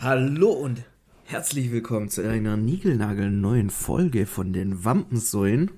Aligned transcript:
Hallo 0.00 0.50
und 0.50 0.84
herzlich 1.24 1.72
willkommen 1.72 2.08
zu 2.08 2.22
einer 2.22 2.56
niegelnagelneuen 2.56 3.68
Folge 3.68 4.26
von 4.26 4.52
den 4.52 4.84
Wampensäulen. 4.84 5.72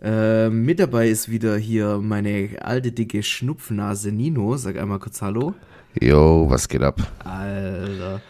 Äh, 0.00 0.48
mit 0.48 0.78
dabei 0.78 1.08
ist 1.08 1.28
wieder 1.28 1.56
hier 1.56 1.98
meine 1.98 2.50
alte 2.60 2.92
dicke 2.92 3.20
Schnupfnase 3.24 4.12
Nino. 4.12 4.56
Sag 4.56 4.78
einmal 4.78 5.00
kurz 5.00 5.22
Hallo. 5.22 5.54
Jo, 6.00 6.48
was 6.48 6.68
geht 6.68 6.82
ab? 6.82 7.02
Alter, 7.24 8.22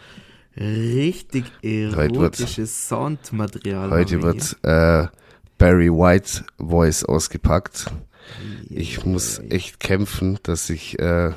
richtig 0.57 1.45
erotisches 1.61 2.87
Soundmaterial. 2.89 3.91
Heute 3.91 4.23
wird 4.23 4.57
äh, 4.63 5.05
Barry 5.59 5.91
White 5.91 6.43
Voice 6.57 7.03
ausgepackt. 7.03 7.85
Ich 8.67 9.05
muss 9.05 9.37
echt 9.51 9.79
kämpfen, 9.79 10.39
dass 10.41 10.71
ich 10.71 10.97
äh, 10.97 11.33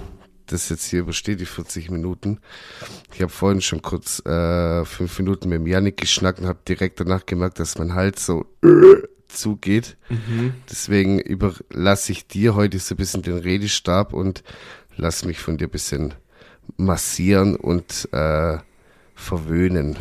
das 0.53 0.69
jetzt 0.69 0.87
hier 0.87 1.01
übersteht, 1.01 1.41
die 1.41 1.47
40 1.47 1.91
Minuten. 1.91 2.39
Ich 3.15 3.23
habe 3.23 3.33
vorhin 3.33 3.61
schon 3.61 3.83
kurz 3.83 4.25
äh, 4.27 4.85
fünf 4.85 5.19
Minuten 5.19 5.49
mit 5.49 5.59
dem 5.59 5.67
Yannick 5.67 5.97
geschnackt 5.97 6.41
und 6.41 6.47
habe 6.47 6.61
direkt 6.67 7.01
danach 7.01 7.27
gemerkt, 7.27 7.59
dass 7.59 7.79
mein 7.79 7.95
Hals 7.95 8.27
so 8.27 8.47
zugeht. 9.29 9.97
Mhm. 10.09 10.55
Deswegen 10.71 11.19
überlasse 11.19 12.13
ich 12.13 12.27
dir 12.27 12.55
heute 12.55 12.79
so 12.79 12.95
ein 12.95 12.99
bisschen 12.99 13.23
den 13.23 13.39
Redestab 13.39 14.13
und 14.13 14.43
lass 14.97 15.25
mich 15.25 15.39
von 15.39 15.57
dir 15.57 15.69
ein 15.69 15.71
bisschen 15.71 16.15
massieren 16.77 17.57
und 17.57 18.09
äh, 18.13 18.59
verwöhnen, 19.15 19.97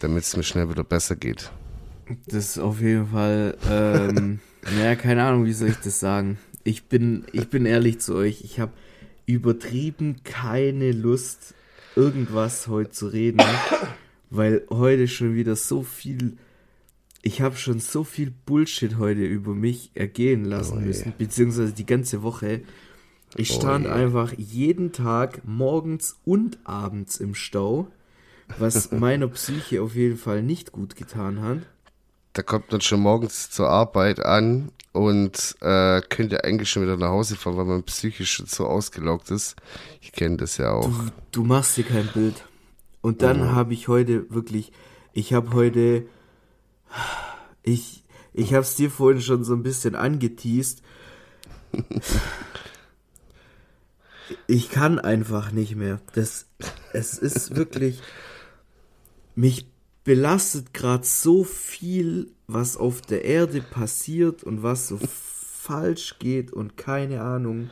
damit 0.00 0.24
es 0.24 0.36
mir 0.36 0.42
schnell 0.42 0.68
wieder 0.70 0.84
besser 0.84 1.16
geht. 1.16 1.50
Das 2.26 2.50
ist 2.50 2.58
auf 2.58 2.80
jeden 2.80 3.08
Fall, 3.08 3.56
ähm, 3.70 4.40
naja, 4.76 4.96
keine 4.96 5.24
Ahnung, 5.24 5.44
wie 5.44 5.52
soll 5.52 5.68
ich 5.68 5.78
das 5.78 6.00
sagen. 6.00 6.38
Ich 6.64 6.84
bin, 6.84 7.24
ich 7.32 7.48
bin 7.48 7.66
ehrlich 7.66 8.00
zu 8.00 8.14
euch. 8.14 8.42
Ich 8.44 8.60
habe 8.60 8.72
übertrieben 9.26 10.22
keine 10.24 10.92
Lust, 10.92 11.54
irgendwas 11.96 12.68
heute 12.68 12.90
zu 12.90 13.08
reden, 13.08 13.40
weil 14.30 14.64
heute 14.70 15.08
schon 15.08 15.34
wieder 15.34 15.56
so 15.56 15.82
viel, 15.82 16.36
ich 17.22 17.40
habe 17.40 17.56
schon 17.56 17.80
so 17.80 18.04
viel 18.04 18.32
Bullshit 18.46 18.98
heute 18.98 19.24
über 19.24 19.54
mich 19.54 19.90
ergehen 19.94 20.44
lassen 20.44 20.78
Oh 20.78 20.80
müssen, 20.80 21.12
beziehungsweise 21.18 21.72
die 21.72 21.86
ganze 21.86 22.22
Woche. 22.22 22.62
Ich 23.36 23.50
Oh 23.52 23.60
stand 23.60 23.86
je. 23.86 23.90
einfach 23.90 24.32
jeden 24.36 24.92
Tag 24.92 25.42
morgens 25.46 26.18
und 26.24 26.58
abends 26.64 27.18
im 27.18 27.34
Stau, 27.34 27.90
was 28.58 28.92
meiner 28.92 29.28
Psyche 29.28 29.82
auf 29.82 29.94
jeden 29.94 30.18
Fall 30.18 30.42
nicht 30.42 30.72
gut 30.72 30.96
getan 30.96 31.40
hat. 31.40 31.58
Da 32.32 32.42
kommt 32.42 32.72
man 32.72 32.80
schon 32.80 33.00
morgens 33.00 33.50
zur 33.50 33.68
Arbeit 33.68 34.20
an 34.20 34.72
und 34.92 35.56
äh, 35.60 36.00
könnte 36.02 36.44
eigentlich 36.44 36.70
schon 36.70 36.82
wieder 36.82 36.96
nach 36.96 37.10
Hause 37.10 37.36
fahren, 37.36 37.56
weil 37.56 37.64
man 37.64 37.82
psychisch 37.82 38.32
schon 38.32 38.46
so 38.46 38.66
ausgelaugt 38.66 39.30
ist. 39.30 39.56
Ich 40.00 40.12
kenne 40.12 40.38
das 40.38 40.56
ja 40.56 40.72
auch. 40.72 40.86
Du, 40.86 41.10
du 41.32 41.44
machst 41.44 41.76
dir 41.76 41.84
kein 41.84 42.06
Bild. 42.08 42.44
Und 43.02 43.22
dann 43.22 43.52
habe 43.52 43.74
ich 43.74 43.88
heute 43.88 44.30
wirklich, 44.30 44.72
ich 45.12 45.34
habe 45.34 45.52
heute, 45.52 46.06
ich, 47.62 48.04
ich 48.32 48.54
habe 48.54 48.62
es 48.62 48.76
dir 48.76 48.90
vorhin 48.90 49.20
schon 49.20 49.44
so 49.44 49.54
ein 49.54 49.62
bisschen 49.62 49.94
angeteased. 49.94 50.82
Ich 54.46 54.70
kann 54.70 54.98
einfach 54.98 55.50
nicht 55.50 55.74
mehr. 55.74 56.00
Das, 56.14 56.46
es 56.92 57.18
ist 57.18 57.56
wirklich, 57.56 58.00
mich 59.34 59.71
belastet 60.04 60.74
gerade 60.74 61.04
so 61.04 61.44
viel, 61.44 62.32
was 62.46 62.76
auf 62.76 63.00
der 63.02 63.24
Erde 63.24 63.60
passiert 63.60 64.42
und 64.42 64.62
was 64.62 64.88
so 64.88 64.98
falsch 65.62 66.16
geht 66.18 66.52
und 66.52 66.76
keine 66.76 67.22
Ahnung. 67.22 67.70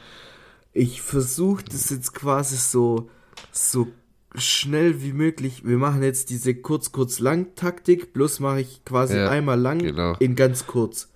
Ich 0.72 1.02
versuche 1.02 1.64
das 1.64 1.90
jetzt 1.90 2.14
quasi 2.14 2.56
so, 2.56 3.10
so 3.50 3.88
schnell 4.36 5.02
wie 5.02 5.12
möglich. 5.12 5.64
Wir 5.64 5.76
machen 5.76 6.02
jetzt 6.02 6.30
diese 6.30 6.54
kurz-kurz-lang-Taktik, 6.54 8.12
bloß 8.12 8.38
mache 8.40 8.60
ich 8.60 8.84
quasi 8.84 9.16
Ja, 9.16 9.28
einmal 9.28 9.58
lang 9.58 9.80
genau. 9.80 10.14
in 10.20 10.36
ganz 10.36 10.66
kurz. 10.66 11.08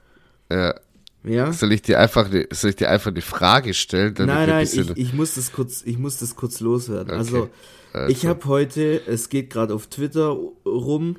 Ja. 0.50 0.74
Ja? 1.22 1.52
Soll 1.52 1.72
ich 1.72 1.82
dir 1.82 2.00
einfach 2.00 2.28
die, 2.28 2.46
soll 2.50 2.70
ich 2.70 2.76
dir 2.76 2.90
einfach 2.90 3.12
die 3.14 3.22
Frage 3.22 3.72
stellen? 3.72 4.14
Nein, 4.18 4.48
nein, 4.48 4.64
ich, 4.64 4.96
ich 4.96 5.12
muss 5.14 5.34
das 5.34 5.52
kurz, 5.52 5.82
ich 5.82 5.96
muss 5.96 6.18
das 6.18 6.36
kurz 6.36 6.60
loswerden. 6.60 7.08
Okay. 7.08 7.18
Also, 7.18 7.50
Also. 7.94 8.12
ich 8.12 8.26
habe 8.26 8.44
heute, 8.46 9.00
es 9.06 9.28
geht 9.28 9.50
gerade 9.50 9.72
auf 9.74 9.86
Twitter 9.86 10.36
rum, 10.66 11.16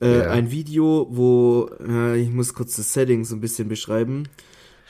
äh, 0.00 0.18
Ja. 0.18 0.30
ein 0.30 0.50
Video, 0.50 1.08
wo, 1.10 1.70
äh, 1.86 2.20
ich 2.20 2.30
muss 2.30 2.54
kurz 2.54 2.76
das 2.76 2.92
Setting 2.92 3.24
so 3.24 3.34
ein 3.34 3.40
bisschen 3.40 3.68
beschreiben. 3.68 4.24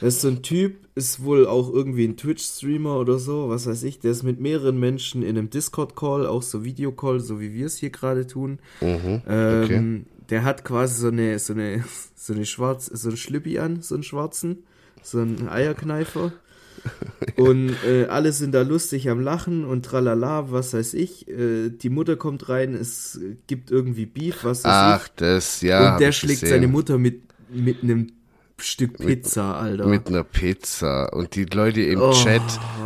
Das 0.00 0.14
ist 0.16 0.20
so 0.22 0.28
ein 0.28 0.42
Typ, 0.42 0.76
ist 0.94 1.22
wohl 1.24 1.46
auch 1.46 1.72
irgendwie 1.72 2.04
ein 2.04 2.16
Twitch-Streamer 2.16 2.98
oder 3.00 3.18
so, 3.18 3.48
was 3.48 3.66
weiß 3.66 3.82
ich, 3.84 3.98
der 4.00 4.10
ist 4.12 4.22
mit 4.22 4.38
mehreren 4.40 4.78
Menschen 4.78 5.22
in 5.22 5.30
einem 5.38 5.50
Discord-Call, 5.50 6.26
auch 6.26 6.42
so 6.42 6.64
Videocall, 6.64 7.18
so 7.20 7.40
wie 7.40 7.52
wir 7.54 7.66
es 7.66 7.78
hier 7.78 7.90
gerade 7.90 8.26
tun. 8.26 8.58
Mhm, 8.80 9.22
Ähm, 9.28 9.62
okay. 9.64 10.02
Der 10.30 10.44
hat 10.44 10.64
quasi 10.64 11.00
so 11.00 11.08
eine, 11.08 11.38
so 11.38 11.52
eine, 11.52 11.84
so 12.16 12.32
eine 12.32 12.44
schwarz, 12.44 12.86
so 12.86 13.08
ein 13.08 13.16
Schlippi 13.16 13.58
an, 13.60 13.82
so 13.82 13.94
einen 13.94 14.02
schwarzen, 14.04 14.58
so 15.02 15.18
einen 15.20 15.48
Eierkneifer. 15.48 16.32
Und 17.36 17.74
äh, 17.86 18.06
alle 18.06 18.32
sind 18.32 18.52
da 18.52 18.62
lustig 18.62 19.08
am 19.10 19.20
Lachen 19.20 19.64
und 19.64 19.84
tralala, 19.84 20.50
was 20.50 20.74
weiß 20.74 20.94
ich. 20.94 21.28
Äh, 21.28 21.70
die 21.70 21.88
Mutter 21.88 22.16
kommt 22.16 22.48
rein, 22.48 22.74
es 22.74 23.20
gibt 23.46 23.70
irgendwie 23.70 24.06
Beef, 24.06 24.44
was 24.44 24.64
weiß 24.64 24.72
Ach, 25.02 25.08
das, 25.16 25.60
ja. 25.60 25.84
ich. 25.86 25.92
Und 25.92 26.00
der 26.00 26.08
ich 26.08 26.16
schlägt 26.16 26.40
gesehen. 26.40 26.56
seine 26.56 26.68
Mutter 26.68 26.98
mit, 26.98 27.22
mit 27.50 27.82
einem 27.82 28.08
Stück 28.60 28.98
Pizza, 28.98 29.56
Alter. 29.56 29.86
Mit 29.86 30.08
einer 30.08 30.24
Pizza. 30.24 31.12
Und 31.12 31.36
die 31.36 31.44
Leute 31.44 31.80
im 31.82 32.00
Oh. 32.00 32.12
Chat, 32.12 32.42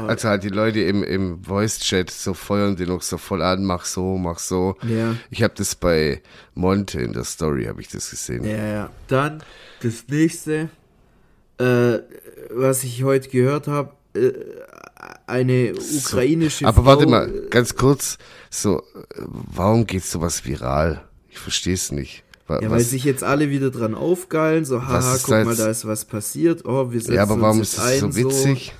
also 0.06 0.28
halt 0.28 0.44
die 0.44 0.50
Leute 0.50 0.80
im, 0.80 1.02
im 1.02 1.42
Voice-Chat, 1.42 2.10
so 2.10 2.34
feuern 2.34 2.76
die 2.76 2.84
noch 2.84 3.00
so 3.00 3.16
voll 3.16 3.40
an, 3.40 3.64
mach 3.64 3.86
so, 3.86 4.18
mach 4.18 4.38
so. 4.38 4.76
Ja. 4.86 5.14
Ich 5.30 5.42
habe 5.42 5.54
das 5.56 5.74
bei 5.74 6.20
Monte 6.54 7.00
in 7.00 7.14
der 7.14 7.24
Story, 7.24 7.64
habe 7.64 7.80
ich 7.80 7.88
das 7.88 8.10
gesehen. 8.10 8.44
Ja, 8.44 8.66
ja. 8.66 8.90
Dann 9.08 9.42
das 9.80 10.04
nächste, 10.08 10.68
äh, 11.58 11.98
was 12.50 12.84
ich 12.84 13.02
heute 13.04 13.28
gehört 13.28 13.68
habe, 13.68 13.92
äh, 14.14 14.32
eine 15.26 15.74
ukrainische 15.96 16.66
Aber 16.66 16.82
Frau, 16.82 16.86
warte 16.86 17.06
mal, 17.06 17.30
ganz 17.50 17.74
kurz, 17.76 18.18
so, 18.50 18.78
äh, 18.78 19.22
warum 19.26 19.86
geht 19.86 20.04
sowas 20.04 20.44
viral? 20.44 21.02
Ich 21.30 21.38
verstehe 21.38 21.74
es 21.74 21.92
nicht. 21.92 22.24
Ja, 22.48 22.70
weil 22.70 22.80
sich 22.80 23.04
jetzt 23.04 23.24
alle 23.24 23.48
wieder 23.48 23.70
dran 23.70 23.94
aufgeilen, 23.94 24.64
so, 24.66 24.82
haha, 24.86 25.16
guck 25.22 25.44
mal, 25.44 25.56
da 25.56 25.70
ist 25.70 25.86
was 25.86 26.04
passiert, 26.04 26.66
oh, 26.66 26.92
wir 26.92 27.00
setzen 27.00 27.14
ja, 27.14 27.22
aber 27.22 27.40
warum 27.40 27.62
ist 27.62 27.78
das 27.78 28.00
so 28.00 28.14
witzig? 28.14 28.74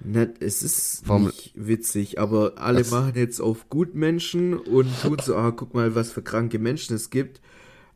Na, 0.00 0.26
es 0.40 0.62
ist 0.62 1.02
Warum- 1.06 1.26
nicht 1.26 1.52
witzig, 1.54 2.20
aber 2.20 2.52
alle 2.56 2.80
Was? 2.80 2.90
machen 2.92 3.12
jetzt 3.16 3.40
auf 3.40 3.68
Gutmenschen 3.68 4.54
und 4.54 4.88
tun 5.02 5.16
so, 5.22 5.36
ah, 5.36 5.50
guck 5.50 5.74
mal, 5.74 5.94
was 5.94 6.12
für 6.12 6.22
kranke 6.22 6.58
Menschen 6.58 6.94
es 6.94 7.10
gibt. 7.10 7.40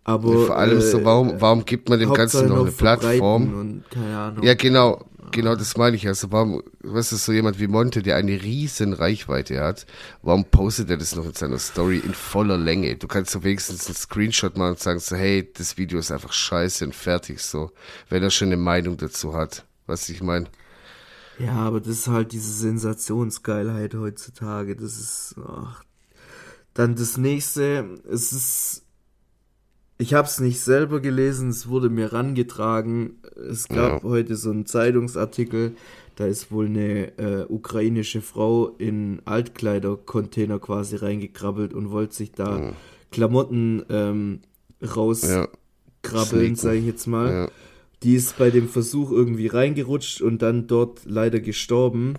Aber 0.05 0.47
Vor 0.47 0.57
allem 0.57 0.81
so, 0.81 0.99
äh, 0.99 1.05
warum, 1.05 1.41
warum 1.41 1.65
gibt 1.65 1.89
man 1.89 2.01
dem 2.01 2.09
Hauptsache 2.09 2.43
Ganzen 2.43 2.49
noch 2.49 2.63
eine 2.63 2.73
Plattform? 2.73 3.55
Und 3.55 3.85
keine 3.91 4.19
Ahnung. 4.19 4.45
Ja, 4.45 4.55
genau, 4.55 5.05
genau 5.31 5.55
das 5.55 5.77
meine 5.77 5.95
ich. 5.95 6.09
Also 6.09 6.33
warum, 6.33 6.63
was 6.81 7.13
ist 7.13 7.25
so 7.25 7.33
jemand 7.33 7.61
wie 7.61 7.69
Monte, 7.69 8.03
der 8.03 8.17
eine 8.17 8.43
riesen 8.43 8.95
Reichweite 8.95 9.63
hat, 9.63 9.87
warum 10.23 10.45
postet 10.45 10.91
er 10.91 10.97
das 10.97 11.15
noch 11.15 11.25
in 11.25 11.35
seiner 11.35 11.59
Story 11.59 11.99
in 12.05 12.15
voller 12.15 12.59
Länge? 12.59 12.97
Du 12.97 13.07
kannst 13.07 13.31
so 13.31 13.45
wenigstens 13.45 13.87
einen 13.87 13.95
Screenshot 13.95 14.57
machen 14.57 14.71
und 14.71 14.81
sagen 14.81 14.99
so, 14.99 15.15
hey, 15.15 15.49
das 15.57 15.79
Video 15.79 16.01
ist 16.01 16.11
einfach 16.11 16.33
scheiße 16.33 16.85
und 16.85 16.95
fertig 16.95 17.41
so, 17.41 17.71
wenn 18.09 18.23
er 18.25 18.31
schon 18.31 18.49
eine 18.49 18.57
Meinung 18.57 18.97
dazu 18.97 19.35
hat. 19.35 19.65
Was 19.87 20.09
ich 20.09 20.23
meine. 20.23 20.47
Ja, 21.39 21.55
aber 21.55 21.81
das 21.81 21.89
ist 21.89 22.09
halt 22.09 22.33
diese 22.33 22.53
Sensationsgeilheit 22.53 23.95
heutzutage. 23.95 24.77
Das 24.77 24.99
ist. 24.99 25.35
Ach. 25.45 25.83
Dann 26.75 26.95
das 26.95 27.17
nächste, 27.17 27.99
es 28.11 28.33
ist. 28.33 28.83
Ich 29.99 30.15
habe 30.15 30.27
es 30.27 30.41
nicht 30.41 30.61
selber 30.61 31.01
gelesen, 31.01 31.51
es 31.51 31.69
wurde 31.69 31.89
mir 31.89 32.13
rangetragen. 32.13 33.21
Es 33.49 33.69
gab 33.69 34.03
Ja. 34.03 34.09
heute 34.09 34.37
so 34.37 34.51
einen 34.51 34.67
Zeitungsartikel, 34.67 35.77
da 36.17 36.27
ist 36.27 36.51
wohl 36.51 36.67
eine 36.67 37.17
äh, 37.19 37.47
ukrainische 37.49 38.21
Frau 38.21 38.69
in 38.79 39.23
Altkleidercontainer 39.25 40.59
quasi 40.59 40.97
reingekrabbelt 40.97 41.73
und 41.73 41.91
wollte 41.91 42.15
sich 42.15 42.33
da 42.33 42.73
Klamotten 43.11 43.83
ähm, 43.91 44.41
rauskrabbeln, 44.83 46.55
Ja. 46.55 46.57
Sage 46.57 46.79
ich 46.79 46.87
jetzt 46.87 47.07
mal. 47.07 47.33
Ja. 47.33 47.49
Die 48.03 48.15
ist 48.17 48.37
bei 48.37 48.51
dem 48.51 48.69
Versuch 48.69 49.13
irgendwie 49.13 49.47
reingerutscht 49.47 50.21
und 50.23 50.43
dann 50.43 50.67
dort 50.67 51.03
leider 51.05 51.39
gestorben. 51.39 52.15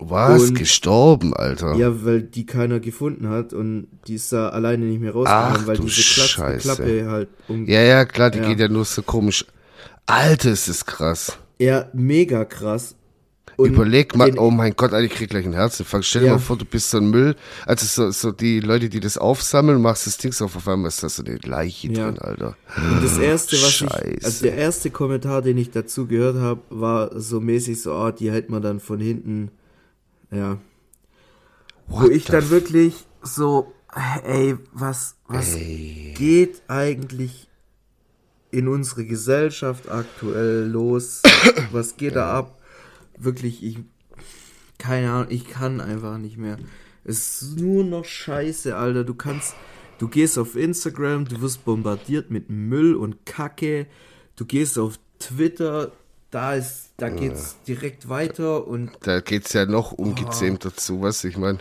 Was? 0.00 0.44
Und- 0.48 0.54
Gestorben, 0.58 1.34
Alter. 1.34 1.74
Ja, 1.76 2.04
weil 2.04 2.22
die 2.22 2.46
keiner 2.46 2.80
gefunden 2.80 3.28
hat 3.28 3.52
und 3.52 3.86
die 4.06 4.14
ist 4.14 4.32
da 4.32 4.48
alleine 4.48 4.86
nicht 4.86 5.00
mehr 5.00 5.12
rausgekommen, 5.12 5.66
weil 5.66 5.78
diese 5.78 6.02
Klatz. 6.36 6.62
Klappe 6.62 7.06
halt 7.10 7.28
um. 7.48 7.66
Ja, 7.66 7.82
ja, 7.82 8.04
klar, 8.04 8.30
die 8.30 8.38
Ja. 8.38 8.48
geht 8.48 8.60
ja 8.60 8.68
nur 8.68 8.84
so 8.84 9.02
komisch. 9.02 9.44
Alter, 10.06 10.50
ist 10.52 10.68
das 10.68 10.86
krass. 10.86 11.38
Ja, 11.58 11.88
mega 11.92 12.44
krass. 12.44 12.96
Und 13.56 13.74
Überleg 13.74 14.16
mal, 14.16 14.38
oh 14.38 14.50
mein 14.50 14.72
Gott, 14.74 14.94
Alter, 14.94 15.04
ich 15.04 15.12
krieg 15.12 15.28
gleich 15.28 15.44
einen 15.44 15.52
Herzinfarkt. 15.52 16.06
Stell 16.06 16.22
dir 16.22 16.28
Ja. 16.28 16.32
mal 16.34 16.38
vor, 16.38 16.56
du 16.56 16.64
bist 16.64 16.88
so 16.90 16.96
ein 16.96 17.10
Müll. 17.10 17.36
Also 17.66 17.84
so, 17.84 18.10
so 18.10 18.32
die 18.32 18.60
Leute, 18.60 18.88
die 18.88 19.00
das 19.00 19.18
aufsammeln, 19.18 19.82
machst 19.82 20.06
das 20.06 20.16
Ding 20.16 20.32
so 20.32 20.46
auf, 20.46 20.56
auf 20.56 20.66
einmal 20.66 20.88
ist 20.88 21.02
da 21.02 21.10
so 21.10 21.22
eine 21.22 21.36
Leiche 21.44 21.88
Ja. 21.88 22.06
drin, 22.10 22.18
Alter. 22.20 22.56
Und 22.76 23.04
das 23.04 23.18
erste, 23.18 23.56
was 23.56 23.68
ich, 23.68 23.76
Scheiße. 23.76 24.18
also 24.24 24.44
der 24.46 24.54
erste 24.54 24.90
Kommentar, 24.90 25.42
den 25.42 25.58
ich 25.58 25.70
dazu 25.70 26.06
gehört 26.06 26.36
habe, 26.36 26.62
war 26.70 27.20
so 27.20 27.38
mäßig 27.40 27.82
so, 27.82 27.92
ah, 27.92 28.12
die 28.12 28.30
hält 28.30 28.48
man 28.48 28.62
dann 28.62 28.80
von 28.80 28.98
hinten, 28.98 29.50
ja. 30.30 30.58
Wo 31.86 32.02
What 32.02 32.10
ich 32.10 32.26
the 32.26 32.32
dann 32.32 32.50
wirklich 32.50 33.06
so, 33.22 33.72
ey, 34.24 34.56
was, 34.72 35.16
was 35.26 35.54
Ey. 35.54 36.14
geht 36.16 36.62
eigentlich 36.68 37.48
in 38.50 38.68
unsere 38.68 39.04
Gesellschaft 39.04 39.88
aktuell 39.88 40.68
los? 40.68 41.22
was 41.72 41.96
geht 41.96 42.16
da 42.16 42.32
ab? 42.32 42.60
Wirklich, 43.18 43.62
ich, 43.62 43.78
keine 44.78 45.10
Ahnung, 45.10 45.26
ich 45.30 45.48
kann 45.48 45.80
einfach 45.80 46.18
nicht 46.18 46.36
mehr. 46.36 46.58
Es 47.04 47.42
ist 47.42 47.58
nur 47.58 47.84
noch 47.84 48.04
Scheiße, 48.04 48.76
Alter. 48.76 49.04
Du 49.04 49.14
kannst, 49.14 49.54
du 49.98 50.08
gehst 50.08 50.38
auf 50.38 50.56
Instagram, 50.56 51.26
du 51.26 51.40
wirst 51.40 51.64
bombardiert 51.64 52.30
mit 52.30 52.50
Müll 52.50 52.94
und 52.94 53.26
Kacke. 53.26 53.86
Du 54.36 54.44
gehst 54.44 54.78
auf 54.78 54.98
Twitter, 55.18 55.92
da 56.30 56.54
ist, 56.54 56.90
da 56.96 57.08
geht's 57.08 57.56
direkt 57.66 58.08
weiter 58.08 58.66
und 58.66 58.90
Da 59.02 59.20
geht's 59.20 59.52
ja 59.52 59.66
noch 59.66 59.92
ungezähmt 59.92 60.64
dazu, 60.64 61.00
was 61.02 61.24
ich 61.24 61.36
meine. 61.36 61.58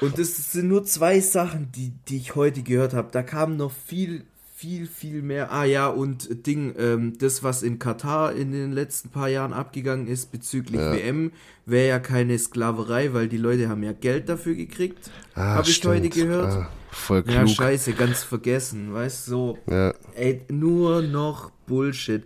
und 0.00 0.18
das 0.18 0.52
sind 0.52 0.68
nur 0.68 0.84
zwei 0.84 1.20
Sachen, 1.20 1.70
die, 1.72 1.92
die 2.08 2.16
ich 2.16 2.34
heute 2.34 2.62
gehört 2.62 2.94
habe. 2.94 3.08
Da 3.12 3.22
kam 3.22 3.56
noch 3.56 3.72
viel, 3.72 4.24
viel, 4.54 4.86
viel 4.86 5.20
mehr. 5.22 5.52
Ah 5.52 5.64
ja, 5.64 5.86
und 5.88 6.46
Ding, 6.46 6.74
ähm, 6.78 7.18
das, 7.18 7.42
was 7.42 7.62
in 7.62 7.78
Katar 7.78 8.32
in 8.34 8.52
den 8.52 8.72
letzten 8.72 9.10
paar 9.10 9.28
Jahren 9.28 9.52
abgegangen 9.52 10.06
ist 10.06 10.32
bezüglich 10.32 10.80
WM, 10.80 11.32
wäre 11.66 11.88
ja 11.88 11.98
keine 11.98 12.38
Sklaverei, 12.38 13.12
weil 13.12 13.28
die 13.28 13.36
Leute 13.36 13.68
haben 13.68 13.82
ja 13.82 13.92
Geld 13.92 14.28
dafür 14.30 14.54
gekriegt. 14.54 15.10
Ah, 15.34 15.56
habe 15.56 15.68
ich 15.68 15.84
heute 15.84 16.08
gehört. 16.08 16.52
Ah, 16.52 16.68
voll 16.90 17.22
klug. 17.22 17.34
ja, 17.34 17.46
scheiße, 17.46 17.92
ganz 17.92 18.22
vergessen, 18.22 18.94
weißt 18.94 19.26
du, 19.26 19.30
so. 19.30 19.58
Ja. 19.68 19.92
Ey, 20.14 20.40
nur 20.50 21.02
noch 21.02 21.50
Bullshit. 21.66 22.22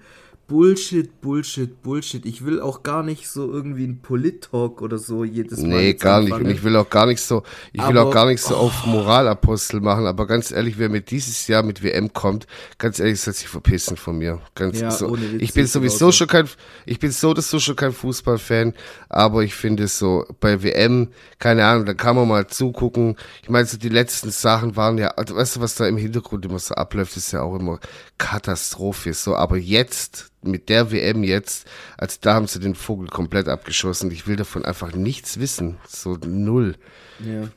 Bullshit, 0.51 1.21
Bullshit, 1.21 1.81
Bullshit. 1.81 2.27
Ich 2.27 2.45
will 2.45 2.61
auch 2.61 2.83
gar 2.83 3.05
nicht 3.05 3.29
so 3.29 3.49
irgendwie 3.53 3.85
ein 3.85 4.01
Polit-Talk 4.03 4.83
oder 4.83 4.99
so 4.99 5.23
jedes 5.23 5.61
Mal. 5.61 5.69
Nee, 5.69 5.95
gar 5.95 6.21
nicht. 6.23 6.33
Und 6.33 6.51
ich 6.51 6.65
will 6.65 6.75
auch 6.75 6.91
gar 6.91 7.07
nicht 7.07 7.21
so, 7.21 7.45
ich 7.73 7.81
will 7.87 7.97
Aber- 7.97 8.09
auch 8.09 8.13
gar 8.13 8.27
nicht 8.27 8.43
so 8.43 8.57
auf 8.57 8.85
Moralapostel 8.85 9.81
machen, 9.81 10.07
aber 10.07 10.27
ganz 10.27 10.51
ehrlich, 10.51 10.77
wer 10.77 10.89
mir 10.89 11.03
dieses 11.03 11.47
Jahr 11.47 11.63
mit 11.63 11.85
WM 11.85 12.13
kommt, 12.13 12.49
ganz 12.79 12.99
ehrlich, 12.99 13.21
soll 13.21 13.33
sich 13.33 13.47
verpissen 13.47 13.97
von 13.97 14.19
mir. 14.19 14.41
Ganz 14.57 14.81
Ja, 14.81 14.91
so. 14.91 15.17
Ich 15.39 15.55
bin 15.55 15.69
sowieso 15.69 16.11
schon 16.11 16.27
kein, 16.27 16.49
ich 16.85 16.99
bin 16.99 17.13
so, 17.13 17.33
das 17.33 17.49
so 17.49 17.61
schon 17.61 17.77
kein 17.77 17.93
Fußballfan, 17.93 18.75
aber 19.09 19.45
ich 19.45 19.55
finde 19.55 19.87
so, 19.87 20.25
bei 20.41 20.65
WM, 20.65 21.11
keine 21.39 21.65
Ahnung, 21.65 21.87
da 21.87 21.95
kann 21.95 22.17
man 22.17 22.27
mal 22.27 22.49
zugucken. 22.49 23.15
Ich 23.45 23.51
meine, 23.51 23.67
so 23.67 23.79
die 23.79 23.89
letzten 23.89 24.33
Sachen 24.33 24.75
waren 24.75 24.99
ja, 24.99 25.11
also, 25.11 25.37
weißt 25.37 25.55
du, 25.57 25.61
was 25.61 25.77
da 25.77 25.87
im 25.87 25.97
Hintergrund 25.97 26.45
immer 26.45 26.59
so 26.59 26.75
abläuft, 26.75 27.17
ist 27.17 27.31
ja 27.31 27.43
auch 27.43 27.55
immer 27.55 27.79
Katastrophe, 28.19 29.15
so, 29.15 29.37
aber 29.37 29.57
jetzt, 29.57 30.27
mit 30.43 30.69
der 30.69 30.91
WM 30.91 31.23
jetzt, 31.23 31.67
also 31.97 32.17
da 32.21 32.35
haben 32.35 32.47
sie 32.47 32.61
den 32.61 32.75
Vogel 32.75 33.09
komplett 33.09 33.49
abgeschossen. 33.49 34.11
Ich 34.11 34.27
will 34.27 34.37
davon 34.37 34.65
einfach 34.65 34.93
nichts 34.93 35.39
wissen. 35.39 35.79
So 35.87 36.17
null. 36.25 36.77
Ja. 37.19 37.49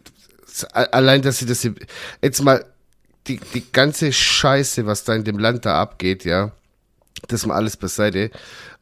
Allein, 0.74 1.22
dass 1.22 1.40
sie 1.40 1.46
das 1.46 1.68
jetzt 2.22 2.44
mal 2.44 2.66
die, 3.28 3.40
die 3.54 3.72
ganze 3.72 4.12
Scheiße, 4.12 4.86
was 4.86 5.04
da 5.04 5.16
in 5.16 5.24
dem 5.24 5.40
Land 5.40 5.66
da 5.66 5.82
abgeht, 5.82 6.26
ja, 6.26 6.52
das 7.28 7.46
mal 7.46 7.56
alles 7.56 7.78
beiseite, 7.78 8.32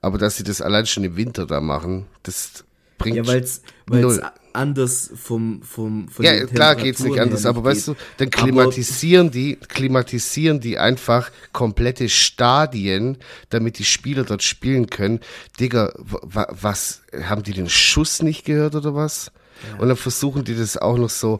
aber 0.02 0.18
dass 0.18 0.38
sie 0.38 0.44
das 0.44 0.62
allein 0.62 0.88
schon 0.88 1.04
im 1.04 1.16
Winter 1.16 1.46
da 1.46 1.62
machen, 1.62 2.08
das 2.24 2.64
bringt 3.02 3.18
Ja, 3.18 3.28
weil 3.28 4.06
es 4.06 4.22
anders 4.54 5.12
vom, 5.16 5.62
vom 5.64 6.08
von 6.10 6.26
Ja, 6.26 6.46
klar 6.46 6.76
geht's 6.76 7.02
nicht 7.04 7.20
anders, 7.20 7.46
aber 7.46 7.64
weißt 7.64 7.88
du, 7.90 7.96
dann 8.18 8.28
Aber- 8.28 8.44
klimatisieren 8.44 9.32
die, 9.32 9.56
klimatisieren 9.56 10.60
die 10.60 10.78
einfach 10.78 11.32
komplette 11.54 12.10
Stadien, 12.10 13.18
damit 13.50 13.80
die 13.80 13.86
Spieler 13.86 14.24
dort 14.24 14.44
spielen 14.44 14.88
können. 14.90 15.20
Digga, 15.60 15.94
wa- 15.98 16.48
was, 16.50 17.02
haben 17.24 17.44
die 17.44 17.54
den 17.54 17.70
Schuss 17.70 18.22
nicht 18.22 18.46
gehört 18.46 18.76
oder 18.76 18.94
was? 18.96 19.32
Und 19.78 19.90
dann 19.90 19.98
versuchen 19.98 20.44
die 20.44 20.56
das 20.56 20.76
auch 20.76 20.98
noch 20.98 21.10
so 21.12 21.40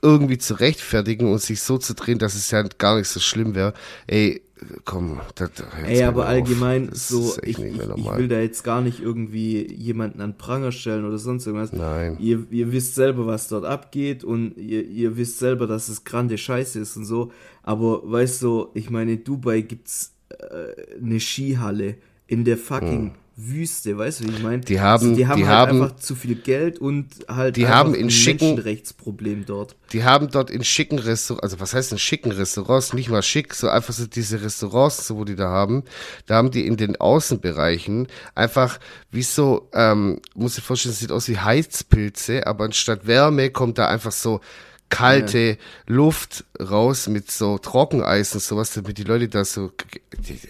irgendwie 0.00 0.38
zu 0.38 0.54
rechtfertigen 0.54 1.30
und 1.30 1.42
sich 1.42 1.60
so 1.60 1.76
zu 1.76 1.94
drehen, 1.94 2.18
dass 2.18 2.34
es 2.34 2.50
ja 2.50 2.62
gar 2.62 2.96
nicht 2.96 3.08
so 3.08 3.20
schlimm 3.20 3.54
wäre. 3.54 3.74
Ey, 4.06 4.40
komm, 4.84 5.20
da, 5.34 5.48
da, 5.48 5.64
hört's 5.76 5.88
Ey, 5.88 6.02
aber 6.02 6.26
allgemein, 6.26 6.88
Das 6.88 7.08
so, 7.08 7.36
ich, 7.42 7.58
ich, 7.58 7.78
ich 7.78 8.16
will 8.16 8.28
da 8.28 8.40
jetzt 8.40 8.62
gar 8.64 8.80
nicht 8.80 9.00
irgendwie 9.00 9.72
jemanden 9.72 10.20
an 10.20 10.38
Pranger 10.38 10.72
stellen 10.72 11.04
oder 11.04 11.18
sonst 11.18 11.46
irgendwas. 11.46 11.72
Nein. 11.72 12.16
Ihr, 12.20 12.46
ihr 12.50 12.72
wisst 12.72 12.94
selber, 12.94 13.26
was 13.26 13.48
dort 13.48 13.64
abgeht 13.64 14.24
und 14.24 14.56
ihr, 14.56 14.84
ihr 14.86 15.16
wisst 15.16 15.38
selber, 15.38 15.66
dass 15.66 15.88
es 15.88 16.04
grande 16.04 16.38
Scheiße 16.38 16.78
ist 16.78 16.96
und 16.96 17.04
so. 17.04 17.32
Aber 17.62 18.02
weißt 18.10 18.42
du, 18.42 18.68
ich 18.74 18.90
meine, 18.90 19.12
in 19.12 19.24
Dubai 19.24 19.60
gibt's 19.60 20.14
äh, 20.30 20.96
eine 21.00 21.20
Skihalle 21.20 21.96
in 22.26 22.44
der 22.44 22.58
fucking 22.58 23.12
Wüste, 23.40 23.96
weißt 23.96 24.18
du, 24.20 24.24
wie 24.24 24.32
ich 24.32 24.42
meine? 24.42 24.58
Die 24.62 24.80
haben- 24.80 25.14
die 25.14 25.28
haben 25.28 25.38
die 25.40 25.46
halt 25.46 25.56
haben- 25.68 25.82
einfach 25.82 25.96
zu 25.96 26.16
viel 26.16 26.34
Geld 26.34 26.80
und 26.80 27.06
halt 27.28 27.56
Die 27.56 27.68
haben 27.68 27.94
in 27.94 28.06
ein 28.06 28.10
schicken- 28.10 28.54
Menschenrechtsproblem 28.56 29.46
dort. 29.46 29.76
Die 29.92 30.02
haben 30.02 30.28
dort 30.28 30.50
in 30.50 30.64
schicken 30.64 30.98
Restaurants, 30.98 31.44
also 31.44 31.60
was 31.60 31.72
heißt 31.72 31.92
in 31.92 31.98
schicken 31.98 32.32
Restaurants, 32.32 32.92
nicht 32.94 33.10
mal 33.10 33.22
schick, 33.22 33.54
so 33.54 33.68
einfach 33.68 33.94
so 33.94 34.06
diese 34.06 34.42
Restaurants, 34.42 35.06
so 35.06 35.16
wo 35.16 35.24
die 35.24 35.36
da 35.36 35.48
haben, 35.50 35.84
da 36.26 36.34
haben 36.34 36.50
die 36.50 36.66
in 36.66 36.76
den 36.76 36.96
Außenbereichen 36.96 38.08
einfach, 38.34 38.80
wie 39.12 39.22
so, 39.22 39.68
ähm, 39.72 40.20
muss 40.34 40.58
ich 40.58 40.64
vorstellen, 40.64 40.94
sieht 40.96 41.12
aus 41.12 41.28
wie 41.28 41.38
Heizpilze, 41.38 42.44
aber 42.46 42.64
anstatt 42.64 43.06
Wärme 43.06 43.50
kommt 43.50 43.78
da 43.78 43.86
einfach 43.88 44.12
so 44.12 44.40
kalte 44.90 45.58
Luft 45.86 46.44
raus 46.60 47.08
mit 47.08 47.30
so 47.30 47.58
Trockeneis 47.58 48.34
und 48.34 48.42
sowas, 48.42 48.72
damit 48.72 48.98
die 48.98 49.04
Leute 49.04 49.28
da 49.28 49.44
so, 49.44 49.70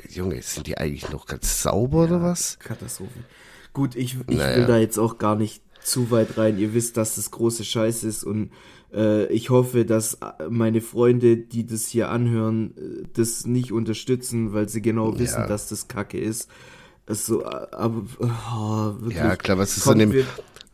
Junge, 0.09 0.43
sind 0.43 0.67
die 0.67 0.79
eigentlich 0.79 1.11
noch 1.11 1.27
ganz 1.27 1.63
sauber 1.63 2.05
oder 2.05 2.23
was? 2.23 2.59
Katastrophe. 2.61 3.11
Gut, 3.73 3.95
ich, 3.97 4.17
ich 4.29 4.37
Naja. 4.39 4.57
will 4.57 4.67
da 4.67 4.79
jetzt 4.79 4.99
auch 4.99 5.19
gar 5.19 5.37
nicht 5.37 5.63
zu 5.83 6.11
weit 6.11 6.37
rein. 6.39 6.59
Ihr 6.59 6.75
wisst, 6.75 6.97
dass 6.97 7.15
das 7.17 7.31
große 7.31 7.65
Scheiß 7.65 8.05
ist 8.05 8.25
und 8.25 8.51
äh, 8.93 9.27
ich 9.33 9.51
hoffe, 9.51 9.85
dass 9.85 10.15
äh, 10.15 10.49
meine 10.49 10.81
Freunde, 10.81 11.37
die 11.37 11.67
das 11.67 11.87
hier 11.87 12.09
anhören, 12.11 12.75
äh, 12.77 13.07
das 13.15 13.47
nicht 13.47 13.73
unterstützen, 13.73 14.53
weil 14.53 14.69
sie 14.69 14.83
genau 14.83 15.19
wissen, 15.19 15.41
Ja. 15.43 15.47
dass 15.47 15.69
das 15.69 15.89
Kacke 15.89 16.19
ist. 16.19 16.49
Also, 17.07 17.43
äh, 17.43 17.67
aber 17.73 18.03
oh, 18.21 19.01
wirklich. 19.01 19.17
Ja, 19.19 19.37
klar, 19.37 19.59
was 19.59 19.77
ist 19.77 19.85
so 19.85 19.91
einem- 19.93 20.13
wir, 20.13 20.25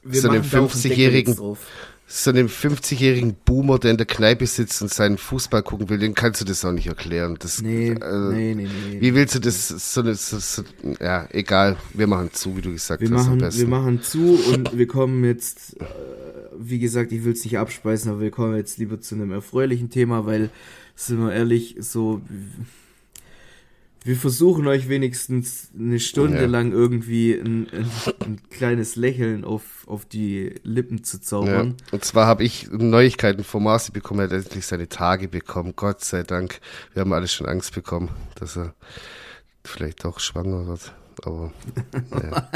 wir 0.02 0.20
so 0.20 0.28
einem 0.28 0.38
machen 0.42 0.50
da 0.52 0.60
auf 0.60 0.72
den 0.72 0.82
Deckel 0.82 0.96
50-jährigen 0.96 1.32
jetzt 1.32 1.40
drauf. 1.40 1.58
So 2.06 2.30
einem 2.30 2.48
50-jährigen 2.48 3.34
Boomer, 3.46 3.78
der 3.78 3.92
in 3.92 3.96
der 3.96 4.06
Kneipe 4.06 4.46
sitzt 4.46 4.82
und 4.82 4.92
seinen 4.92 5.16
Fußball 5.18 5.62
gucken 5.62 5.88
will, 5.88 5.98
den 5.98 6.14
kannst 6.14 6.40
du 6.40 6.44
das 6.44 6.64
auch 6.64 6.72
nicht 6.72 6.86
erklären. 6.86 7.36
Das, 7.38 7.62
Nee, 7.62 7.88
äh, 7.92 8.32
nee, 8.32 8.54
nee, 8.54 8.68
nee. 8.90 9.00
Wie 9.00 9.14
willst 9.14 9.34
du 9.34 9.38
das 9.40 9.68
so, 9.68 10.00
eine- 10.02 10.14
so, 10.14 10.38
so 10.38 10.62
ja, 11.00 11.26
egal, 11.32 11.76
wir 11.94 12.06
machen 12.06 12.30
zu, 12.32 12.56
wie 12.56 12.60
du 12.60 12.72
gesagt 12.72 13.00
Wir 13.00 13.10
hast, 13.10 13.26
machen, 13.28 13.40
wir 13.40 13.66
machen 13.68 14.02
zu 14.02 14.38
und 14.52 14.76
wir 14.76 14.86
kommen 14.86 15.24
jetzt, 15.24 15.80
äh, 15.80 15.84
wie 16.58 16.78
gesagt, 16.78 17.10
ich 17.12 17.24
will 17.24 17.32
es 17.32 17.42
nicht 17.44 17.58
abspeisen, 17.58 18.10
aber 18.10 18.20
wir 18.20 18.30
kommen 18.30 18.54
jetzt 18.56 18.78
lieber 18.78 19.00
zu 19.00 19.14
einem 19.14 19.32
erfreulichen 19.32 19.88
Thema, 19.90 20.26
weil, 20.26 20.50
sind 20.94 21.18
wir 21.20 21.32
ehrlich, 21.32 21.76
so, 21.80 22.20
wir 24.04 24.16
versuchen 24.16 24.66
euch 24.66 24.90
wenigstens 24.90 25.70
eine 25.76 25.98
Stunde 25.98 26.42
Ja. 26.42 26.46
lang 26.46 26.72
irgendwie 26.72 27.32
ein, 27.32 27.68
ein, 27.72 27.90
ein 28.20 28.40
kleines 28.50 28.96
Lächeln 28.96 29.44
auf, 29.44 29.62
auf 29.86 30.04
die 30.04 30.56
Lippen 30.62 31.02
zu 31.04 31.16
ja. 31.16 31.22
zaubern. 31.22 31.76
Und 31.90 32.04
zwar 32.04 32.26
habe 32.26 32.44
ich 32.44 32.68
Neuigkeiten 32.70 33.44
von 33.44 33.62
Marci 33.62 33.92
bekommen, 33.92 34.20
er 34.20 34.26
hat 34.26 34.32
endlich 34.32 34.66
seine 34.66 34.90
Tage 34.90 35.28
bekommen, 35.28 35.72
Gott 35.74 36.04
sei 36.04 36.22
Dank. 36.22 36.60
Wir 36.92 37.00
haben 37.00 37.14
alle 37.14 37.28
schon 37.28 37.46
Angst 37.46 37.74
bekommen, 37.74 38.10
dass 38.34 38.58
er 38.58 38.74
vielleicht 39.64 40.04
doch 40.04 40.20
schwanger 40.20 40.66
wird. 40.66 40.92
Aber 41.24 41.52
ja. 42.22 42.48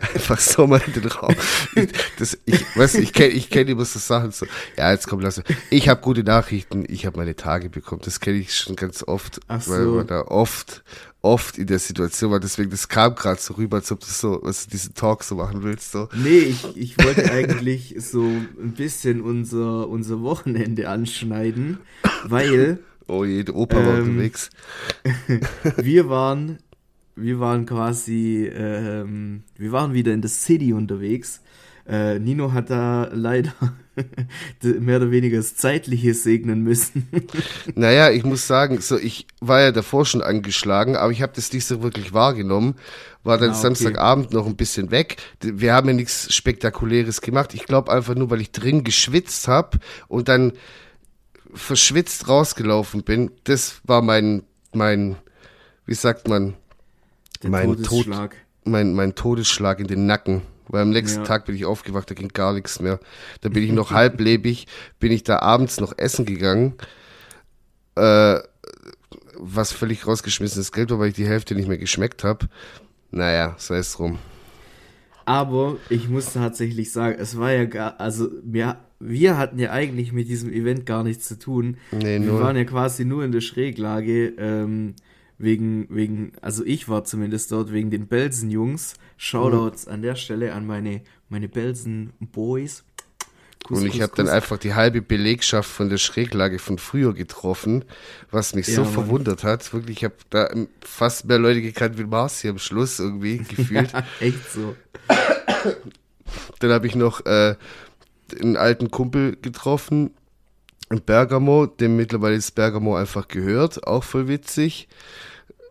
einfach 0.14 0.38
so 0.38 0.66
mal 0.66 0.80
in 0.86 0.92
den 0.92 1.06
Raum. 1.06 1.34
Ich, 1.74 1.88
das, 2.18 2.38
ich 2.44 2.76
weiß, 2.76 2.96
ich 2.96 3.12
kenne 3.12 3.30
ich 3.30 3.50
kenn 3.50 3.68
immer 3.68 3.84
so 3.84 3.98
Sachen 3.98 4.30
so. 4.32 4.46
Ja, 4.76 4.92
jetzt 4.92 5.08
komm, 5.08 5.20
lass 5.20 5.38
mich. 5.38 5.46
Ich 5.70 5.88
habe 5.88 6.00
gute 6.00 6.22
Nachrichten. 6.22 6.84
Ich 6.88 7.06
habe 7.06 7.18
meine 7.18 7.36
Tage 7.36 7.70
bekommen. 7.70 8.02
Das 8.04 8.20
kenne 8.20 8.38
ich 8.38 8.54
schon 8.54 8.76
ganz 8.76 9.02
oft, 9.02 9.40
Ach 9.48 9.66
weil 9.68 9.84
so. 9.84 9.90
man 9.92 10.06
da 10.06 10.22
oft, 10.22 10.82
oft 11.22 11.58
in 11.58 11.66
der 11.66 11.78
Situation 11.78 12.30
war. 12.30 12.40
Deswegen, 12.40 12.70
das 12.70 12.88
kam 12.88 13.14
gerade 13.14 13.40
so 13.40 13.54
rüber, 13.54 13.78
als 13.78 13.90
ob 13.92 14.00
du 14.00 14.06
so, 14.06 14.40
was 14.42 14.64
du 14.64 14.70
diesen 14.70 14.94
Talk 14.94 15.24
so 15.24 15.36
machen 15.36 15.62
willst. 15.62 15.92
So. 15.92 16.08
Nee, 16.14 16.38
ich, 16.38 16.76
ich 16.76 17.04
wollte 17.04 17.30
eigentlich 17.30 17.94
so 17.98 18.22
ein 18.22 18.74
bisschen 18.76 19.20
unser, 19.20 19.88
unser 19.88 20.20
Wochenende 20.22 20.88
anschneiden, 20.88 21.78
weil 22.24 22.78
Oh 23.10 23.24
je, 23.24 23.42
der 23.42 23.56
Opa 23.56 23.76
war 23.84 23.98
Ähm, 23.98 24.10
unterwegs. 24.10 24.50
wir 25.76 26.08
waren, 26.08 26.58
wir 27.16 27.40
waren 27.40 27.66
quasi, 27.66 28.46
ähm, 28.54 29.42
wir 29.56 29.72
waren 29.72 29.94
wieder 29.94 30.12
in 30.12 30.20
der 30.22 30.30
City 30.30 30.72
unterwegs. 30.72 31.40
Äh, 31.88 32.20
Nino 32.20 32.52
hat 32.52 32.70
da 32.70 33.10
leider 33.12 33.52
mehr 34.62 34.98
oder 34.98 35.10
weniger 35.10 35.38
das 35.38 35.56
Zeitliche 35.56 36.14
segnen 36.14 36.62
müssen. 36.62 37.08
Naja, 37.74 38.10
ich 38.10 38.22
muss 38.24 38.46
sagen, 38.46 38.80
so 38.80 38.96
ich 38.96 39.26
war 39.40 39.60
ja 39.60 39.72
davor 39.72 40.06
schon 40.06 40.22
angeschlagen, 40.22 40.94
aber 40.96 41.10
ich 41.10 41.20
habe 41.22 41.32
das 41.34 41.52
nicht 41.52 41.66
so 41.66 41.82
wirklich 41.82 42.12
wahrgenommen. 42.12 42.76
War 43.24 43.38
dann 43.38 43.50
Ah, 43.50 43.52
okay. 43.52 43.62
Samstagabend 43.62 44.32
noch 44.32 44.46
ein 44.46 44.56
bisschen 44.56 44.90
weg. 44.92 45.16
Wir 45.40 45.74
haben 45.74 45.88
ja 45.88 45.94
nichts 45.94 46.32
Spektakuläres 46.32 47.20
gemacht. 47.22 47.54
Ich 47.54 47.64
glaube 47.64 47.90
einfach 47.92 48.14
nur, 48.14 48.30
weil 48.30 48.40
ich 48.40 48.52
drin 48.52 48.84
geschwitzt 48.84 49.48
habe 49.48 49.78
und 50.06 50.28
dann 50.28 50.52
verschwitzt 51.54 52.28
rausgelaufen 52.28 53.02
bin. 53.02 53.30
Das 53.44 53.80
war 53.84 54.02
mein, 54.02 54.42
mein, 54.72 55.16
wie 55.86 55.94
sagt 55.94 56.28
man, 56.28 56.54
Der 57.42 57.50
mein 57.50 57.76
Tod, 57.76 57.84
Todesschlag. 57.84 58.36
mein, 58.64 58.94
mein 58.94 59.14
Todesschlag 59.14 59.80
in 59.80 59.86
den 59.86 60.06
Nacken. 60.06 60.42
Weil 60.68 60.82
am 60.82 60.90
nächsten 60.90 61.20
Ja. 61.20 61.24
Tag 61.26 61.46
bin 61.46 61.56
ich 61.56 61.64
aufgewacht, 61.64 62.08
da 62.10 62.14
ging 62.14 62.28
gar 62.28 62.52
nichts 62.52 62.80
mehr. 62.80 63.00
Da 63.40 63.48
bin 63.48 63.64
ich 63.64 63.72
noch 63.72 63.90
halblebig, 63.90 64.66
bin 65.00 65.10
ich 65.12 65.24
da 65.24 65.40
abends 65.40 65.80
noch 65.80 65.94
essen 65.98 66.24
gegangen, 66.24 66.74
äh, 67.96 68.38
was 69.36 69.72
völlig 69.72 70.06
rausgeschmissenes 70.06 70.70
Geld 70.72 70.90
war, 70.90 70.98
weil 70.98 71.08
ich 71.08 71.14
die 71.14 71.26
Hälfte 71.26 71.54
nicht 71.54 71.66
mehr 71.68 71.78
geschmeckt 71.78 72.22
habe. 72.24 72.48
Naja, 73.10 73.54
sei 73.58 73.78
es 73.78 73.92
drum. 73.94 74.18
Aber 75.24 75.76
ich 75.88 76.08
muss 76.08 76.32
tatsächlich 76.32 76.92
sagen, 76.92 77.16
es 77.18 77.38
war 77.38 77.50
ja 77.52 77.64
gar, 77.64 77.98
also 78.00 78.28
wir, 78.42 78.78
wir 79.00 79.38
hatten 79.38 79.58
ja 79.58 79.70
eigentlich 79.72 80.12
mit 80.12 80.28
diesem 80.28 80.52
Event 80.52 80.86
gar 80.86 81.02
nichts 81.02 81.26
zu 81.26 81.38
tun. 81.38 81.78
Nee, 81.90 82.20
wir 82.20 82.34
waren 82.38 82.56
ja 82.56 82.64
quasi 82.64 83.04
nur 83.04 83.24
in 83.24 83.32
der 83.32 83.40
Schräglage, 83.40 84.34
ähm, 84.38 84.94
wegen, 85.38 85.86
wegen, 85.88 86.32
also 86.42 86.64
ich 86.66 86.88
war 86.90 87.04
zumindest 87.04 87.50
dort 87.50 87.72
wegen 87.72 87.90
den 87.90 88.06
Belsen-Jungs. 88.08 88.94
Shoutouts 89.16 89.88
an 89.88 90.02
der 90.02 90.14
Stelle 90.14 90.52
an 90.52 90.66
meine, 90.66 91.00
meine 91.30 91.48
Belsen-Boys. 91.48 92.84
Und 93.68 93.86
ich 93.86 94.02
habe 94.02 94.12
dann 94.16 94.28
einfach 94.28 94.58
die 94.58 94.74
halbe 94.74 95.00
Belegschaft 95.00 95.70
von 95.70 95.88
der 95.90 95.98
Schräglage 95.98 96.58
von 96.58 96.78
früher 96.78 97.14
getroffen, 97.14 97.84
was 98.30 98.54
mich 98.54 98.66
so 98.66 98.72
Ja, 98.72 98.80
Mann. 98.82 98.92
verwundert 98.92 99.44
hat. 99.44 99.72
Wirklich, 99.72 99.98
ich 99.98 100.04
habe 100.04 100.14
da 100.30 100.50
fast 100.80 101.26
mehr 101.26 101.38
Leute 101.38 101.62
gekannt 101.62 101.96
wie 101.98 102.04
Mars 102.04 102.40
hier 102.40 102.50
am 102.50 102.58
Schluss 102.58 102.98
irgendwie 102.98 103.38
gefühlt. 103.48 103.92
Echt 104.20 104.50
so. 104.52 104.74
Dann 106.58 106.70
habe 106.72 106.86
ich 106.86 106.94
noch 106.94 107.24
äh, 107.26 107.54
einen 108.38 108.56
alten 108.56 108.90
Kumpel 108.90 109.36
getroffen 109.40 110.10
in 110.90 111.00
Bergamo, 111.00 111.66
dem 111.66 111.96
mittlerweile 111.96 112.34
ist 112.34 112.52
Bergamo 112.54 112.96
einfach 112.96 113.28
gehört, 113.28 113.86
auch 113.86 114.04
voll 114.04 114.28
witzig. 114.28 114.88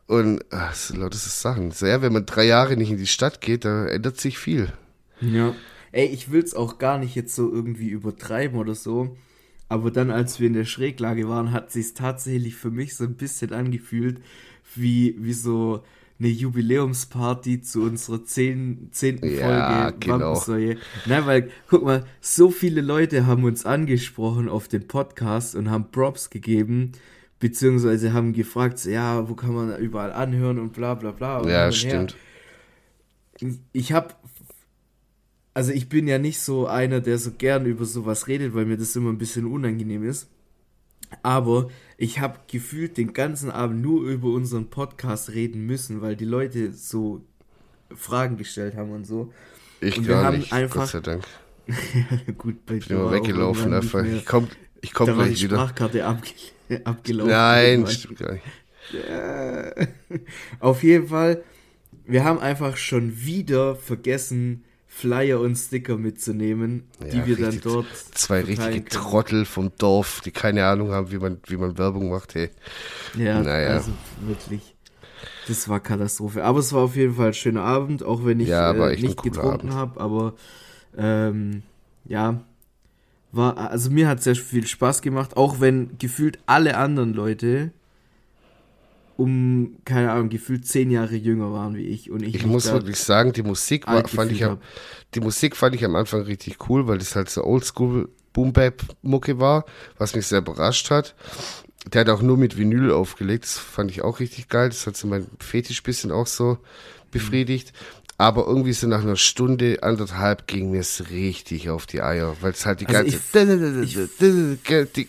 Und 0.07 0.43
ach, 0.49 0.73
so 0.73 0.95
lauter 0.95 1.17
so 1.17 1.29
Sachen. 1.29 1.71
So, 1.71 1.85
ja, 1.85 2.01
wenn 2.01 2.13
man 2.13 2.25
drei 2.25 2.45
Jahre 2.45 2.77
nicht 2.77 2.89
in 2.89 2.97
die 2.97 3.05
Stadt 3.05 3.41
geht, 3.41 3.65
da 3.65 3.85
ändert 3.85 4.19
sich 4.19 4.39
viel. 4.39 4.73
Ja. 5.21 5.53
Ey, 5.91 6.07
ich 6.07 6.31
will's 6.31 6.53
auch 6.53 6.77
gar 6.77 6.97
nicht 6.97 7.15
jetzt 7.15 7.35
so 7.35 7.51
irgendwie 7.51 7.89
übertreiben 7.89 8.57
oder 8.57 8.75
so. 8.75 9.15
Aber 9.67 9.91
dann, 9.91 10.09
als 10.09 10.39
wir 10.39 10.47
in 10.47 10.53
der 10.53 10.65
Schräglage 10.65 11.29
waren, 11.29 11.51
hat 11.51 11.71
sich's 11.71 11.93
tatsächlich 11.93 12.55
für 12.55 12.71
mich 12.71 12.95
so 12.95 13.03
ein 13.03 13.15
bisschen 13.15 13.53
angefühlt, 13.53 14.19
wie, 14.73 15.15
wie 15.19 15.33
so 15.33 15.83
eine 16.19 16.27
Jubiläumsparty 16.27 17.61
zu 17.61 17.81
unserer 17.83 18.25
zehn, 18.25 18.89
zehnten 18.91 19.29
Ja, 19.29 19.85
Folge 19.85 19.99
genau. 19.99 20.19
Wampensäue. 20.19 20.77
Nein, 21.05 21.25
weil, 21.25 21.49
guck 21.69 21.83
mal, 21.83 22.05
so 22.19 22.51
viele 22.51 22.81
Leute 22.81 23.25
haben 23.25 23.45
uns 23.45 23.65
angesprochen 23.65 24.49
auf 24.49 24.67
den 24.67 24.87
Podcast 24.87 25.55
und 25.55 25.69
haben 25.69 25.91
Props 25.91 26.29
gegeben, 26.29 26.91
beziehungsweise 27.39 28.11
haben 28.11 28.33
gefragt, 28.33 28.83
ja, 28.85 29.29
wo 29.29 29.35
kann 29.35 29.53
man 29.53 29.77
überall 29.77 30.11
anhören 30.11 30.59
und 30.59 30.73
bla 30.73 30.95
bla 30.95 31.11
bla. 31.11 31.41
Ja, 31.43 31.47
her 31.47 31.71
stimmt. 31.71 32.17
ich 33.71 33.93
habe 33.93 34.13
also 35.53 35.71
ich 35.71 35.89
bin 35.89 36.07
ja 36.07 36.19
nicht 36.19 36.39
so 36.39 36.67
einer, 36.67 37.01
der 37.01 37.17
so 37.17 37.31
gern 37.31 37.65
über 37.65 37.85
sowas 37.85 38.27
redet, 38.27 38.53
weil 38.53 38.65
mir 38.65 38.77
das 38.77 38.95
immer 38.95 39.09
ein 39.09 39.17
bisschen 39.17 39.45
unangenehm 39.45 40.07
ist. 40.07 40.29
Aber 41.23 41.69
ich 41.97 42.19
habe 42.19 42.39
gefühlt 42.47 42.97
den 42.97 43.13
ganzen 43.13 43.49
Abend 43.51 43.81
nur 43.81 44.03
über 44.03 44.29
unseren 44.29 44.69
Podcast 44.69 45.31
reden 45.31 45.65
müssen, 45.65 46.01
weil 46.01 46.15
die 46.15 46.25
Leute 46.25 46.71
so 46.71 47.21
Fragen 47.93 48.37
gestellt 48.37 48.75
haben 48.75 48.91
und 48.91 49.05
so. 49.05 49.33
Ich 49.81 49.97
Und 49.97 50.07
wir 50.07 50.15
gar 50.15 50.25
haben 50.25 50.37
nicht, 50.39 50.53
einfach- 50.53 50.81
Gott 50.81 50.89
sei 50.89 50.99
Dank. 50.99 51.23
Gut, 52.37 52.65
bei 52.65 52.75
Ich 52.75 52.87
bin 52.87 52.97
immer 52.97 53.11
weggelaufen 53.11 53.73
einfach. 53.73 54.03
Ich 54.03 54.25
komm, 54.25 54.47
ich 54.81 54.93
komm 54.93 55.07
da 55.07 55.17
war 55.17 55.25
die 55.25 55.39
wieder. 55.41 55.57
Sprachkarte 55.57 56.05
abge 56.05 56.29
abgelaufen. 56.83 57.31
Nein, 57.31 57.87
stimmt 57.87 58.19
gar 58.19 58.33
nicht. 58.33 58.43
Auf 60.59 60.83
jeden 60.83 61.07
Fall, 61.07 61.43
wir 62.05 62.23
haben 62.23 62.39
einfach 62.39 62.77
schon 62.77 63.19
wieder 63.19 63.75
vergessen, 63.75 64.63
Flyer 64.99 65.39
und 65.39 65.55
Sticker 65.55 65.97
mitzunehmen, 65.97 66.83
die 67.11 67.17
Ja, 67.17 67.25
wir 67.25 67.35
dann 67.37 67.45
richtig. 67.45 67.63
dort 67.63 67.85
Zwei 68.11 68.41
richtige. 68.41 68.85
Trottel 68.85 69.45
vom 69.45 69.71
Dorf, 69.77 70.21
die 70.25 70.31
keine 70.31 70.65
Ahnung 70.65 70.91
haben, 70.91 71.11
wie 71.11 71.17
man, 71.17 71.37
wie 71.47 71.57
man 71.57 71.77
Werbung 71.77 72.09
macht, 72.09 72.35
hey. 72.35 72.49
Ja, 73.17 73.41
Naja. 73.41 73.69
also 73.69 73.91
wirklich. 74.21 74.75
Das 75.47 75.67
war 75.69 75.79
Katastrophe. 75.79 76.43
Aber 76.43 76.59
es 76.59 76.73
war 76.73 76.81
auf 76.83 76.95
jeden 76.95 77.15
Fall 77.15 77.27
ein 77.27 77.33
schöner 77.33 77.63
Abend, 77.63 78.03
auch 78.03 78.25
wenn 78.25 78.39
ich 78.39 78.49
Ja, 78.49 78.71
äh, 78.73 78.95
nicht 79.01 79.23
getrunken 79.23 79.73
habe. 79.73 79.99
Aber 79.99 80.33
ähm, 80.97 81.63
ja, 82.05 82.41
war, 83.31 83.57
also 83.57 83.89
mir 83.89 84.07
hat 84.07 84.21
sehr 84.21 84.35
viel 84.35 84.67
Spaß 84.67 85.01
gemacht, 85.01 85.37
auch 85.37 85.59
wenn 85.59 85.97
gefühlt 85.97 86.39
alle 86.45 86.77
anderen 86.77 87.13
Leute 87.13 87.71
um, 89.19 89.75
keine 89.83 90.11
Ahnung, 90.11 90.29
gefühlt 90.29 90.65
zehn 90.65 90.89
Jahre 90.89 91.15
jünger 91.15 91.51
waren 91.51 91.75
wie 91.75 91.83
ich. 91.83 92.09
Und 92.09 92.23
ich, 92.23 92.35
Ich 92.35 92.45
muss 92.45 92.71
wirklich 92.71 92.99
sagen, 92.99 93.33
die 93.33 93.43
Musik 93.43 93.85
war, 93.85 94.07
fand 94.07 94.31
ich, 94.31 94.45
am, 94.45 94.59
die 95.13 95.19
Musik 95.19 95.57
fand 95.57 95.75
ich 95.75 95.83
am 95.83 95.97
Anfang 95.97 96.21
richtig 96.21 96.69
cool, 96.69 96.87
weil 96.87 96.99
das 96.99 97.17
halt 97.17 97.29
so 97.29 97.43
Oldschool 97.43 98.07
Boom 98.31 98.53
Bap 98.53 98.81
Mucke 99.01 99.39
war, 99.41 99.65
was 99.97 100.15
mich 100.15 100.25
sehr 100.25 100.39
überrascht 100.39 100.89
hat. 100.89 101.15
Der 101.91 102.01
hat 102.01 102.09
auch 102.09 102.21
nur 102.21 102.37
mit 102.37 102.57
Vinyl 102.57 102.91
aufgelegt, 102.91 103.43
das 103.43 103.57
fand 103.57 103.91
ich 103.91 104.03
auch 104.03 104.21
richtig 104.21 104.47
geil. 104.47 104.69
Das 104.69 104.87
hat 104.87 104.95
so 104.95 105.05
mein 105.07 105.27
Fetisch 105.39 105.83
bisschen 105.83 106.11
auch 106.11 106.27
so 106.27 106.57
befriedigt. 107.11 107.73
Aber 108.19 108.45
irgendwie 108.47 108.73
so 108.73 108.85
nach 108.85 109.01
einer 109.01 109.15
Stunde, 109.15 109.81
anderthalb 109.81 110.45
ging 110.45 110.71
mir 110.71 110.81
es 110.81 111.09
richtig 111.09 111.69
auf 111.69 111.85
die 111.85 112.01
Eier, 112.01 112.35
weil 112.41 112.51
es 112.51 112.65
halt 112.65 112.81
die 112.81 112.87
Also 112.87 113.17
ganze, 113.17 113.17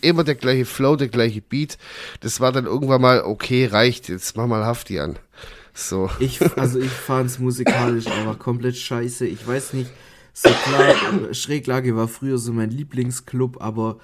immer 0.01 0.23
der 0.23 0.37
gleiche 0.37 0.65
Flow, 0.65 0.95
der 0.95 1.09
gleiche 1.09 1.41
Beat. 1.41 1.77
Das 2.21 2.39
war 2.39 2.53
dann 2.53 2.67
irgendwann 2.67 3.01
mal, 3.01 3.23
okay, 3.23 3.67
reicht, 3.67 4.09
jetzt 4.09 4.37
mach 4.37 4.47
mal 4.47 4.65
Hafti 4.65 5.01
an. 5.01 5.19
So. 5.75 6.09
Ich, 6.21 6.41
also 6.57 6.79
ich 6.79 6.93
fand 6.93 7.29
es 7.31 7.41
musikalisch 7.41 8.07
einfach 8.07 8.39
komplett 8.39 8.77
scheiße. 8.77 9.27
Ich 9.27 9.45
weiß 9.45 9.73
nicht, 9.73 9.91
so 10.33 10.49
klar, 10.49 11.35
Schräglage 11.35 11.97
war 11.97 12.07
früher 12.07 12.39
so 12.39 12.53
mein 12.53 12.71
Lieblingsclub, 12.71 13.61
aber 13.61 13.99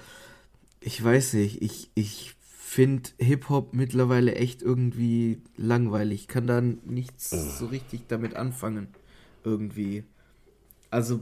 ich 0.81 1.01
weiß 1.01 1.31
nicht, 1.33 1.61
ich, 1.61 1.89
ich 1.95 2.35
finde 2.67 3.09
Hip-Hop 3.17 3.73
mittlerweile 3.73 4.35
echt 4.35 4.61
irgendwie 4.61 5.41
langweilig. 5.55 6.21
Ich 6.21 6.27
kann 6.27 6.47
da 6.47 6.59
nichts 6.59 7.29
so 7.29 7.67
richtig 7.67 8.07
damit 8.09 8.35
anfangen. 8.35 8.89
Irgendwie. 9.45 10.03
Also, 10.91 11.21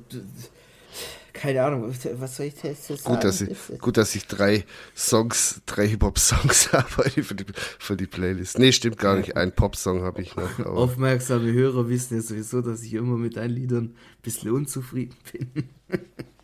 keine 1.33 1.63
Ahnung, 1.63 1.93
was 2.15 2.35
soll 2.35 2.47
ich 2.47 2.61
jetzt 2.63 2.87
sagen? 2.87 3.01
Gut, 3.03 3.23
dass 3.23 3.41
ich, 3.41 3.79
gut, 3.79 3.95
dass 3.95 4.15
ich 4.15 4.25
drei 4.25 4.65
Songs, 4.97 5.61
drei 5.67 5.87
Hip-Hop-Songs 5.87 6.71
habe 6.73 7.09
für 7.11 7.35
die, 7.35 7.45
für 7.53 7.95
die 7.95 8.07
Playlist. 8.07 8.57
Nee, 8.57 8.71
stimmt 8.71 8.97
gar 8.97 9.15
nicht. 9.15 9.37
Einen 9.37 9.51
Pop-Song 9.51 10.01
habe 10.01 10.23
ich 10.23 10.35
noch. 10.35 10.59
Aufmerksame 10.65 11.53
Hörer 11.53 11.87
wissen 11.87 12.15
ja 12.15 12.21
sowieso, 12.21 12.61
dass 12.61 12.81
ich 12.81 12.95
immer 12.95 13.17
mit 13.17 13.37
deinen 13.37 13.51
Liedern 13.51 13.83
ein 13.85 14.21
bisschen 14.23 14.49
unzufrieden 14.49 15.15
bin. 15.31 15.69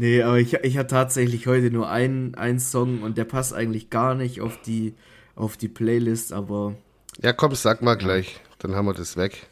nee, 0.00 0.22
aber 0.22 0.38
ich, 0.38 0.54
ich 0.54 0.76
hatte 0.78 0.88
tatsächlich 0.88 1.46
heute 1.46 1.70
nur 1.70 1.88
einen, 1.90 2.34
einen 2.34 2.58
Song 2.58 3.02
und 3.02 3.16
der 3.18 3.24
passt 3.24 3.52
eigentlich 3.54 3.90
gar 3.90 4.14
nicht 4.14 4.40
auf 4.40 4.60
die, 4.62 4.94
auf 5.36 5.56
die 5.56 5.68
Playlist, 5.68 6.32
aber 6.32 6.74
ja, 7.22 7.32
komm, 7.32 7.54
sag 7.54 7.82
mal 7.82 7.96
gleich. 7.96 8.40
Dann 8.58 8.74
haben 8.74 8.86
wir 8.86 8.94
das 8.94 9.16
weg. 9.16 9.46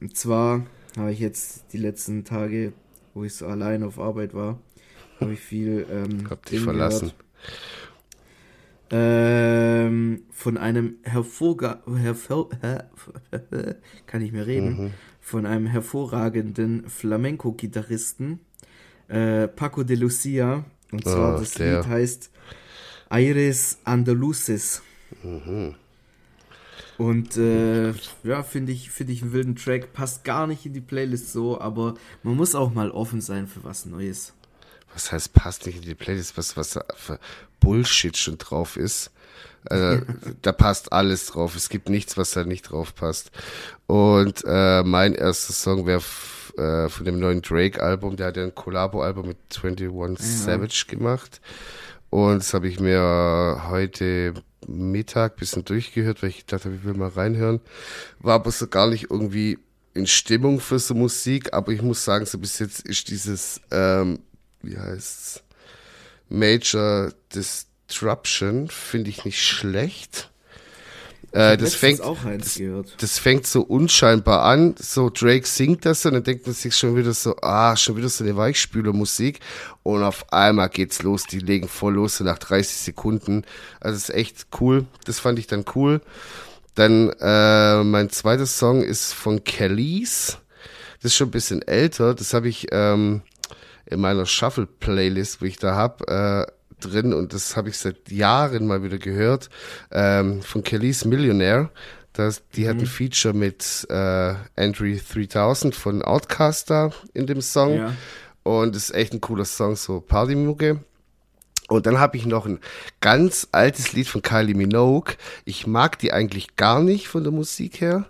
und 0.00 0.16
zwar 0.16 0.66
habe 0.96 1.12
ich 1.12 1.18
jetzt 1.18 1.72
die 1.72 1.78
letzten 1.78 2.24
Tage, 2.24 2.72
wo 3.14 3.24
ich 3.24 3.34
so 3.34 3.46
allein 3.46 3.82
auf 3.82 3.98
Arbeit 3.98 4.34
war, 4.34 4.58
habe 5.20 5.32
ich 5.32 5.40
viel 5.40 5.86
ähm, 5.90 6.28
Hab 6.30 6.44
dich 6.46 6.60
verlassen. 6.60 7.12
Ähm, 8.90 10.22
von 10.30 10.56
einem 10.58 10.98
hervorga 11.02 11.82
hervor 11.96 12.50
kann 14.06 14.22
ich 14.22 14.30
mehr 14.32 14.46
reden, 14.46 14.84
Mhm. 14.84 14.90
von 15.20 15.46
einem 15.46 15.66
hervorragenden 15.66 16.88
Flamenco-Gitarristen, 16.88 18.40
äh, 19.08 19.48
Paco 19.48 19.82
de 19.82 19.96
Lucia. 19.96 20.64
Und 20.92 21.04
zwar 21.04 21.34
Ah, 21.36 21.38
das 21.40 21.52
der. 21.52 21.78
Lied 21.78 21.88
heißt 21.88 22.30
Aires 23.10 23.78
Andaluces. 23.84 24.82
Mhm. 25.22 25.74
Und 26.96 27.36
äh, 27.36 27.92
ja, 28.22 28.42
finde 28.44 28.72
ich, 28.72 28.90
finde 28.90 29.12
ich 29.12 29.22
einen 29.22 29.32
wilden 29.32 29.56
Track. 29.56 29.92
Passt 29.92 30.22
gar 30.24 30.46
nicht 30.46 30.64
in 30.64 30.72
die 30.72 30.80
Playlist 30.80 31.32
so, 31.32 31.60
aber 31.60 31.94
man 32.22 32.36
muss 32.36 32.54
auch 32.54 32.72
mal 32.72 32.90
offen 32.90 33.20
sein 33.20 33.48
für 33.48 33.64
was 33.64 33.84
Neues. 33.84 34.32
Was 34.92 35.10
heißt, 35.10 35.32
passt 35.32 35.66
nicht 35.66 35.76
in 35.76 35.82
die 35.82 35.94
Playlist, 35.96 36.38
was, 36.38 36.56
was 36.56 36.78
für 36.94 37.18
Bullshit 37.58 38.16
schon 38.16 38.38
drauf 38.38 38.76
ist. 38.76 39.10
Also, 39.64 40.02
da 40.42 40.52
passt 40.52 40.92
alles 40.92 41.26
drauf. 41.26 41.56
Es 41.56 41.68
gibt 41.68 41.88
nichts, 41.88 42.16
was 42.16 42.30
da 42.30 42.44
nicht 42.44 42.70
drauf 42.70 42.94
passt. 42.94 43.32
Und 43.88 44.44
äh, 44.46 44.84
mein 44.84 45.14
erster 45.14 45.52
Song 45.52 45.86
wäre 45.86 46.02
äh, 46.56 46.88
von 46.88 47.04
dem 47.04 47.18
neuen 47.18 47.42
Drake-Album. 47.42 48.16
Der 48.16 48.28
hat 48.28 48.36
ja 48.36 48.44
ein 48.44 48.54
Collabo-Album 48.54 49.28
mit 49.28 49.38
21 49.62 50.26
Savage 50.26 50.84
gemacht. 50.88 51.40
Und 52.10 52.38
das 52.38 52.54
habe 52.54 52.68
ich 52.68 52.78
mir 52.78 53.64
heute 53.68 54.34
Mittag 54.68 55.36
bisschen 55.36 55.64
durchgehört, 55.64 56.22
weil 56.22 56.30
ich 56.30 56.46
dachte, 56.46 56.70
ich 56.70 56.84
will 56.84 56.94
mal 56.94 57.08
reinhören. 57.08 57.60
War 58.20 58.34
aber 58.34 58.50
so 58.50 58.66
gar 58.66 58.88
nicht 58.88 59.10
irgendwie 59.10 59.58
in 59.94 60.06
Stimmung 60.06 60.60
für 60.60 60.78
so 60.78 60.94
Musik, 60.94 61.52
aber 61.52 61.72
ich 61.72 61.82
muss 61.82 62.04
sagen, 62.04 62.26
so 62.26 62.38
bis 62.38 62.58
jetzt 62.58 62.80
ist 62.86 63.08
dieses, 63.10 63.60
ähm, 63.70 64.20
wie 64.62 64.78
heißt's, 64.78 65.42
Major 66.28 67.12
Disruption, 67.34 68.68
finde 68.68 69.10
ich 69.10 69.24
nicht 69.24 69.42
schlecht. 69.42 70.30
Äh, 71.34 71.56
das 71.56 71.74
fängt, 71.74 71.98
das, 71.98 72.60
das, 72.96 73.18
fängt 73.18 73.44
so 73.44 73.62
unscheinbar 73.62 74.44
an. 74.44 74.76
So 74.78 75.10
Drake 75.10 75.48
singt 75.48 75.84
das 75.84 76.06
und 76.06 76.14
dann 76.14 76.22
denkt 76.22 76.46
man 76.46 76.54
sich 76.54 76.76
schon 76.76 76.94
wieder 76.94 77.12
so, 77.12 77.34
ah, 77.42 77.76
schon 77.76 77.96
wieder 77.96 78.08
so 78.08 78.22
eine 78.22 78.36
Weichspülermusik. 78.36 79.40
Und 79.82 80.04
auf 80.04 80.32
einmal 80.32 80.68
geht's 80.68 81.02
los. 81.02 81.24
Die 81.24 81.40
legen 81.40 81.66
voll 81.66 81.94
los 81.94 82.18
so 82.18 82.24
nach 82.24 82.38
30 82.38 82.76
Sekunden. 82.76 83.42
Also 83.80 83.96
ist 83.96 84.10
echt 84.10 84.46
cool. 84.60 84.86
Das 85.06 85.18
fand 85.18 85.40
ich 85.40 85.48
dann 85.48 85.64
cool. 85.74 86.00
Dann 86.76 87.10
äh, 87.20 87.82
mein 87.82 88.10
zweiter 88.10 88.46
Song 88.46 88.84
ist 88.84 89.12
von 89.12 89.42
Kellys. 89.42 90.38
Das 91.02 91.10
ist 91.10 91.16
schon 91.16 91.28
ein 91.28 91.32
bisschen 91.32 91.62
älter. 91.62 92.14
Das 92.14 92.32
habe 92.32 92.48
ich 92.48 92.68
ähm, 92.70 93.22
in 93.86 94.00
meiner 94.00 94.24
Shuffle-Playlist, 94.24 95.42
wo 95.42 95.46
ich 95.46 95.56
da 95.56 95.74
hab, 95.74 96.08
äh, 96.08 96.46
drin 96.88 97.12
und 97.12 97.32
das 97.32 97.56
habe 97.56 97.68
ich 97.68 97.78
seit 97.78 98.10
Jahren 98.10 98.66
mal 98.66 98.82
wieder 98.82 98.98
gehört, 98.98 99.50
ähm, 99.90 100.42
von 100.42 100.62
Kellys 100.62 101.04
Millionaire. 101.04 101.70
Das, 102.12 102.42
die 102.54 102.64
mhm. 102.64 102.68
hat 102.68 102.76
ein 102.76 102.80
mhm. 102.82 102.86
Feature 102.86 103.34
mit 103.34 103.86
äh, 103.90 104.34
Andrew 104.56 104.96
3000 105.12 105.74
von 105.74 106.02
Outcaster 106.02 106.92
in 107.12 107.26
dem 107.26 107.40
Song. 107.40 107.76
Ja. 107.76 107.92
Und 108.44 108.76
ist 108.76 108.94
echt 108.94 109.14
ein 109.14 109.20
cooler 109.20 109.46
Song, 109.46 109.74
so 109.74 110.00
Partymucke. 110.00 110.80
Und 111.68 111.86
dann 111.86 111.98
habe 111.98 112.16
ich 112.16 112.26
noch 112.26 112.46
ein 112.46 112.60
ganz 113.00 113.48
altes 113.52 113.92
Lied 113.94 114.06
von 114.06 114.22
Kylie 114.22 114.54
Minogue. 114.54 115.14
Ich 115.44 115.66
mag 115.66 115.98
die 115.98 116.12
eigentlich 116.12 116.56
gar 116.56 116.82
nicht 116.82 117.08
von 117.08 117.24
der 117.24 117.32
Musik 117.32 117.80
her, 117.80 118.04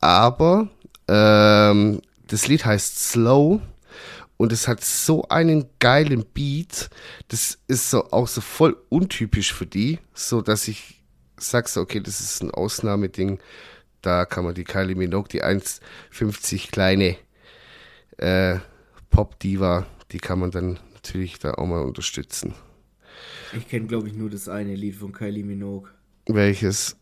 aber 0.00 0.68
ähm, 1.06 2.00
das 2.28 2.48
Lied 2.48 2.64
heißt 2.64 3.10
Slow 3.10 3.60
und 4.36 4.52
es 4.52 4.68
hat 4.68 4.84
so 4.84 5.24
einen 5.28 5.66
geilen 5.78 6.24
Beat. 6.34 6.90
Das 7.28 7.58
ist 7.68 7.90
so 7.90 8.10
auch 8.10 8.28
so 8.28 8.40
voll 8.40 8.76
untypisch 8.88 9.52
für 9.52 9.66
die, 9.66 9.98
so 10.14 10.42
dass 10.42 10.68
ich 10.68 11.02
sag 11.38 11.68
so, 11.68 11.80
okay, 11.80 12.00
das 12.00 12.20
ist 12.20 12.42
ein 12.42 12.50
Ausnahmeding. 12.50 13.38
Da 14.02 14.24
kann 14.24 14.44
man 14.44 14.54
die 14.54 14.64
Kylie 14.64 14.94
Minogue, 14.94 15.28
die 15.28 15.42
1,50 15.42 16.70
kleine 16.70 17.16
äh, 18.18 18.58
Pop-Diva, 19.10 19.86
die 20.12 20.18
kann 20.18 20.38
man 20.38 20.50
dann 20.50 20.78
natürlich 20.94 21.38
da 21.38 21.54
auch 21.54 21.66
mal 21.66 21.82
unterstützen. 21.82 22.54
Ich 23.56 23.68
kenne, 23.68 23.86
glaube 23.86 24.08
ich, 24.08 24.14
nur 24.14 24.30
das 24.30 24.48
eine 24.48 24.74
Lied 24.74 24.96
von 24.96 25.12
Kylie 25.12 25.44
Minogue. 25.44 25.88
Welches? 26.26 26.96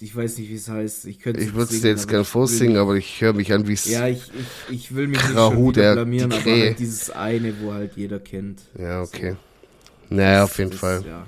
Ich 0.00 0.14
weiß 0.14 0.38
nicht, 0.38 0.48
wie 0.48 0.54
es 0.54 0.68
heißt. 0.68 1.06
Ich, 1.06 1.24
ich 1.26 1.54
würde 1.54 1.74
es 1.74 1.80
dir 1.80 1.88
jetzt 1.88 2.08
gerne 2.08 2.24
vorsingen, 2.24 2.76
aber 2.76 2.94
ich 2.94 3.20
höre 3.20 3.32
mich 3.32 3.52
an, 3.52 3.66
wie 3.66 3.72
es. 3.72 3.84
Ja, 3.84 4.06
ich, 4.06 4.22
ich, 4.68 4.74
ich 4.74 4.94
will 4.94 5.08
mich 5.08 5.18
Krahu, 5.18 5.70
nicht 5.70 5.76
schon 5.76 5.94
blamieren, 5.94 6.32
aber 6.32 6.44
halt 6.44 6.78
dieses 6.78 7.10
eine, 7.10 7.54
wo 7.60 7.72
halt 7.72 7.96
jeder 7.96 8.20
kennt. 8.20 8.62
Ja, 8.78 9.02
okay. 9.02 9.32
So. 10.08 10.14
Naja, 10.14 10.44
auf 10.44 10.58
jeden 10.58 10.70
das, 10.70 10.80
Fall. 10.80 11.04
Ja. 11.06 11.26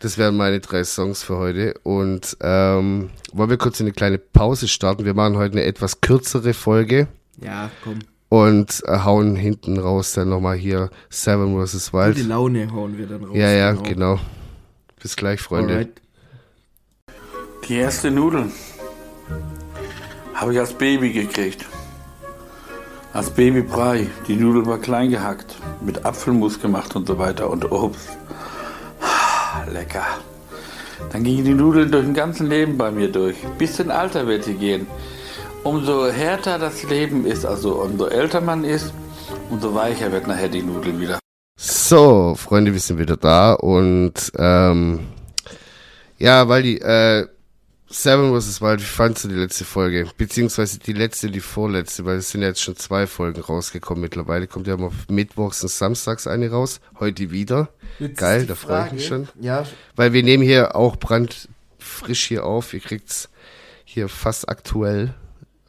Das 0.00 0.18
wären 0.18 0.36
meine 0.36 0.60
drei 0.60 0.84
Songs 0.84 1.22
für 1.22 1.36
heute. 1.36 1.74
Und 1.82 2.36
ähm, 2.40 3.10
wollen 3.32 3.50
wir 3.50 3.58
kurz 3.58 3.80
eine 3.80 3.92
kleine 3.92 4.18
Pause 4.18 4.68
starten? 4.68 5.04
Wir 5.04 5.14
machen 5.14 5.36
heute 5.36 5.52
eine 5.52 5.64
etwas 5.64 6.00
kürzere 6.00 6.54
Folge. 6.54 7.08
Ja, 7.40 7.70
komm. 7.82 7.98
Und 8.28 8.82
äh, 8.86 8.98
hauen 9.00 9.36
hinten 9.36 9.78
raus 9.78 10.14
dann 10.14 10.30
nochmal 10.30 10.56
hier 10.56 10.90
Seven 11.10 11.54
vs. 11.64 11.92
Wild. 11.92 12.16
Die 12.16 12.22
Laune 12.22 12.72
hauen 12.72 12.98
wir 12.98 13.06
dann 13.06 13.24
raus. 13.24 13.36
Ja, 13.36 13.50
ja, 13.50 13.72
genau. 13.72 13.88
genau. 13.88 14.20
Bis 15.00 15.16
gleich, 15.16 15.40
Freunde. 15.40 15.74
Alright. 15.74 16.03
Die 17.68 17.76
erste 17.76 18.10
Nudeln 18.10 18.52
habe 20.34 20.52
ich 20.52 20.58
als 20.60 20.74
Baby 20.74 21.12
gekriegt. 21.12 21.64
Als 23.14 23.30
Babybrei. 23.30 24.08
Die 24.28 24.36
Nudel 24.36 24.66
war 24.66 24.78
klein 24.78 25.08
gehackt, 25.08 25.56
mit 25.80 26.04
Apfelmus 26.04 26.60
gemacht 26.60 26.94
und 26.94 27.06
so 27.06 27.18
weiter 27.18 27.48
und 27.48 27.70
Obst. 27.72 28.18
Lecker. 29.72 30.04
Dann 31.10 31.24
gingen 31.24 31.44
die 31.44 31.54
Nudeln 31.54 31.90
durch 31.90 32.04
den 32.04 32.12
ganzen 32.12 32.48
Leben 32.48 32.76
bei 32.76 32.90
mir 32.90 33.10
durch. 33.10 33.36
Bis 33.56 33.78
in 33.78 33.90
Alter 33.90 34.26
wird 34.26 34.44
sie 34.44 34.54
gehen. 34.54 34.86
Umso 35.62 36.10
härter 36.10 36.58
das 36.58 36.82
Leben 36.82 37.24
ist, 37.24 37.46
also 37.46 37.76
umso 37.76 38.08
älter 38.08 38.42
man 38.42 38.64
ist, 38.64 38.92
umso 39.48 39.74
weicher 39.74 40.12
wird 40.12 40.26
nachher 40.26 40.50
die 40.50 40.62
Nudel 40.62 41.00
wieder. 41.00 41.18
So, 41.56 42.34
Freunde, 42.34 42.74
wir 42.74 42.80
sind 42.80 42.98
wieder 42.98 43.16
da 43.16 43.54
und 43.54 44.32
ähm, 44.36 45.00
ja, 46.18 46.48
weil 46.48 46.62
die 46.62 46.80
äh, 46.80 47.26
Seven 47.94 48.38
vs. 48.38 48.60
Wild, 48.60 48.80
wie 48.80 48.84
fandst 48.84 49.22
du 49.22 49.28
die 49.28 49.36
letzte 49.36 49.64
Folge? 49.64 50.08
Beziehungsweise 50.18 50.80
die 50.80 50.92
letzte, 50.92 51.30
die 51.30 51.38
vorletzte, 51.38 52.04
weil 52.04 52.16
es 52.16 52.30
sind 52.30 52.42
jetzt 52.42 52.60
schon 52.60 52.74
zwei 52.74 53.06
Folgen 53.06 53.40
rausgekommen 53.40 54.02
mittlerweile. 54.02 54.48
Kommt 54.48 54.66
ja 54.66 54.74
immer 54.74 54.90
mittwochs 55.08 55.62
und 55.62 55.68
samstags 55.68 56.26
eine 56.26 56.50
raus. 56.50 56.80
Heute 56.98 57.30
wieder. 57.30 57.68
Jetzt 58.00 58.18
Geil, 58.18 58.46
da 58.46 58.56
freue 58.56 58.86
ich 58.86 58.92
mich 58.94 59.06
schon. 59.06 59.28
Ja. 59.40 59.64
Weil 59.94 60.12
wir 60.12 60.24
nehmen 60.24 60.42
hier 60.42 60.74
auch 60.74 60.96
brandfrisch 60.96 62.26
hier 62.26 62.44
auf. 62.44 62.74
Ihr 62.74 62.80
kriegt's 62.80 63.30
hier 63.84 64.08
fast 64.08 64.48
aktuell. 64.48 65.14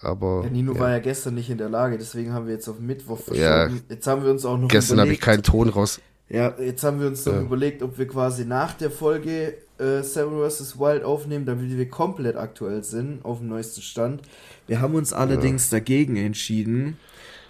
Aber, 0.02 0.42
ja, 0.46 0.50
Nino 0.50 0.74
ja. 0.74 0.80
war 0.80 0.90
ja 0.90 1.00
gestern 1.00 1.36
nicht 1.36 1.52
in 1.52 1.60
der 1.60 1.70
Lage, 1.70 2.00
deswegen 2.00 2.34
haben 2.34 2.48
wir 2.48 2.54
jetzt 2.54 2.68
auf 2.68 2.80
Mittwoch 2.80 3.20
verschoben. 3.20 3.40
Ja, 3.40 3.70
jetzt 3.90 4.08
haben 4.08 4.24
wir 4.24 4.32
uns 4.32 4.46
auch 4.46 4.58
noch 4.58 4.68
Gestern 4.68 5.00
habe 5.00 5.14
ich 5.14 5.22
keinen 5.22 5.44
Ton 5.44 5.70
raus. 5.70 6.02
Ja, 6.30 6.56
jetzt 6.60 6.84
haben 6.84 7.00
wir 7.00 7.08
uns 7.08 7.26
noch 7.26 7.34
ja. 7.34 7.42
überlegt, 7.42 7.84
ob 7.84 7.98
wir 7.98 8.08
quasi 8.08 8.46
nach 8.46 8.74
der 8.74 8.90
Folge 8.90 9.58
äh, 9.78 10.02
Seven 10.02 10.50
vs. 10.50 10.80
Wild 10.80 11.04
aufnehmen, 11.04 11.46
damit 11.46 11.70
wir 11.78 11.90
komplett 11.90 12.36
aktuell 12.36 12.84
sind, 12.84 13.24
auf 13.24 13.40
dem 13.40 13.50
neuesten 13.50 13.82
Stand. 13.82 14.22
Wir 14.68 14.82
haben 14.82 14.96
uns 14.96 15.14
allerdings 15.14 15.70
ja. 15.70 15.78
dagegen 15.78 16.16
entschieden, 16.16 16.98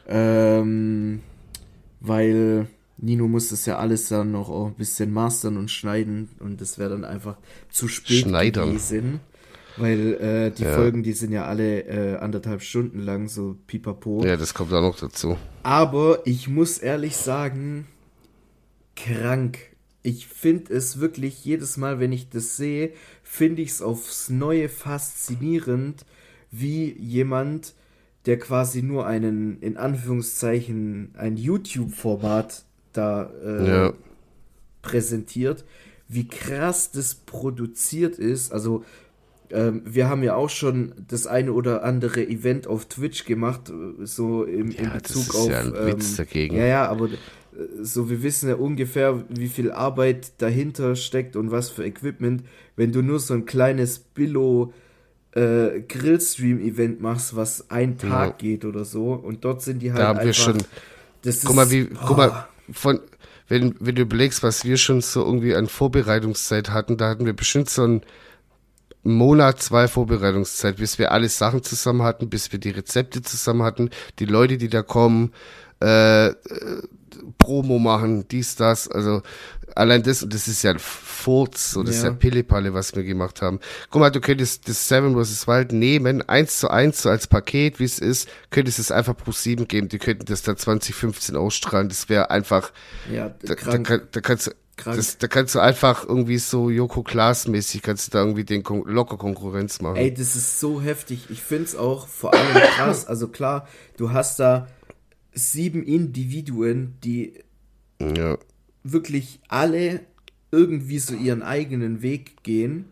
ähm, 0.07 1.21
weil 2.01 2.67
Nino 2.97 3.27
muss 3.27 3.49
das 3.49 3.65
ja 3.65 3.77
alles 3.77 4.09
dann 4.09 4.31
noch 4.31 4.49
ein 4.49 4.73
bisschen 4.73 5.13
mastern 5.13 5.57
und 5.57 5.71
schneiden 5.71 6.29
und 6.39 6.59
das 6.59 6.77
wäre 6.77 6.91
dann 6.91 7.05
einfach 7.05 7.37
zu 7.69 7.87
spät 7.87 8.23
Schneidern. 8.23 8.69
gewesen. 8.69 9.19
Weil 9.77 10.13
äh, 10.13 10.51
die 10.51 10.63
ja. 10.63 10.73
Folgen, 10.73 11.03
die 11.03 11.11
sind 11.11 11.33
ja 11.33 11.45
alle 11.45 11.81
äh, 11.81 12.17
anderthalb 12.17 12.61
Stunden 12.61 12.99
lang, 12.99 13.27
so 13.27 13.57
pipapo. 13.67 14.23
Ja, 14.23 14.37
das 14.37 14.53
kommt 14.53 14.71
auch 14.71 14.81
noch 14.81 14.97
dazu. 14.97 15.37
Aber 15.63 16.19
ich 16.23 16.47
muss 16.47 16.77
ehrlich 16.77 17.17
sagen, 17.17 17.85
krank 18.95 19.75
ich 20.05 20.27
finde 20.27 20.71
es 20.71 20.99
wirklich 20.99 21.43
jedes 21.43 21.77
Mal, 21.77 21.99
wenn 21.99 22.11
ich 22.11 22.29
das 22.29 22.57
sehe, 22.57 22.91
finde 23.23 23.63
ich 23.63 23.69
es 23.69 23.81
aufs 23.81 24.29
Neue 24.29 24.69
faszinierend, 24.69 26.05
wie 26.51 26.91
jemand, 26.91 27.73
der 28.27 28.37
quasi 28.37 28.83
nur 28.83 29.07
einen, 29.07 29.59
in 29.61 29.77
Anführungszeichen, 29.77 31.15
ein 31.17 31.37
YouTube-Format 31.37 32.65
da 32.93 33.31
äh, 33.43 33.67
ja. 33.67 33.93
präsentiert, 34.83 35.65
wie 36.07 36.27
krass 36.27 36.91
das 36.91 37.15
produziert 37.15 38.19
ist. 38.19 38.51
Also, 38.51 38.85
ähm, 39.51 39.81
wir 39.85 40.09
haben 40.09 40.23
ja 40.23 40.35
auch 40.35 40.49
schon 40.49 40.93
das 41.07 41.27
eine 41.27 41.53
oder 41.53 41.83
andere 41.83 42.25
Event 42.27 42.67
auf 42.67 42.85
Twitch 42.85 43.25
gemacht, 43.25 43.69
äh, 43.69 44.05
so 44.05 44.43
im, 44.43 44.71
ja, 44.71 44.83
in 44.83 44.93
Bezug 44.93 45.35
auf. 45.35 45.49
Ja, 45.49 45.59
ein 45.59 45.73
Witz 45.73 46.11
ähm, 46.11 46.17
dagegen. 46.17 46.55
ja, 46.57 46.65
ja, 46.65 46.87
aber 46.87 47.09
so 47.81 48.09
wir 48.09 48.23
wissen 48.23 48.49
ja 48.49 48.55
ungefähr, 48.55 49.23
wie 49.29 49.47
viel 49.47 49.71
Arbeit 49.71 50.33
dahinter 50.41 50.95
steckt 50.95 51.35
und 51.35 51.51
was 51.51 51.69
für 51.69 51.85
Equipment. 51.85 52.43
Wenn 52.75 52.91
du 52.91 53.01
nur 53.01 53.19
so 53.19 53.33
ein 53.33 53.45
kleines 53.45 53.99
Billo 53.99 54.73
äh, 55.31 55.81
Grillstream-Event 55.81 57.01
machst, 57.01 57.35
was 57.35 57.69
ein 57.69 57.97
Tag 57.97 58.41
ja. 58.41 58.49
geht 58.49 58.65
oder 58.65 58.85
so, 58.85 59.13
und 59.13 59.45
dort 59.45 59.61
sind 59.61 59.81
die 59.81 59.91
halt 59.91 60.01
da 60.01 60.07
haben 60.07 60.19
einfach. 60.19 60.27
Wir 60.27 60.33
schon, 60.33 60.57
das 61.21 61.41
guck 61.41 61.51
ist, 61.51 61.55
mal, 61.55 61.71
wie, 61.71 61.83
oh. 61.93 61.97
guck 62.05 62.17
mal, 62.17 62.47
von, 62.71 62.99
wenn, 63.47 63.75
wenn 63.79 63.95
du 63.95 64.01
überlegst, 64.01 64.43
was 64.43 64.65
wir 64.65 64.77
schon 64.77 65.01
so 65.01 65.23
irgendwie 65.23 65.55
an 65.55 65.67
Vorbereitungszeit 65.67 66.71
hatten, 66.71 66.97
da 66.97 67.09
hatten 67.09 67.25
wir 67.25 67.33
bestimmt 67.33 67.69
so 67.69 67.85
ein 67.85 68.01
Monat, 69.05 69.61
zwei 69.61 69.87
Vorbereitungszeit, 69.87 70.77
bis 70.77 70.97
wir 70.97 71.11
alle 71.11 71.29
Sachen 71.29 71.61
zusammen 71.61 72.01
hatten, 72.01 72.29
bis 72.29 72.51
wir 72.51 72.59
die 72.59 72.71
Rezepte 72.71 73.21
zusammen 73.21 73.61
hatten, 73.61 73.91
die 74.17 74.25
Leute, 74.25 74.57
die 74.57 74.67
da 74.67 74.81
kommen, 74.81 75.31
äh, 75.79 76.31
Promo 77.37 77.79
machen, 77.79 78.27
dies, 78.27 78.55
das, 78.55 78.87
also 78.87 79.21
allein 79.75 80.01
das, 80.01 80.25
das 80.27 80.47
ist 80.47 80.63
ja 80.63 80.71
ein 80.71 80.79
Furz, 80.79 81.71
so 81.71 81.83
das 81.83 81.95
ja. 81.95 82.01
ist 82.01 82.05
ja 82.05 82.11
Pillepalle, 82.13 82.73
was 82.73 82.95
wir 82.95 83.03
gemacht 83.03 83.43
haben. 83.43 83.59
Guck 83.91 83.99
mal, 83.99 84.09
du 84.09 84.21
könntest 84.21 84.67
das 84.67 84.87
Seven 84.87 85.15
vs. 85.15 85.47
Wild 85.47 85.71
nehmen, 85.71 86.27
eins 86.27 86.59
zu 86.59 86.69
eins, 86.69 87.03
so 87.03 87.09
als 87.09 87.27
Paket, 87.27 87.79
wie 87.79 87.83
es 87.83 87.99
ist, 87.99 88.27
könntest 88.49 88.79
es 88.79 88.91
einfach 88.91 89.15
pro 89.15 89.31
sieben 89.31 89.67
geben, 89.67 89.87
die 89.87 89.99
könnten 89.99 90.25
das 90.25 90.41
dann 90.41 90.57
2015 90.57 91.35
ausstrahlen, 91.35 91.89
das 91.89 92.09
wäre 92.09 92.31
einfach, 92.31 92.71
ja, 93.11 93.35
da, 93.43 93.53
da, 93.53 93.77
da, 93.77 93.97
da 93.97 94.21
kannst 94.21 94.47
du, 94.47 94.51
das, 94.83 95.17
da 95.17 95.27
kannst 95.27 95.55
du 95.55 95.59
einfach 95.59 96.07
irgendwie 96.07 96.37
so 96.37 96.69
Joko 96.69 97.03
Klaas 97.03 97.47
mäßig 97.47 97.81
kannst 97.81 98.07
du 98.07 98.11
da 98.11 98.19
irgendwie 98.19 98.43
den 98.43 98.63
Kon 98.63 98.83
locker 98.85 99.17
Konkurrenz 99.17 99.81
machen. 99.81 99.95
Ey, 99.95 100.13
das 100.13 100.35
ist 100.35 100.59
so 100.59 100.81
heftig. 100.81 101.29
Ich 101.29 101.41
find's 101.41 101.75
auch 101.75 102.07
vor 102.07 102.33
allem 102.33 102.53
krass. 102.53 103.05
Also 103.15 103.27
klar, 103.27 103.67
du 103.97 104.11
hast 104.11 104.39
da 104.39 104.67
sieben 105.33 105.83
Individuen, 105.83 106.95
die 107.03 107.43
ja. 107.99 108.37
wirklich 108.83 109.39
alle 109.47 110.01
irgendwie 110.51 110.99
so 110.99 111.13
ihren 111.13 111.43
eigenen 111.43 112.01
Weg 112.01 112.43
gehen. 112.43 112.91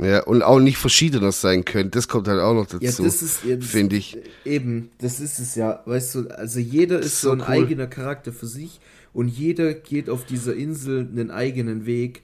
Ja, 0.00 0.22
und 0.24 0.42
auch 0.42 0.60
nicht 0.60 0.78
verschiedener 0.78 1.32
sein 1.32 1.64
können. 1.64 1.90
Das 1.90 2.06
kommt 2.06 2.28
halt 2.28 2.40
auch 2.40 2.54
noch 2.54 2.66
dazu. 2.66 2.84
Ja, 2.84 2.90
das 2.90 3.22
ist 3.22 3.40
finde 3.60 3.96
ich. 3.96 4.16
Eben, 4.44 4.90
das 4.98 5.20
ist 5.20 5.38
es 5.38 5.54
ja. 5.54 5.82
Weißt 5.86 6.14
du, 6.14 6.28
also 6.28 6.60
jeder 6.60 7.00
ist, 7.00 7.06
ist 7.06 7.20
so 7.22 7.32
ein 7.32 7.40
cool. 7.40 7.46
eigener 7.46 7.86
Charakter 7.86 8.32
für 8.32 8.46
sich 8.46 8.80
und 9.12 9.28
jeder 9.28 9.74
geht 9.74 10.08
auf 10.08 10.24
dieser 10.24 10.54
Insel 10.54 11.00
einen 11.00 11.30
eigenen 11.30 11.84
Weg. 11.86 12.22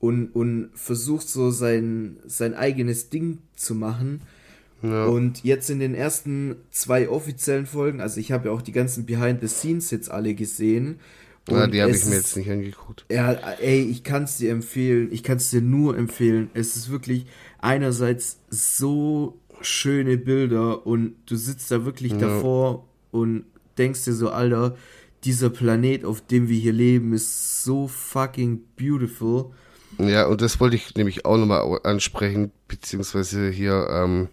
und, 0.00 0.28
und 0.28 0.70
versucht 0.74 1.28
so 1.28 1.50
sein, 1.50 2.18
sein 2.26 2.54
eigenes 2.54 3.10
Ding 3.10 3.38
zu 3.56 3.74
machen. 3.74 4.20
Ja. 4.82 5.06
Und 5.06 5.42
jetzt 5.42 5.70
in 5.70 5.80
den 5.80 5.94
ersten 5.94 6.54
zwei 6.70 7.08
offiziellen 7.08 7.66
Folgen, 7.66 8.00
also 8.00 8.20
ich 8.20 8.30
habe 8.30 8.48
ja 8.48 8.54
auch 8.54 8.62
die 8.62 8.72
ganzen 8.72 9.06
Behind 9.06 9.40
the 9.40 9.48
Scenes 9.48 9.90
jetzt 9.90 10.10
alle 10.10 10.34
gesehen. 10.34 11.00
Ja, 11.50 11.66
die 11.66 11.82
habe 11.82 11.92
ich 11.92 12.04
mir 12.04 12.16
jetzt 12.16 12.36
nicht 12.36 12.50
angeguckt. 12.50 13.04
Ja, 13.10 13.32
ey, 13.32 13.82
ich 13.82 14.04
kann 14.04 14.24
es 14.24 14.38
dir 14.38 14.50
empfehlen. 14.52 15.08
Ich 15.12 15.22
kann 15.22 15.38
es 15.38 15.50
dir 15.50 15.60
nur 15.60 15.96
empfehlen. 15.96 16.50
Es 16.54 16.76
ist 16.76 16.90
wirklich 16.90 17.26
einerseits 17.58 18.38
so 18.50 19.38
schöne 19.60 20.16
Bilder 20.18 20.86
und 20.86 21.16
du 21.26 21.36
sitzt 21.36 21.70
da 21.70 21.84
wirklich 21.84 22.12
ja. 22.12 22.18
davor 22.18 22.86
und 23.10 23.44
denkst 23.76 24.04
dir 24.04 24.12
so, 24.12 24.30
Alter, 24.30 24.76
dieser 25.24 25.50
Planet, 25.50 26.04
auf 26.04 26.20
dem 26.20 26.48
wir 26.48 26.58
hier 26.58 26.72
leben, 26.72 27.12
ist 27.12 27.64
so 27.64 27.88
fucking 27.88 28.62
beautiful. 28.76 29.50
Ja, 29.98 30.26
und 30.26 30.40
das 30.40 30.60
wollte 30.60 30.76
ich 30.76 30.94
nämlich 30.94 31.24
auch 31.24 31.36
nochmal 31.36 31.80
ansprechen, 31.82 32.52
beziehungsweise 32.68 33.50
hier 33.50 33.88
ähm, 33.90 34.28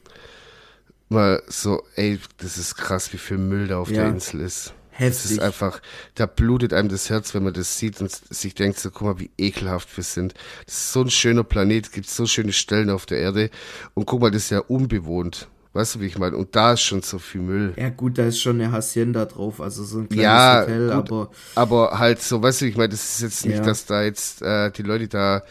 mal 1.10 1.42
so, 1.48 1.84
ey, 1.96 2.20
das 2.38 2.58
ist 2.58 2.76
krass, 2.76 3.14
wie 3.14 3.18
viel 3.18 3.38
Müll 3.38 3.68
da 3.68 3.80
auf 3.80 3.90
ja. 3.90 4.04
der 4.04 4.10
Insel 4.10 4.42
ist. 4.42 4.74
Heftig. 4.98 5.24
Das 5.24 5.32
ist 5.32 5.40
einfach, 5.40 5.82
da 6.16 6.26
blutet 6.26 6.72
einem 6.72 6.88
das 6.88 7.10
Herz, 7.10 7.34
wenn 7.34 7.44
man 7.44 7.54
das 7.54 7.78
sieht 7.78 8.00
und 8.00 8.10
sich 8.10 8.56
denkt, 8.56 8.80
so, 8.80 8.92
guck 8.92 9.02
mal, 9.02 9.20
wie 9.20 9.30
ekelhaft 9.38 9.96
wir 9.98 10.06
sind. 10.06 10.34
Das 10.66 10.76
ist 10.76 10.94
so 10.94 11.02
ein 11.02 11.10
schöner 11.10 11.44
Planet, 11.44 11.92
gibt 11.92 12.10
so 12.10 12.26
schöne 12.26 12.54
Stellen 12.54 12.90
auf 12.90 13.06
der 13.06 13.18
Erde. 13.20 13.50
Und 13.94 14.06
guck 14.06 14.22
mal, 14.22 14.32
das 14.32 14.44
ist 14.44 14.52
ja 14.52 14.60
unbewohnt. 14.60 15.50
Weißt 15.74 15.96
du, 15.96 16.00
wie 16.00 16.06
ich 16.06 16.18
meine? 16.18 16.38
Und 16.38 16.56
da 16.56 16.72
ist 16.72 16.82
schon 16.82 17.02
so 17.02 17.20
viel 17.20 17.42
Müll. 17.42 17.74
Ja, 17.76 17.90
gut, 17.90 18.18
da 18.18 18.26
ist 18.26 18.40
schon 18.40 18.62
eine 18.62 18.72
Hacienda 18.72 19.26
drauf, 19.26 19.60
also 19.60 19.84
so 19.84 20.00
ein 20.00 20.08
kleines 20.08 20.24
ja, 20.24 20.62
Hotel, 20.62 20.86
gut, 20.86 20.96
aber. 20.96 21.32
Aber 21.56 22.00
halt 22.00 22.22
so, 22.22 22.42
weißt 22.42 22.62
du, 22.62 22.66
ich 22.68 22.78
meine, 22.78 22.90
das 22.90 23.04
ist 23.04 23.22
jetzt 23.22 23.46
nicht, 23.46 23.58
ja. 23.58 23.64
dass 23.64 23.86
da 23.86 24.02
jetzt 24.02 24.42
äh, 24.42 24.72
die 24.72 24.84
Leute 24.84 25.10
da 25.10 25.44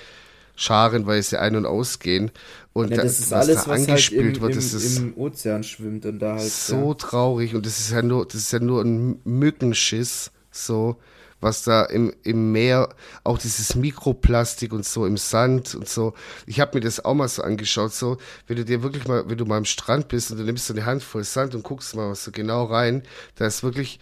scharenweise 0.57 1.41
ein- 1.41 1.57
und 1.57 1.67
ausgehen. 1.67 2.31
Und 2.73 2.91
ja, 2.91 3.03
das 3.03 3.19
da, 3.19 3.23
ist 3.23 3.31
was 3.31 3.49
alles, 3.49 3.65
da 3.65 3.71
was 3.71 3.89
halt 3.89 4.13
im, 4.13 4.41
wird, 4.41 4.57
das 4.57 4.73
ist 4.73 4.99
im 4.99 5.17
Ozean 5.17 5.63
schwimmt 5.63 6.07
und 6.07 6.19
da 6.19 6.35
halt. 6.37 6.51
So 6.51 6.89
ja. 6.89 6.95
traurig 6.95 7.55
und 7.55 7.67
das 7.67 7.79
ist 7.79 7.93
ja 7.93 8.03
nur, 8.03 8.27
das 8.27 8.35
ist 8.35 8.53
ja 8.53 8.59
nur 8.59 8.83
ein 8.83 9.21
Mückenschiss, 9.25 10.33
so, 10.51 10.97
was 11.41 11.63
da 11.63 11.85
im, 11.85 12.13
im 12.25 12.51
Meer, 12.51 12.89
auch 13.23 13.39
dieses 13.39 13.77
Mikroplastik 13.77 14.73
und 14.73 14.85
so 14.85 15.07
im 15.07 15.17
Sand 15.17 15.75
und 15.77 15.89
so. 15.89 16.15
Ich 16.47 16.59
habe 16.59 16.79
mir 16.79 16.85
das 16.85 17.05
auch 17.05 17.15
mal 17.15 17.29
so 17.29 17.43
angeschaut, 17.43 17.93
so, 17.93 18.19
wenn 18.49 18.57
du 18.57 18.65
dir 18.65 18.83
wirklich 18.83 19.07
mal, 19.07 19.29
wenn 19.29 19.39
du 19.39 19.45
mal 19.45 19.59
am 19.59 19.65
Strand 19.65 20.09
bist 20.09 20.33
und 20.33 20.39
du 20.39 20.45
nimmst 20.45 20.67
so 20.67 20.75
eine 20.75 20.85
Handvoll 20.85 21.23
Sand 21.23 21.55
und 21.55 21.63
guckst 21.63 21.95
mal 21.95 22.13
so 22.17 22.33
genau 22.33 22.65
rein, 22.65 23.05
da 23.37 23.47
ist 23.47 23.63
wirklich, 23.63 24.01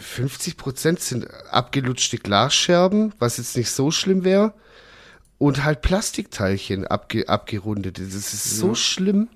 50 0.00 0.56
Prozent 0.56 1.00
sind 1.00 1.28
abgelutschte 1.50 2.18
Glasscherben, 2.18 3.12
was 3.18 3.38
jetzt 3.38 3.56
nicht 3.56 3.70
so 3.70 3.90
schlimm 3.90 4.22
wäre 4.22 4.54
und 5.44 5.62
halt 5.62 5.82
Plastikteilchen 5.82 6.86
abge 6.86 7.28
abgerundet. 7.28 7.98
Das 7.98 8.14
ist 8.14 8.52
ja. 8.52 8.60
so 8.60 8.74
schlimm. 8.74 9.28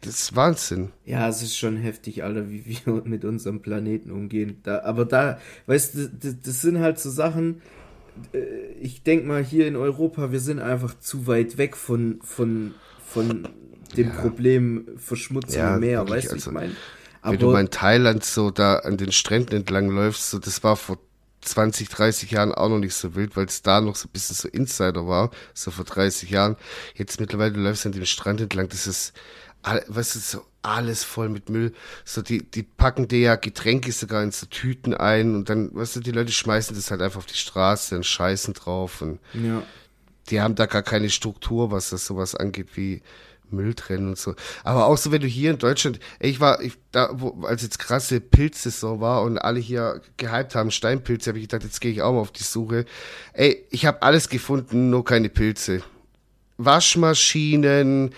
Das 0.00 0.14
ist 0.14 0.36
Wahnsinn. 0.36 0.92
Ja, 1.04 1.28
es 1.28 1.42
ist 1.42 1.56
schon 1.56 1.76
heftig, 1.76 2.22
Alter, 2.22 2.48
wie 2.50 2.64
wir 2.64 3.02
mit 3.04 3.24
unserem 3.24 3.62
Planeten 3.62 4.12
umgehen. 4.12 4.60
Da, 4.62 4.82
aber 4.82 5.04
da, 5.04 5.40
weißt 5.66 5.94
du, 5.94 6.08
das, 6.08 6.36
das 6.40 6.62
sind 6.62 6.78
halt 6.78 7.00
so 7.00 7.10
Sachen, 7.10 7.62
äh, 8.32 8.38
ich 8.80 9.02
denke 9.02 9.26
mal, 9.26 9.42
hier 9.42 9.66
in 9.66 9.74
Europa, 9.74 10.30
wir 10.30 10.38
sind 10.38 10.60
einfach 10.60 10.96
zu 11.00 11.26
weit 11.26 11.58
weg 11.58 11.76
von, 11.76 12.20
von, 12.22 12.76
von 13.04 13.48
dem 13.96 14.08
ja. 14.10 14.14
Problem 14.14 14.86
Verschmutzung 14.98 15.58
ja, 15.58 15.74
im 15.74 15.80
Meer, 15.80 16.08
weißt 16.08 16.28
du, 16.28 16.34
also, 16.34 16.50
ich 16.50 16.54
meine. 16.54 16.76
Wenn 17.24 17.40
du 17.40 17.50
mal 17.50 17.62
in 17.62 17.70
Thailand 17.70 18.24
so 18.24 18.52
da 18.52 18.76
an 18.76 18.98
den 18.98 19.10
Stränden 19.10 19.56
entlang 19.56 19.88
läufst, 19.88 20.30
so 20.30 20.38
das 20.38 20.62
war 20.62 20.76
vor 20.76 20.98
20, 21.42 21.88
30 21.88 22.30
Jahren 22.30 22.52
auch 22.52 22.68
noch 22.68 22.78
nicht 22.78 22.94
so 22.94 23.14
wild, 23.14 23.36
weil 23.36 23.46
es 23.46 23.62
da 23.62 23.80
noch 23.80 23.96
so 23.96 24.08
ein 24.08 24.12
bisschen 24.12 24.34
so 24.36 24.48
Insider 24.48 25.06
war, 25.06 25.30
so 25.54 25.70
vor 25.70 25.84
30 25.84 26.30
Jahren. 26.30 26.56
Jetzt 26.94 27.20
mittlerweile 27.20 27.52
du 27.52 27.60
läufst 27.60 27.86
an 27.86 27.92
dem 27.92 28.04
Strand 28.04 28.40
entlang, 28.40 28.68
das 28.68 28.86
ist, 28.86 29.12
weißt 29.62 30.14
du, 30.14 30.18
so 30.18 30.46
alles 30.62 31.04
voll 31.04 31.28
mit 31.28 31.48
Müll. 31.48 31.72
So, 32.04 32.22
die, 32.22 32.42
die 32.42 32.64
packen 32.64 33.08
dir 33.08 33.20
ja 33.20 33.36
Getränke 33.36 33.92
sogar 33.92 34.22
in 34.22 34.32
so 34.32 34.46
Tüten 34.46 34.94
ein 34.94 35.34
und 35.36 35.48
dann, 35.48 35.74
weißt 35.74 35.96
du, 35.96 36.00
die 36.00 36.12
Leute 36.12 36.32
schmeißen 36.32 36.74
das 36.74 36.90
halt 36.90 37.02
einfach 37.02 37.18
auf 37.18 37.26
die 37.26 37.36
Straße 37.36 37.94
und 37.94 38.04
scheißen 38.04 38.54
drauf 38.54 39.02
und 39.02 39.20
ja. 39.34 39.62
die 40.28 40.40
haben 40.40 40.56
da 40.56 40.66
gar 40.66 40.82
keine 40.82 41.10
Struktur, 41.10 41.70
was 41.70 41.90
das 41.90 42.06
sowas 42.06 42.34
angeht, 42.34 42.76
wie, 42.76 43.02
Müll 43.52 43.74
trennen 43.74 44.08
und 44.08 44.18
so. 44.18 44.34
Aber 44.64 44.86
auch 44.86 44.96
so, 44.96 45.12
wenn 45.12 45.20
du 45.20 45.26
hier 45.26 45.50
in 45.50 45.58
Deutschland, 45.58 46.00
ey, 46.18 46.30
ich 46.30 46.40
war, 46.40 46.60
ich, 46.60 46.74
da, 46.92 47.10
wo, 47.12 47.44
als 47.46 47.62
jetzt 47.62 47.78
krasse 47.78 48.20
Pilzsaison 48.20 49.00
war 49.00 49.22
und 49.22 49.38
alle 49.38 49.60
hier 49.60 50.00
gehypt 50.16 50.54
haben, 50.54 50.70
Steinpilze, 50.70 51.30
habe 51.30 51.38
ich 51.38 51.48
gedacht, 51.48 51.64
jetzt 51.64 51.80
gehe 51.80 51.92
ich 51.92 52.02
auch 52.02 52.12
mal 52.12 52.20
auf 52.20 52.32
die 52.32 52.42
Suche. 52.42 52.84
Ey, 53.32 53.64
ich 53.70 53.86
habe 53.86 54.02
alles 54.02 54.28
gefunden, 54.28 54.90
nur 54.90 55.04
keine 55.04 55.28
Pilze. 55.28 55.82
Waschmaschinen, 56.58 58.14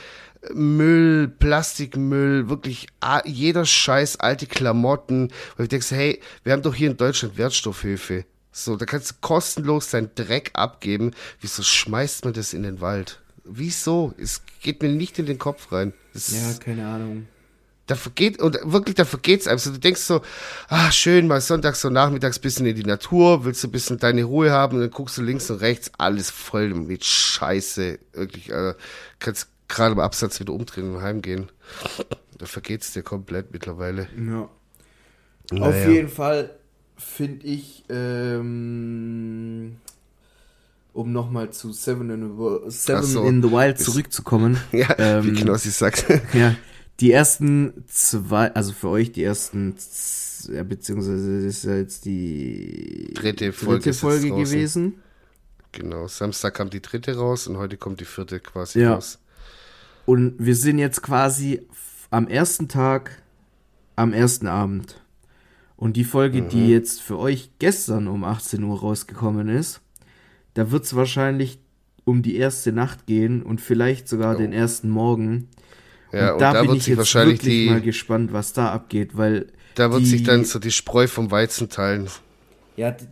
Müll, 0.53 1.29
Plastikmüll, 1.29 2.49
wirklich 2.49 2.87
jeder 3.25 3.65
Scheiß, 3.65 4.21
alte 4.21 4.47
Klamotten. 4.47 5.33
Weil 5.57 5.65
ich 5.65 5.71
denke, 5.71 5.87
hey, 5.95 6.21
wir 6.45 6.53
haben 6.53 6.63
doch 6.63 6.75
hier 6.75 6.91
in 6.91 6.97
Deutschland 6.97 7.37
Wertstoffhöfe. 7.37 8.25
So, 8.53 8.77
da 8.77 8.87
kannst 8.87 9.11
du 9.11 9.15
kostenlos 9.21 9.91
deinen 9.91 10.11
Dreck 10.15 10.51
abgeben. 10.55 11.13
Wieso 11.41 11.63
schmeißt 11.63 12.25
man 12.25 12.35
das 12.35 12.55
in 12.55 12.63
den 12.63 12.81
Wald? 12.81 13.21
Wieso? 13.49 14.15
Es 14.19 14.43
geht 14.63 14.83
mir 14.83 14.89
nicht 14.89 15.19
in 15.19 15.27
den 15.27 15.39
Kopf 15.39 15.73
rein. 15.73 15.93
Das 16.13 16.31
ja, 16.33 16.53
keine 16.59 16.87
Ahnung. 16.87 17.27
Da 17.87 17.95
vergeht, 17.95 18.39
und 18.39 18.59
wirklich, 18.65 18.97
da 18.97 19.07
vergeht's 19.07 19.47
einem 19.47 19.59
so. 19.59 19.71
Du 19.73 19.79
denkst 19.79 20.03
so, 20.03 20.21
ah, 20.69 20.93
schön, 20.93 21.27
mal 21.27 21.41
sonntags 21.41 21.81
so 21.81 21.89
nachmittags 21.89 22.39
bisschen 22.39 22.67
in 22.67 22.77
die 22.77 22.85
Natur, 22.85 23.47
willst 23.47 23.65
du 23.65 23.69
ein 23.69 23.73
bisschen 23.73 23.99
deine 23.99 24.25
Ruhe 24.25 24.51
haben 24.51 24.77
und 24.77 24.83
dann 24.83 24.91
guckst 24.91 25.17
du 25.17 25.23
links 25.23 25.51
und 25.51 25.63
rechts, 25.63 25.91
alles 25.97 26.31
voll 26.31 26.75
mit 26.75 27.05
Scheiße. 27.05 27.99
Wirklich, 28.13 28.51
äh, 28.51 28.75
kannst 29.21 29.49
gerade 29.69 29.93
im 29.93 30.01
Absatz 30.01 30.39
wieder 30.39 30.53
umdrehen 30.53 30.95
und 30.95 31.03
heimgehen. 31.03 31.51
Da 32.37 32.45
vergeht's 32.47 32.93
dir 32.93 33.03
komplett 33.03 33.53
mittlerweile. 33.53 34.09
Ja. 34.17 34.51
Naja. 35.51 35.67
Auf 35.67 35.89
jeden 35.89 36.09
Fall 36.09 36.59
finde 36.99 37.47
ich, 37.47 37.85
ähm, 37.89 39.77
um 40.99 41.13
nochmal 41.13 41.51
zu 41.51 41.73
Seven 41.73 42.11
in 42.11 42.37
the, 42.37 42.71
Seven 42.71 43.05
so, 43.05 43.25
in 43.25 43.41
the 43.41 43.51
Wild 43.51 43.79
zurückzukommen. 43.79 44.59
ja, 44.73 44.89
ähm, 44.99 45.27
wie 45.27 45.33
Knossi 45.41 45.71
sagt. 45.71 46.07
ja, 46.35 46.57
die 46.99 47.13
ersten 47.13 47.85
zwei, 47.87 48.53
also 48.53 48.73
für 48.73 48.89
euch 48.89 49.13
die 49.13 49.23
ersten, 49.23 49.77
ja, 50.53 50.65
beziehungsweise 50.65 51.45
das 51.45 51.55
ist 51.55 51.65
ja 51.65 51.77
jetzt 51.77 52.05
die 52.05 53.13
dritte 53.15 53.53
Folge, 53.53 53.85
dritte 53.85 53.95
Folge 53.95 54.31
gewesen. 54.31 54.95
Genau, 55.71 56.09
Samstag 56.09 56.55
kam 56.55 56.69
die 56.69 56.83
dritte 56.83 57.17
raus 57.17 57.47
und 57.47 57.59
heute 57.59 57.77
kommt 57.77 58.01
die 58.01 58.05
vierte 58.05 58.41
quasi 58.41 58.81
ja. 58.81 58.95
raus. 58.95 59.21
Und 60.05 60.35
wir 60.39 60.57
sind 60.57 60.79
jetzt 60.79 61.03
quasi 61.03 61.63
am 62.11 62.27
ersten 62.27 62.67
Tag, 62.67 63.23
am 63.95 64.13
ersten 64.13 64.49
Abend. 64.49 65.01
Und 65.77 65.97
die 65.97 66.03
Folge, 66.03 66.43
mhm. 66.43 66.49
die 66.49 66.71
jetzt 66.71 67.01
für 67.03 67.19
euch 67.19 67.51
gestern 67.61 68.09
um 68.09 68.25
18 68.25 68.65
Uhr 68.65 68.81
rausgekommen 68.81 69.49
ist, 69.49 69.81
da 70.59 70.73
wird 70.73 70.85
es 70.85 70.97
wahrscheinlich 70.97 71.61
um 72.05 72.23
die 72.23 72.35
erste 72.35 72.73
Nacht 72.73 73.07
gehen 73.07 73.45
und 73.45 73.61
vielleicht 73.61 74.09
sogar 74.09 74.35
oh. 74.35 74.39
den 74.39 74.53
ersten 74.53 74.91
Morgen. 74.91 75.49
Ja, 76.13 76.29
und, 76.29 76.35
und 76.35 76.41
da, 76.41 76.53
da, 76.53 76.63
bin 76.63 76.75
ich 76.75 76.89
jetzt 76.89 77.15
wirklich 77.15 77.39
die, 77.39 77.71
mal 77.71 77.81
gespannt, 77.81 78.33
was 78.33 78.55
da 78.55 78.73
abgeht, 78.73 79.17
weil 79.17 79.47
da 79.77 79.93
wird 79.93 80.03
die, 80.03 80.07
sich 80.07 80.25
dann 80.25 80.45
so 80.45 80.59
die 80.59 80.73
Spreu 80.73 81.07
vom 81.07 81.31
Weizen 81.31 81.69
teilen. 81.69 82.09
Ja, 82.77 82.91
die, 82.91 83.07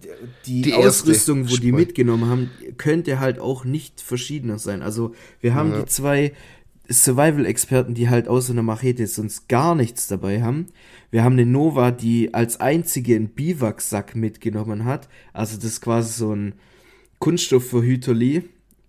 die, 0.46 0.62
die 0.62 0.74
Ausrüstung, 0.74 1.44
wo 1.44 1.54
Spreu. 1.54 1.60
die 1.60 1.72
mitgenommen 1.72 2.28
haben, 2.28 2.50
könnte 2.78 3.20
halt 3.20 3.38
auch 3.38 3.64
nicht 3.64 4.00
verschiedener 4.00 4.58
sein. 4.58 4.82
Also 4.82 5.14
wir 5.40 5.54
haben 5.54 5.70
ja. 5.70 5.82
die 5.82 5.86
zwei 5.86 6.32
Survival-Experten, 6.90 7.94
die 7.94 8.08
halt 8.08 8.26
außer 8.26 8.52
einer 8.52 8.64
Machete 8.64 9.06
sonst 9.06 9.48
gar 9.48 9.76
nichts 9.76 10.08
dabei 10.08 10.42
haben. 10.42 10.66
Wir 11.12 11.22
haben 11.22 11.34
eine 11.34 11.46
Nova, 11.46 11.92
die 11.92 12.34
als 12.34 12.58
einzige 12.58 13.14
einen 13.14 13.28
Biwaksack 13.28 14.16
mitgenommen 14.16 14.84
hat. 14.84 15.08
Also 15.32 15.54
das 15.54 15.64
ist 15.66 15.80
quasi 15.80 16.12
so 16.12 16.34
ein 16.34 16.54
Kunststoffverhüterli, 17.18 18.44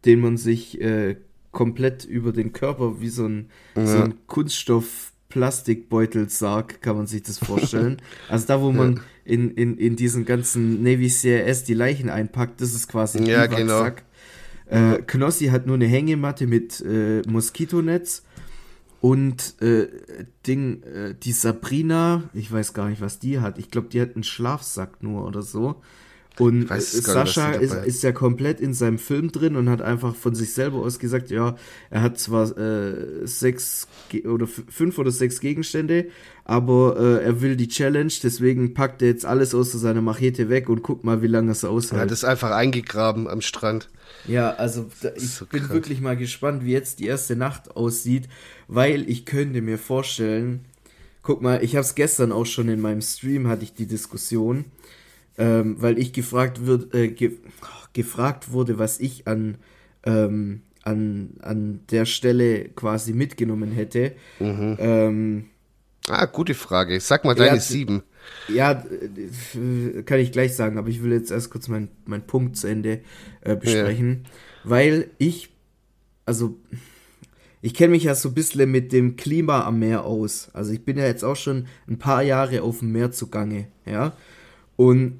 den 0.06 0.20
man 0.20 0.38
sich 0.38 0.82
äh, 0.82 1.18
komplett 1.52 2.06
über 2.06 2.32
den 2.32 2.54
Körper 2.54 3.02
wie 3.02 3.10
so 3.10 3.26
ein, 3.26 3.50
ja. 3.76 3.86
so 3.86 3.98
ein 4.04 4.13
Kunststoff 4.28 5.12
Plastikbeutelsarg, 5.30 6.82
kann 6.82 6.96
man 6.96 7.08
sich 7.08 7.24
das 7.24 7.38
vorstellen. 7.38 7.98
also 8.30 8.48
da, 8.48 8.62
wo 8.62 8.72
man 8.72 8.96
ja. 8.96 9.02
in, 9.26 9.52
in, 9.52 9.78
in 9.78 9.96
diesen 9.96 10.26
ganzen 10.26 10.82
Navy 10.84 11.10
CRS 11.10 11.63
die 11.63 11.74
Leichen 11.74 12.10
einpackt, 12.10 12.62
das 12.62 12.74
ist 12.74 12.88
quasi 12.88 13.20
ein 13.20 13.26
ja, 13.26 13.46
genau. 13.46 13.90
Äh, 14.70 15.02
Knossi 15.06 15.48
hat 15.48 15.66
nur 15.66 15.76
eine 15.76 15.88
Hängematte 15.88 16.46
mit 16.46 16.82
äh, 16.82 17.22
Moskitonetz 17.28 18.24
und 19.00 19.62
äh, 19.62 19.88
Ding, 20.46 20.84
äh, 20.84 21.13
die 21.22 21.32
Sabrina, 21.32 22.24
ich 22.34 22.52
weiß 22.52 22.74
gar 22.74 22.90
nicht, 22.90 23.02
was 23.02 23.20
die 23.20 23.40
hat. 23.40 23.60
Ich 23.60 23.72
glaube, 23.72 23.88
die 23.88 24.02
hat 24.02 24.16
einen 24.16 24.24
Schlafsack 24.24 25.04
nur 25.04 25.26
oder 25.26 25.42
so. 25.42 25.82
Und 26.39 26.69
weiß 26.69 26.91
Sascha 26.91 27.54
ist, 27.54 27.73
ist 27.73 28.04
ja 28.04 28.12
komplett 28.12 28.60
in 28.60 28.73
seinem 28.73 29.00
Film 29.00 29.32
drin 29.32 29.56
und 29.56 29.69
hat 29.69 29.82
einfach 29.82 30.15
von 30.15 30.36
sich 30.36 30.54
selber 30.54 30.78
aus 30.78 31.00
gesagt, 31.00 31.32
ja, 31.32 31.56
er 31.89 32.02
hat 32.02 32.19
zwar 32.19 32.56
äh, 32.58 33.26
sechs 33.26 33.88
oder 34.26 34.47
fünf 34.47 35.00
oder 35.00 35.12
sechs 35.12 35.39
Gegenstände, 35.39 36.08
aber 36.45 36.97
äh, 37.00 37.23
er 37.26 37.41
will 37.41 37.56
die 37.56 37.67
Challenge, 37.67 38.13
deswegen 38.21 38.73
packt 38.73 39.02
er 39.02 39.08
jetzt 39.10 39.26
alles 39.26 39.56
außer 39.56 39.80
seiner 39.80 40.02
Machete 40.02 40.50
weg 40.50 40.69
und 40.69 40.84
guckt 40.84 41.04
mal, 41.04 41.21
wie 41.21 41.28
lange 41.28 41.52
es 41.52 41.63
Er 41.63 41.71
aushält. 41.71 42.02
hat 42.02 42.12
es 42.12 42.23
einfach 42.23 42.52
eingegraben 42.52 43.28
am 43.28 43.41
Strand. 43.41 43.89
Ja, 44.28 44.52
also 44.52 44.88
da, 45.02 45.10
ich 45.15 45.32
so 45.32 45.45
bin 45.45 45.69
wirklich 45.69 46.02
mal 46.02 46.15
gespannt, 46.17 46.63
wie 46.63 46.71
jetzt 46.71 47.00
die 47.00 47.08
erste 47.08 47.36
Nacht 47.36 47.76
aussieht, 47.76 48.28
weil 48.67 49.10
ich 49.10 49.26
könnte 49.26 49.62
mir 49.62 49.78
vorstellen, 49.78 50.65
guck 51.23 51.41
mal, 51.41 51.63
ich 51.63 51.76
habe 51.76 51.84
es 51.84 51.95
gestern 51.95 52.32
auch 52.32 52.45
schon 52.45 52.69
in 52.69 52.80
meinem 52.80 53.02
Stream 53.02 53.47
hatte 53.47 53.63
ich 53.63 53.73
die 53.73 53.88
Diskussion, 53.88 54.65
ähm, 55.38 55.76
weil 55.80 55.97
ich 56.00 56.13
gefragt 56.13 56.65
wird, 56.65 56.93
äh, 56.93 57.10
ge 57.10 57.34
gefragt 57.93 58.52
wurde, 58.52 58.78
was 58.78 59.00
ich 59.00 59.28
an 59.28 59.58
ähm, 60.04 60.62
an, 60.84 61.32
an 61.41 61.82
der 61.91 62.06
Stelle 62.06 62.69
quasi 62.69 63.12
mitgenommen 63.13 63.71
hätte. 63.71 64.13
Ähm, 64.39 65.45
Ah, 66.10 66.26
gute 66.26 66.54
Frage. 66.54 67.00
Sag 67.02 67.26
mal 67.26 67.36
deine 67.36 67.58
Ja, 67.58 67.62
sieben. 67.62 68.04
ja, 68.47 68.86
kann 70.06 70.19
ich 70.19 70.32
gleich 70.32 70.56
sagen, 70.56 70.78
aber 70.78 70.88
ich 70.88 71.04
will 71.04 71.12
jetzt 71.12 71.32
erst 71.32 71.50
kurz 71.50 71.67
meinen 71.67 71.89
mein 72.06 72.26
Punkt 72.26 72.56
zu 72.56 72.67
Ende 72.67 73.02
äh, 73.41 73.56
besprechen, 73.56 74.23
weil 74.63 75.10
ich, 75.17 75.50
also 76.26 76.58
ich 77.62 77.73
kenne 77.73 77.91
mich 77.91 78.04
ja 78.04 78.15
so 78.15 78.30
ein 78.30 78.36
bisschen 78.36 78.71
mit 78.71 78.93
dem 78.93 79.15
Klima 79.17 79.65
am 79.65 79.80
Meer 79.80 80.06
aus. 80.06 80.50
Also 80.54 80.71
ich 80.71 80.86
bin 80.86 80.97
ja 80.97 81.06
jetzt 81.06 81.23
auch 81.23 81.36
schon 81.36 81.67
ein 81.89 81.97
paar 81.97 82.21
Jahre 82.23 82.62
auf 82.62 82.80
dem 82.80 82.91
Meer 82.93 83.12
zugange, 83.12 83.67
ja. 83.86 84.13
Und 84.78 85.19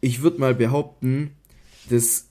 ich 0.00 0.22
würde 0.22 0.40
mal 0.40 0.54
behaupten, 0.54 1.32
das 1.90 2.28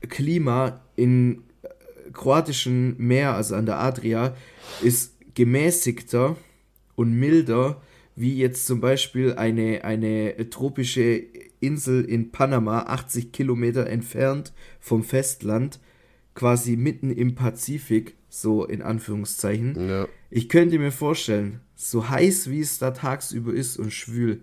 Klima 0.00 0.80
in 0.96 1.42
äh, 1.62 2.10
kroatischen 2.12 2.96
Meer, 2.98 3.34
also 3.34 3.54
an 3.54 3.66
der 3.66 3.78
Adria, 3.78 4.36
ist 4.82 5.14
gemäßigter 5.34 6.36
und 6.96 7.12
milder, 7.12 7.80
wie 8.16 8.36
jetzt 8.36 8.66
zum 8.66 8.80
Beispiel 8.80 9.34
eine, 9.34 9.84
eine 9.84 10.50
tropische 10.50 11.22
Insel 11.60 12.04
in 12.04 12.32
Panama, 12.32 12.82
80 12.82 13.32
Kilometer 13.32 13.86
entfernt 13.86 14.52
vom 14.80 15.04
Festland, 15.04 15.78
quasi 16.34 16.76
mitten 16.76 17.10
im 17.10 17.34
Pazifik, 17.34 18.16
so 18.28 18.64
in 18.64 18.82
Anführungszeichen. 18.82 19.88
Ja. 19.88 20.08
Ich 20.30 20.48
könnte 20.48 20.78
mir 20.78 20.92
vorstellen, 20.92 21.60
so 21.74 22.08
heiß 22.08 22.50
wie 22.50 22.60
es 22.60 22.78
da 22.78 22.90
tagsüber 22.90 23.52
ist 23.52 23.76
und 23.76 23.92
schwül, 23.92 24.42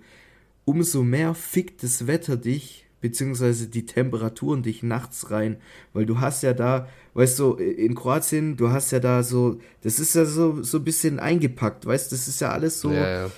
umso 0.65 1.03
mehr 1.03 1.33
fickt 1.33 1.83
das 1.83 2.07
Wetter 2.07 2.37
dich, 2.37 2.85
beziehungsweise 3.01 3.67
die 3.67 3.85
Temperaturen 3.85 4.63
dich 4.63 4.81
nachts 4.81 5.29
rein, 5.29 5.57
weil 5.93 6.05
du 6.05 6.19
hast 6.19 6.43
ja 6.43 6.53
da, 6.53 6.89
weißt 7.13 7.37
du, 7.37 7.53
in 7.53 7.93
Kroatien, 7.93 8.57
du 8.57 8.69
hast 8.69 8.91
ja 8.91 8.99
da 8.99 9.21
so, 9.21 9.59
das 9.81 9.99
ist 9.99 10.15
ja 10.15 10.25
so, 10.25 10.63
so 10.63 10.79
ein 10.79 10.83
bisschen 10.83 11.19
eingepackt, 11.19 11.85
weißt 11.85 12.11
du, 12.11 12.15
das 12.15 12.27
ist 12.27 12.41
ja 12.41 12.51
alles 12.51 12.81
so, 12.81 12.91
Ja, 12.91 13.25
ja. 13.25 13.31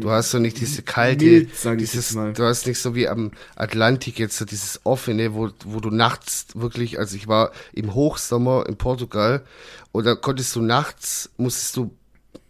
Du 0.00 0.10
hast 0.10 0.30
so 0.30 0.38
nicht 0.38 0.58
diese 0.60 0.82
kalte, 0.82 1.24
Mild, 1.24 1.54
sag 1.54 1.80
ich 1.80 1.90
dieses, 1.90 2.12
du 2.12 2.42
hast 2.42 2.66
nicht 2.66 2.78
so 2.78 2.94
wie 2.94 3.08
am 3.08 3.30
Atlantik 3.54 4.18
jetzt 4.18 4.36
so 4.36 4.44
dieses 4.44 4.80
offene, 4.84 5.34
wo, 5.34 5.50
wo 5.64 5.80
du 5.80 5.90
nachts 5.90 6.46
wirklich, 6.54 6.98
also 6.98 7.16
ich 7.16 7.28
war 7.28 7.52
im 7.72 7.94
Hochsommer 7.94 8.64
in 8.66 8.76
Portugal 8.76 9.44
und 9.92 10.04
da 10.04 10.14
konntest 10.14 10.56
du 10.56 10.62
nachts, 10.62 11.30
musstest 11.36 11.76
du 11.76 11.90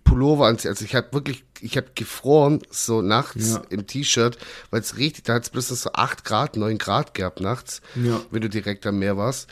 Pullover 0.07 0.47
anziehen. 0.47 0.71
Also 0.71 0.85
ich 0.87 0.95
habe 0.95 1.09
wirklich, 1.13 1.45
ich 1.61 1.77
habe 1.77 1.89
gefroren 1.95 2.61
so 2.71 3.03
nachts 3.03 3.51
Ja. 3.55 3.63
im 3.69 3.87
T-Shirt, 3.87 4.39
weil 4.71 4.81
es 4.81 4.97
richtig, 4.97 5.25
da 5.25 5.35
hat 5.35 5.43
es 5.45 5.51
bloß 5.51 5.69
so 5.69 5.91
8 5.93 6.25
Grad, 6.25 6.57
9 6.57 6.79
Grad 6.79 7.13
gehabt 7.13 7.41
nachts, 7.41 7.83
Ja. 7.95 8.21
wenn 8.31 8.41
du 8.41 8.49
direkt 8.49 8.87
am 8.87 8.99
Meer 8.99 9.17
warst. 9.19 9.49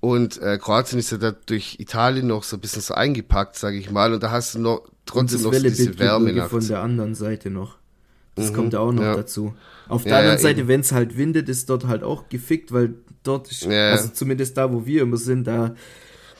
Und 0.00 0.40
äh, 0.40 0.58
Kroatien 0.58 0.98
ist 0.98 1.10
ja 1.12 1.18
da 1.18 1.32
durch 1.32 1.76
Italien 1.78 2.26
noch 2.28 2.42
so 2.44 2.56
ein 2.56 2.60
bisschen 2.60 2.82
so 2.82 2.94
eingepackt, 2.94 3.56
sage 3.56 3.76
ich 3.78 3.90
mal. 3.90 4.12
Und 4.12 4.22
da 4.22 4.30
hast 4.30 4.54
du 4.54 4.60
noch 4.60 4.82
trotzdem 5.06 5.42
noch 5.42 5.52
so 5.52 5.60
diese 5.60 5.98
Wärme 5.98 6.26
Wellebild 6.26 6.48
von 6.50 6.58
nachts. 6.58 6.68
der 6.68 6.80
anderen 6.82 7.14
Seite 7.14 7.50
noch. 7.50 7.76
Das 8.36 8.52
kommt 8.54 8.72
ja 8.72 8.78
auch 8.78 8.92
noch 8.92 9.02
ja. 9.02 9.16
dazu. 9.16 9.54
Auf 9.88 10.04
der 10.04 10.12
Ja, 10.12 10.18
anderen 10.18 10.38
Seite, 10.38 10.68
wenn 10.68 10.80
es 10.82 10.92
halt 10.92 11.16
windet, 11.16 11.48
ist 11.48 11.68
dort 11.68 11.88
halt 11.88 12.04
auch 12.04 12.28
gefickt, 12.28 12.70
weil 12.72 12.94
dort 13.24 13.50
ist, 13.50 13.66
also 13.66 14.10
zumindest 14.10 14.56
da, 14.56 14.72
wo 14.72 14.86
wir 14.86 15.02
immer 15.02 15.16
sind, 15.16 15.48
da 15.48 15.74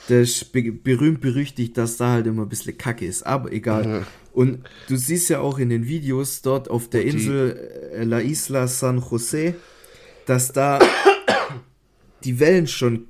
das 0.09 0.29
ist 0.29 0.51
be 0.51 0.71
berühmt 0.71 1.21
berüchtigt, 1.21 1.77
dass 1.77 1.97
da 1.97 2.11
halt 2.11 2.27
immer 2.27 2.43
ein 2.43 2.49
bisschen 2.49 2.77
Kacke 2.77 3.05
ist, 3.05 3.25
aber 3.25 3.51
egal. 3.51 4.05
Und 4.33 4.63
du 4.87 4.95
siehst 4.95 5.29
ja 5.29 5.39
auch 5.39 5.57
in 5.59 5.69
den 5.69 5.87
Videos 5.87 6.41
dort 6.41 6.69
auf 6.69 6.89
der 6.89 7.01
Die- 7.03 7.09
Insel 7.09 7.91
äh, 7.93 8.03
La 8.03 8.19
Isla 8.19 8.67
San 8.67 8.99
Jose, 8.99 9.55
dass 10.25 10.51
da 10.51 10.79
die 12.23 12.39
Wellen 12.39 12.67
schon 12.67 13.05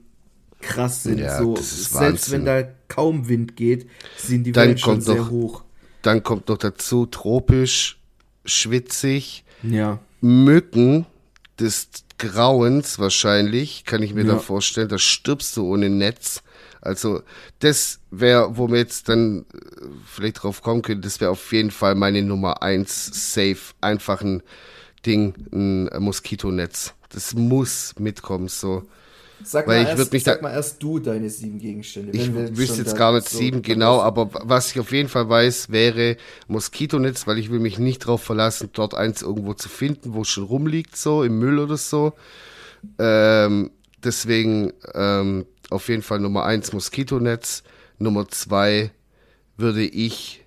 krass 0.62 1.04
sind. 1.04 1.20
Ja, 1.20 1.38
so, 1.38 1.56
selbst 1.56 1.94
Wahnsinn. 1.96 2.34
wenn 2.34 2.46
da 2.46 2.70
kaum 2.88 3.28
Wind 3.30 3.56
geht, 3.56 3.88
sind 4.18 4.44
die 4.44 4.52
Dann 4.52 4.68
Wellen 4.70 4.78
schon 4.78 5.02
sehr 5.02 5.16
noch- 5.16 5.30
hoch. 5.32 5.64
Dann 6.02 6.24
kommt 6.24 6.48
noch 6.48 6.58
dazu 6.58 7.06
tropisch, 7.06 8.00
schwitzig, 8.46 9.44
Ja. 9.64 10.00
Mücken 10.22 11.06
des 11.60 11.90
Grauens 12.18 13.00
wahrscheinlich, 13.00 13.84
kann 13.86 14.02
ich 14.04 14.14
mir 14.14 14.26
Ja. 14.26 14.34
da 14.34 14.40
vorstellen. 14.40 14.90
Da 14.90 14.98
stirbst 14.98 15.56
du 15.58 15.66
ohne 15.66 15.90
Netz. 15.90 16.42
Also 16.82 17.22
das 17.60 18.00
wäre, 18.12 18.58
wo 18.58 18.70
wir 18.70 18.78
jetzt 18.78 19.10
dann 19.10 19.46
äh, 19.54 19.86
vielleicht 20.06 20.44
drauf 20.44 20.62
kommen 20.62 20.82
können, 20.82 21.02
das 21.02 21.20
wäre 21.20 21.32
auf 21.32 21.52
jeden 21.52 21.72
Fall 21.72 21.96
meine 21.96 22.22
Nummer 22.22 22.62
eins 22.62 23.34
safe. 23.34 23.74
Einfach 23.82 24.22
ein 24.22 24.42
Ding, 25.06 25.34
ein 25.52 25.90
Moskitonetz. 26.02 26.94
Das 27.10 27.34
muss 27.34 27.96
mitkommen, 27.98 28.48
so. 28.48 28.84
Sag, 29.44 29.68
Weil 29.68 29.84
mal, 29.84 29.94
ich 29.94 30.00
erst, 30.00 30.14
mich 30.14 30.24
sag 30.24 30.42
mal 30.42 30.52
erst 30.52 30.84
du 30.84 31.00
deine 31.00 31.30
sieben 31.30 31.60
Gegenstände. 31.60 32.12
Ich 32.12 32.34
wüsste 32.34 32.82
jetzt 32.82 32.98
gar 32.98 33.14
nicht 33.14 33.30
so 33.30 33.38
sieben 33.38 33.62
genau, 33.62 34.02
aber 34.02 34.30
was 34.34 34.72
ich 34.72 34.80
auf 34.80 34.92
jeden 34.92 35.08
Fall 35.08 35.30
weiß, 35.30 35.70
wäre 35.70 36.18
Moskitonetz, 36.48 37.26
weil 37.26 37.38
ich 37.38 37.50
will 37.50 37.60
mich 37.60 37.80
nicht 37.80 38.04
darauf 38.04 38.22
verlassen, 38.22 38.70
dort 38.74 38.96
eins 38.96 39.22
irgendwo 39.22 39.54
zu 39.54 39.70
finden, 39.70 40.14
wo 40.14 40.22
es 40.22 40.28
schon 40.28 40.44
rumliegt, 40.44 40.98
so 40.98 41.24
im 41.24 41.40
Müll 41.40 41.60
oder 41.60 41.78
so. 41.78 42.14
Ähm, 42.98 43.72
deswegen 44.04 44.74
ähm, 44.94 45.46
auf 45.70 45.88
jeden 45.90 46.02
Fall 46.02 46.20
Nummer 46.20 46.46
eins 46.46 46.74
Moskitonetz. 46.74 47.64
Nummer 47.98 48.28
zwei 48.28 48.92
würde 49.58 49.84
ich 49.84 50.46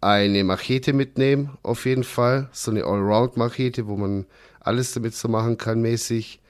eine 0.00 0.44
Machete 0.44 0.92
mitnehmen, 0.92 1.56
auf 1.62 1.86
jeden 1.86 2.04
Fall. 2.04 2.48
So 2.52 2.70
eine 2.70 2.84
Allround-Machete, 2.84 3.86
wo 3.86 3.96
man 3.96 4.26
alles 4.60 4.92
damit 4.92 5.14
so 5.14 5.28
machen 5.28 5.58
kann, 5.58 5.80
mäßig. 5.80 6.40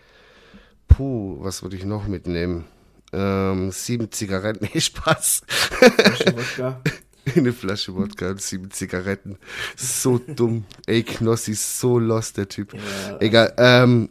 Puh, 0.89 1.39
was 1.41 1.63
würde 1.63 1.77
ich 1.77 1.85
noch 1.85 2.07
mitnehmen? 2.07 2.65
Ähm, 3.13 3.71
sieben 3.71 4.11
Zigaretten, 4.11 4.69
nee, 4.75 4.81
Spaß. 4.81 5.43
Flasche 5.49 6.37
Wodka. 6.37 6.81
Eine 7.37 7.53
Flasche 7.53 7.95
Wodka 7.95 8.31
und 8.31 8.41
sieben 8.41 8.71
Zigaretten. 8.71 9.39
So 9.77 10.19
dumm. 10.19 10.65
Ey, 10.87 11.03
Knossi 11.03 11.55
so 11.55 11.99
lost, 11.99 12.39
der 12.39 12.49
Typ. 12.49 12.73
Ja. 12.73 12.81
Egal, 13.21 13.53
ähm, 13.59 14.09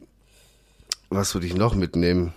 was 1.10 1.34
würde 1.34 1.48
ich 1.48 1.56
noch 1.56 1.74
mitnehmen? 1.74 2.34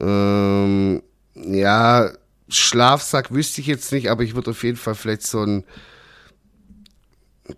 Ähm, 0.00 1.02
ja, 1.34 2.10
Schlafsack 2.48 3.32
wüsste 3.32 3.60
ich 3.60 3.66
jetzt 3.66 3.92
nicht, 3.92 4.10
aber 4.10 4.22
ich 4.22 4.34
würde 4.34 4.50
auf 4.50 4.64
jeden 4.64 4.76
Fall 4.76 4.94
vielleicht 4.94 5.22
so 5.22 5.42
ein 5.42 5.64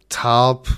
Tarp 0.08 0.68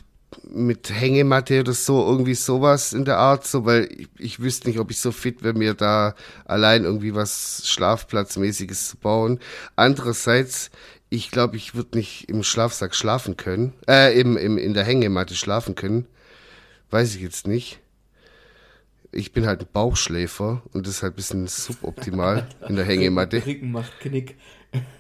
mit 0.43 0.91
Hängematte 0.91 1.61
oder 1.61 1.73
so, 1.73 2.07
irgendwie 2.07 2.35
sowas 2.35 2.93
in 2.93 3.05
der 3.05 3.19
Art, 3.19 3.47
so, 3.47 3.65
weil 3.65 3.89
ich, 3.91 4.09
ich 4.19 4.41
wüsste 4.41 4.69
nicht, 4.69 4.79
ob 4.79 4.91
ich 4.91 5.01
so 5.01 5.11
fit 5.11 5.43
wäre, 5.43 5.55
mir 5.55 5.75
da 5.75 6.15
allein 6.45 6.85
irgendwie 6.85 7.15
was 7.15 7.63
Schlafplatzmäßiges 7.67 8.89
zu 8.89 8.97
bauen. 8.97 9.41
Andererseits, 9.75 10.71
ich 11.11 11.31
glaube, 11.31 11.57
ich 11.57 11.75
würde 11.75 11.97
nicht 11.99 12.29
im 12.29 12.43
Schlafsack 12.43 12.95
schlafen 12.95 13.37
können, 13.37 13.73
äh, 13.89 14.19
im, 14.19 14.37
im, 14.37 14.59
in 14.59 14.75
der 14.75 14.85
Hängematte 14.85 15.35
schlafen 15.35 15.75
können. 15.75 16.07
Weiß 16.91 17.15
ich 17.15 17.23
jetzt 17.23 17.47
nicht. 17.47 17.81
Ich 19.15 19.33
bin 19.33 19.47
halt 19.47 19.61
ein 19.61 19.69
Bauchschläfer 19.73 20.63
und 20.73 20.87
das 20.87 20.97
ist 20.97 21.03
halt 21.03 21.15
ein 21.15 21.17
bisschen 21.17 21.47
suboptimal 21.47 22.47
in 22.69 22.77
der 22.77 22.85
Hängematte. 22.85 23.45
Rücken 23.45 23.73
macht 23.73 24.01
Knick. 24.01 24.37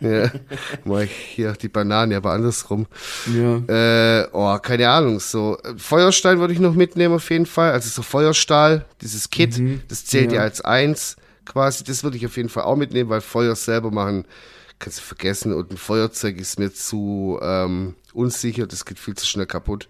Ja, 0.00 0.30
mal 0.84 1.04
hier 1.04 1.52
die 1.54 1.68
Banane, 1.68 2.16
aber 2.16 2.32
andersrum. 2.32 2.86
Ja. 3.34 3.56
Äh, 4.20 4.28
oh, 4.32 4.56
keine 4.58 4.88
Ahnung, 4.88 5.18
so 5.18 5.58
äh, 5.64 5.74
Feuerstein 5.76 6.38
würde 6.38 6.52
ich 6.52 6.60
noch 6.60 6.74
mitnehmen 6.74 7.14
auf 7.14 7.28
jeden 7.30 7.46
Fall. 7.46 7.72
Also 7.72 7.88
so 7.88 8.02
Feuerstahl, 8.02 8.84
dieses 9.00 9.30
Kit, 9.30 9.60
das 9.88 10.04
zählt 10.04 10.30
ja. 10.30 10.38
ja. 10.38 10.42
als 10.42 10.60
eins 10.60 11.16
quasi. 11.44 11.82
Das 11.82 12.04
würde 12.04 12.16
ich 12.16 12.24
auf 12.24 12.36
jeden 12.36 12.48
Fall 12.48 12.62
auch 12.64 12.76
mitnehmen, 12.76 13.10
weil 13.10 13.20
Feuer 13.20 13.56
selber 13.56 13.90
machen 13.90 14.26
kannst 14.78 14.98
du 14.98 15.02
vergessen 15.02 15.52
und 15.52 15.70
ein 15.70 15.76
Feuerzeug 15.76 16.38
ist 16.38 16.58
mir 16.58 16.72
zu 16.72 17.38
ähm, 17.42 17.94
unsicher, 18.12 18.66
das 18.66 18.84
geht 18.84 18.98
viel 18.98 19.14
zu 19.14 19.26
schnell 19.26 19.46
kaputt. 19.46 19.88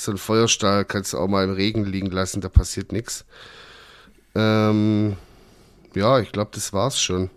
So 0.00 0.12
ein 0.12 0.18
Feuerstahl 0.18 0.84
kannst 0.84 1.12
du 1.12 1.18
auch 1.18 1.26
mal 1.26 1.42
im 1.42 1.50
Regen 1.50 1.84
liegen 1.84 2.12
lassen, 2.12 2.40
da 2.40 2.48
passiert 2.48 2.92
nichts. 2.92 3.24
Ähm, 4.34 5.16
ja, 5.94 6.20
ich 6.20 6.32
glaube, 6.32 6.50
das 6.54 6.72
war's 6.72 7.00
schon. 7.00 7.30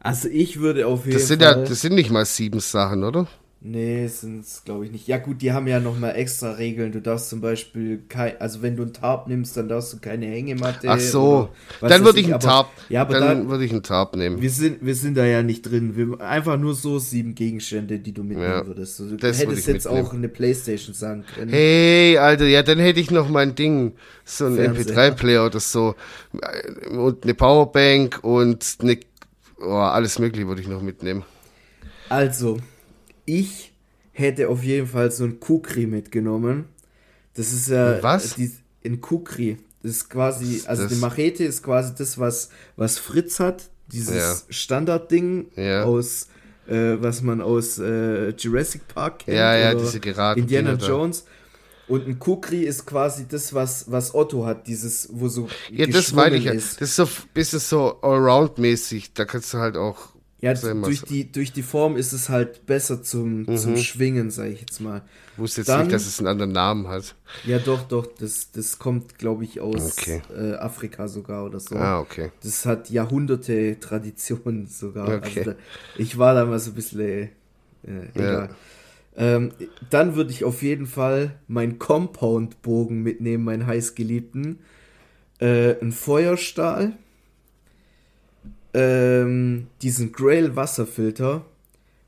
Also 0.00 0.28
ich 0.28 0.60
würde 0.60 0.86
auf 0.86 1.06
jeden 1.06 1.16
Das 1.18 1.28
sind 1.28 1.42
Fall. 1.42 1.42
ja, 1.42 1.54
das 1.54 1.80
sind 1.80 1.94
nicht 1.94 2.10
mal 2.10 2.24
sieben 2.24 2.60
Sachen, 2.60 3.04
oder? 3.04 3.26
Nee, 3.60 4.06
sind 4.06 4.44
es 4.44 4.62
glaube 4.64 4.84
ich 4.84 4.92
nicht. 4.92 5.08
Ja 5.08 5.16
gut, 5.16 5.40
die 5.40 5.52
haben 5.52 5.66
ja 5.66 5.80
nochmal 5.80 6.14
extra 6.14 6.52
Regeln. 6.52 6.92
Du 6.92 7.00
darfst 7.00 7.30
zum 7.30 7.40
Beispiel 7.40 8.02
kein, 8.08 8.38
also 8.40 8.62
wenn 8.62 8.76
du 8.76 8.82
einen 8.82 8.92
Tarp 8.92 9.26
nimmst, 9.26 9.56
dann 9.56 9.68
darfst 9.68 9.92
du 9.92 9.98
keine 9.98 10.26
Hängematte. 10.26 10.88
Ach 10.88 11.00
so, 11.00 11.48
dann 11.80 12.04
würde 12.04 12.20
ich 12.20 12.26
einen 12.26 12.38
Tarp. 12.38 12.68
Ja, 12.90 13.00
aber 13.00 13.18
dann 13.18 13.48
würde 13.48 13.64
ich 13.64 13.72
einen 13.72 13.82
Tarp 13.82 14.14
nehmen. 14.14 14.40
Wir 14.40 14.50
sind, 14.50 14.84
wir 14.84 14.94
sind 14.94 15.16
da 15.16 15.24
ja 15.24 15.42
nicht 15.42 15.62
drin. 15.62 15.96
Wir, 15.96 16.20
einfach 16.20 16.58
nur 16.58 16.74
so 16.74 16.98
sieben 16.98 17.34
Gegenstände, 17.34 17.98
die 17.98 18.12
du 18.12 18.22
mitnehmen 18.22 18.50
ja, 18.50 18.66
würdest. 18.66 19.00
Du 19.00 19.10
hättest 19.12 19.46
würd 19.46 19.56
jetzt 19.56 19.66
mitnehmen. 19.66 20.06
auch 20.06 20.12
eine 20.12 20.28
Playstation 20.28 20.94
sagen 20.94 21.24
können. 21.34 21.50
Hey, 21.50 22.18
Alter, 22.18 22.46
ja, 22.46 22.62
dann 22.62 22.78
hätte 22.78 23.00
ich 23.00 23.10
noch 23.10 23.28
mein 23.28 23.54
Ding, 23.54 23.94
so 24.24 24.46
ein 24.46 24.58
MP3-Player 24.58 25.46
oder 25.46 25.60
so 25.60 25.94
und 26.90 27.24
eine 27.24 27.34
Powerbank 27.34 28.20
und 28.22 28.76
eine, 28.80 28.98
oh, 29.60 29.70
alles 29.72 30.18
mögliche 30.18 30.46
würde 30.46 30.60
ich 30.60 30.68
noch 30.68 30.82
mitnehmen. 30.82 31.24
Also, 32.08 32.58
ich 33.26 33.72
hätte 34.12 34.48
auf 34.48 34.64
jeden 34.64 34.86
Fall 34.86 35.10
so 35.10 35.24
ein 35.24 35.40
Kukri 35.40 35.86
mitgenommen. 35.86 36.64
Das 37.34 37.52
ist 37.52 37.68
ja. 37.68 38.02
Was? 38.02 38.36
Die, 38.36 38.50
ein 38.84 39.00
Kukri. 39.00 39.58
Das 39.82 39.92
ist 39.92 40.10
quasi, 40.10 40.62
also 40.66 40.84
das? 40.84 40.92
die 40.92 40.98
Machete 40.98 41.44
ist 41.44 41.62
quasi 41.62 41.94
das, 41.96 42.18
was, 42.18 42.50
was 42.76 42.98
Fritz 42.98 43.38
hat. 43.38 43.68
Dieses 43.92 44.16
ja. 44.16 44.34
Standardding 44.48 45.46
ja. 45.54 45.84
aus, 45.84 46.26
äh, 46.66 46.96
was 46.98 47.22
man 47.22 47.40
aus 47.40 47.78
äh, 47.78 48.30
Jurassic 48.30 48.88
Park 48.88 49.20
kennt. 49.20 49.36
Ja, 49.36 49.54
ja, 49.54 49.74
diese 49.74 50.00
Geraden. 50.00 50.42
Indiana 50.42 50.72
Jones. 50.74 51.24
Und 51.86 52.08
ein 52.08 52.18
Kukri 52.18 52.64
ist 52.64 52.84
quasi 52.84 53.26
das, 53.28 53.54
was, 53.54 53.88
was 53.88 54.12
Otto 54.12 54.44
hat, 54.44 54.66
dieses, 54.66 55.08
wo 55.12 55.28
so. 55.28 55.48
Ja, 55.70 55.86
das 55.86 56.12
meine 56.12 56.36
ich 56.36 56.44
ja. 56.44 56.54
Das 56.54 56.80
ist 56.80 56.96
so 56.96 57.04
ein 57.04 57.10
bisschen 57.32 57.60
so 57.60 58.00
allround-mäßig. 58.02 59.12
Da 59.14 59.24
kannst 59.24 59.54
du 59.54 59.58
halt 59.58 59.76
auch 59.76 60.15
ja, 60.38 60.52
durch 60.52 61.02
die, 61.02 61.32
durch 61.32 61.52
die 61.52 61.62
Form 61.62 61.96
ist 61.96 62.12
es 62.12 62.28
halt 62.28 62.66
besser 62.66 63.02
zum, 63.02 63.44
mhm. 63.44 63.56
zum 63.56 63.76
Schwingen, 63.78 64.30
sag 64.30 64.48
ich 64.48 64.60
jetzt 64.60 64.80
mal. 64.80 65.02
Ich 65.32 65.38
wusste 65.38 65.62
jetzt 65.62 65.68
Dann, 65.68 65.82
nicht, 65.82 65.94
dass 65.94 66.06
es 66.06 66.18
einen 66.18 66.28
anderen 66.28 66.52
Namen 66.52 66.88
hat. 66.88 67.14
Ja, 67.44 67.58
doch, 67.58 67.82
doch. 67.88 68.06
Das, 68.18 68.50
das 68.52 68.78
kommt, 68.78 69.18
glaube 69.18 69.44
ich, 69.44 69.60
aus 69.60 69.96
okay. 69.96 70.20
äh, 70.36 70.54
Afrika 70.54 71.08
sogar 71.08 71.46
oder 71.46 71.58
so. 71.58 71.74
Ah, 71.76 72.00
okay. 72.00 72.32
Das 72.42 72.66
hat 72.66 72.90
Jahrhunderte 72.90 73.80
Tradition 73.80 74.66
sogar. 74.70 75.08
Okay. 75.08 75.38
Also 75.38 75.50
da, 75.52 75.56
ich 75.96 76.18
war 76.18 76.34
da 76.34 76.44
mal 76.44 76.58
so 76.58 76.72
ein 76.72 76.74
bisschen. 76.74 77.00
Äh, 77.00 77.30
egal. 78.14 78.50
Ja. 78.50 78.56
Ähm, 79.36 79.52
dann 79.88 80.16
würde 80.16 80.30
ich 80.30 80.44
auf 80.44 80.62
jeden 80.62 80.86
Fall 80.86 81.36
meinen 81.48 81.78
Compound-Bogen 81.78 83.02
mitnehmen, 83.02 83.44
meinen 83.44 83.66
heißgeliebten. 83.66 84.58
Äh, 85.38 85.80
ein 85.80 85.92
Feuerstahl 85.92 86.92
ähm, 88.76 89.66
diesen 89.82 90.12
Grail 90.12 90.54
Wasserfilter, 90.54 91.44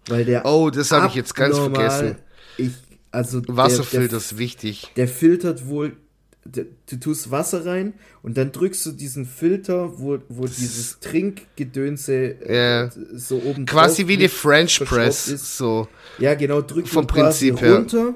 weil 0.09 0.25
der 0.25 0.45
Oh, 0.47 0.71
das 0.71 0.93
habe 0.93 1.07
ich 1.09 1.15
jetzt 1.15 1.35
ganz 1.35 1.57
vergessen. 1.57 2.17
Ich, 2.57 2.73
also 3.11 3.43
Wasserfilter 3.47 4.01
der, 4.01 4.09
der, 4.09 4.19
ist 4.19 4.39
wichtig. 4.39 4.91
Der 4.97 5.09
filtert 5.09 5.67
wohl 5.67 5.97
du 6.45 6.97
tust 6.99 7.31
Wasser 7.31 7.67
rein 7.67 7.95
und 8.23 8.37
dann 8.37 8.53
drückst 8.53 8.87
du 8.87 8.93
diesen 8.93 9.27
Filter, 9.27 9.99
wo, 9.99 10.19
wo 10.29 10.47
dieses 10.47 10.99
Trinkgedönse 11.01 12.37
yeah. 12.49 12.91
so 13.13 13.37
oben 13.45 13.67
Quasi 13.67 14.09
wie 14.09 14.17
die 14.17 14.29
French 14.29 14.81
Press. 14.85 15.29
Ist. 15.29 15.59
So. 15.59 15.89
Ja, 16.19 16.35
genau, 16.35 16.63
drückt 16.63 16.89
vom 16.89 17.07
Prinzip 17.07 17.61
runter 17.61 18.15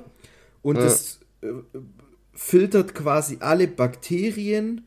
und 0.63 0.77
ja. 0.77 0.85
das 0.85 1.21
äh, 1.43 1.49
filtert 2.33 2.95
quasi 2.95 3.39
alle 3.41 3.69
Bakterien 3.69 4.83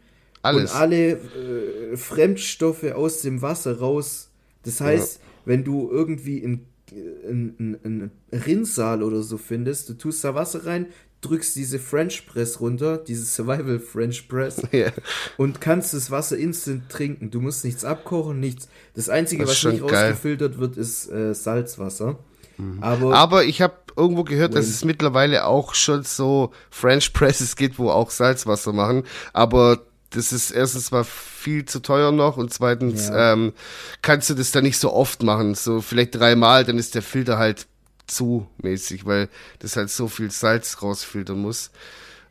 alles. 0.45 0.71
Und 0.71 0.77
alle 0.77 1.11
äh, 1.11 1.97
Fremdstoffe 1.97 2.83
aus 2.83 3.21
dem 3.21 3.41
Wasser 3.41 3.79
raus. 3.79 4.29
Das 4.63 4.81
heißt, 4.81 5.17
ja. 5.17 5.23
wenn 5.45 5.63
du 5.63 5.89
irgendwie 5.91 6.43
einen 6.43 6.67
ein, 6.91 7.77
ein 7.83 8.11
Rinnsal 8.31 9.03
oder 9.03 9.21
so 9.21 9.37
findest, 9.37 9.89
du 9.89 9.95
tust 9.95 10.23
da 10.23 10.35
Wasser 10.35 10.65
rein, 10.65 10.87
drückst 11.21 11.55
diese 11.55 11.79
French 11.79 12.27
Press 12.27 12.59
runter, 12.59 12.97
diese 12.97 13.25
Survival 13.25 13.79
French 13.79 14.27
Press 14.27 14.61
yeah. 14.73 14.91
und 15.37 15.61
kannst 15.61 15.93
das 15.93 16.11
Wasser 16.11 16.37
instant 16.37 16.89
trinken. 16.89 17.31
Du 17.31 17.41
musst 17.41 17.65
nichts 17.65 17.83
abkochen, 17.83 18.39
nichts. 18.39 18.69
Das 18.93 19.09
Einzige, 19.09 19.45
das 19.45 19.63
was 19.63 19.73
nicht 19.73 19.87
geil. 19.87 20.11
rausgefiltert 20.11 20.59
wird, 20.59 20.77
ist 20.77 21.09
äh, 21.09 21.33
Salzwasser. 21.33 22.19
Mhm. 22.57 22.81
Aber, 22.81 23.15
Aber 23.15 23.43
ich 23.45 23.61
habe 23.61 23.73
irgendwo 23.97 24.23
gehört, 24.23 24.55
dass 24.55 24.67
es 24.67 24.85
mittlerweile 24.85 25.45
auch 25.45 25.73
schon 25.73 26.03
so 26.03 26.51
French 26.69 27.13
Presses 27.13 27.55
gibt, 27.55 27.79
wo 27.79 27.89
auch 27.89 28.11
Salzwasser 28.11 28.73
machen. 28.73 29.03
Aber 29.33 29.81
das 30.15 30.31
ist 30.31 30.51
erstens 30.51 30.91
mal 30.91 31.03
viel 31.03 31.65
zu 31.65 31.79
teuer 31.81 32.11
noch 32.11 32.37
und 32.37 32.53
zweitens 32.53 33.09
ja. 33.09 33.33
ähm, 33.33 33.53
kannst 34.01 34.29
du 34.29 34.33
das 34.33 34.51
dann 34.51 34.63
nicht 34.63 34.77
so 34.77 34.93
oft 34.93 35.23
machen. 35.23 35.55
So 35.55 35.81
vielleicht 35.81 36.15
dreimal, 36.15 36.63
dann 36.63 36.77
ist 36.77 36.95
der 36.95 37.01
Filter 37.01 37.37
halt 37.37 37.67
zu 38.07 38.47
mäßig, 38.61 39.05
weil 39.05 39.29
das 39.59 39.75
halt 39.75 39.89
so 39.89 40.07
viel 40.07 40.31
Salz 40.31 40.81
rausfiltern 40.81 41.39
muss. 41.39 41.71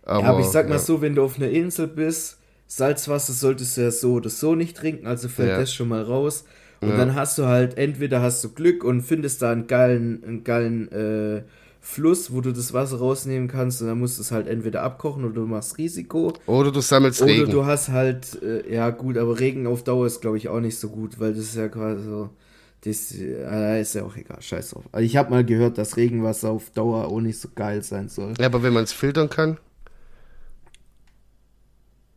Aber, 0.02 0.20
ja, 0.20 0.30
aber 0.30 0.40
ich 0.40 0.46
sag 0.46 0.68
mal 0.68 0.76
ja. 0.76 0.80
so, 0.80 1.00
wenn 1.00 1.14
du 1.14 1.24
auf 1.24 1.36
einer 1.36 1.50
Insel 1.50 1.86
bist, 1.86 2.38
Salzwasser 2.66 3.32
solltest 3.32 3.76
du 3.76 3.82
ja 3.82 3.90
so 3.90 4.14
oder 4.14 4.30
so 4.30 4.54
nicht 4.54 4.76
trinken, 4.76 5.06
also 5.06 5.28
fällt 5.28 5.50
ja. 5.50 5.58
das 5.58 5.72
schon 5.72 5.88
mal 5.88 6.02
raus. 6.02 6.44
Und 6.80 6.98
dann 6.98 7.14
hast 7.14 7.38
du 7.38 7.46
halt, 7.46 7.78
entweder 7.78 8.20
hast 8.20 8.44
du 8.44 8.50
Glück 8.50 8.84
und 8.84 9.00
findest 9.00 9.40
da 9.40 9.52
einen 9.52 9.66
geilen, 9.66 10.22
einen 10.22 10.44
geilen 10.44 10.92
äh, 10.92 11.42
Fluss, 11.86 12.32
wo 12.32 12.40
du 12.40 12.50
das 12.50 12.72
Wasser 12.72 12.96
rausnehmen 12.96 13.46
kannst 13.46 13.82
und 13.82 13.88
dann 13.88 13.98
musst 13.98 14.16
du 14.16 14.22
es 14.22 14.32
halt 14.32 14.48
entweder 14.48 14.82
abkochen 14.82 15.22
oder 15.22 15.34
du 15.34 15.46
machst 15.46 15.76
Risiko. 15.76 16.32
Oder 16.46 16.72
du 16.72 16.80
sammelst 16.80 17.20
oder 17.20 17.30
Regen. 17.30 17.42
Oder 17.42 17.52
du 17.52 17.66
hast 17.66 17.90
halt, 17.90 18.42
äh, 18.42 18.74
ja 18.74 18.88
gut, 18.88 19.18
aber 19.18 19.38
Regen 19.38 19.66
auf 19.66 19.84
Dauer 19.84 20.06
ist 20.06 20.22
glaube 20.22 20.38
ich 20.38 20.48
auch 20.48 20.60
nicht 20.60 20.78
so 20.78 20.88
gut, 20.88 21.20
weil 21.20 21.34
das 21.34 21.44
ist 21.44 21.56
ja 21.56 21.68
quasi 21.68 22.02
so, 22.02 22.30
das 22.80 23.14
äh, 23.14 23.82
ist 23.82 23.94
ja 23.94 24.02
auch 24.02 24.16
egal, 24.16 24.40
scheiß 24.40 24.70
drauf. 24.70 24.84
Also 24.92 25.04
ich 25.04 25.18
habe 25.18 25.28
mal 25.30 25.44
gehört, 25.44 25.76
dass 25.76 25.98
Regenwasser 25.98 26.50
auf 26.50 26.70
Dauer 26.70 27.04
auch 27.04 27.20
nicht 27.20 27.38
so 27.38 27.48
geil 27.54 27.82
sein 27.82 28.08
soll. 28.08 28.32
Ja, 28.40 28.46
aber 28.46 28.62
wenn 28.62 28.72
man 28.72 28.84
es 28.84 28.92
filtern 28.94 29.28
kann? 29.28 29.58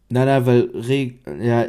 Nein, 0.07 0.27
nein, 0.27 0.45
weil 0.45 0.61
Regen, 0.73 1.19
ja, 1.41 1.65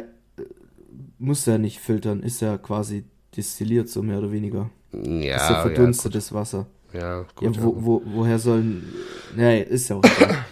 muss 1.17 1.45
ja 1.45 1.57
nicht 1.57 1.79
filtern, 1.79 2.23
ist 2.23 2.39
ja 2.39 2.57
quasi 2.57 3.03
destilliert 3.35 3.89
so 3.89 4.01
mehr 4.01 4.19
oder 4.19 4.31
weniger. 4.31 4.69
Ja, 4.93 5.35
ist 5.35 5.49
ja 5.49 5.61
verdunstetes 5.63 6.29
ja, 6.29 6.35
Wasser. 6.37 6.67
Ja, 6.93 7.25
gut. 7.35 7.55
Ja, 7.55 7.63
wo, 7.63 7.75
wo, 7.77 8.01
woher 8.05 8.39
sollen. 8.39 8.83
Nee, 9.35 9.61
ist 9.61 9.89
ja 9.89 9.97
auch 9.97 10.03
egal. 10.03 10.45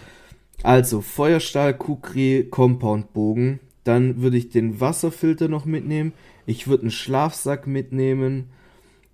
Also, 0.62 1.00
Feuerstahl, 1.00 1.74
Kukri, 1.74 2.46
Compoundbogen. 2.50 3.60
Dann 3.84 4.20
würde 4.20 4.36
ich 4.36 4.50
den 4.50 4.80
Wasserfilter 4.80 5.48
noch 5.48 5.64
mitnehmen. 5.64 6.12
Ich 6.46 6.66
würde 6.66 6.82
einen 6.82 6.90
Schlafsack 6.90 7.66
mitnehmen, 7.66 8.50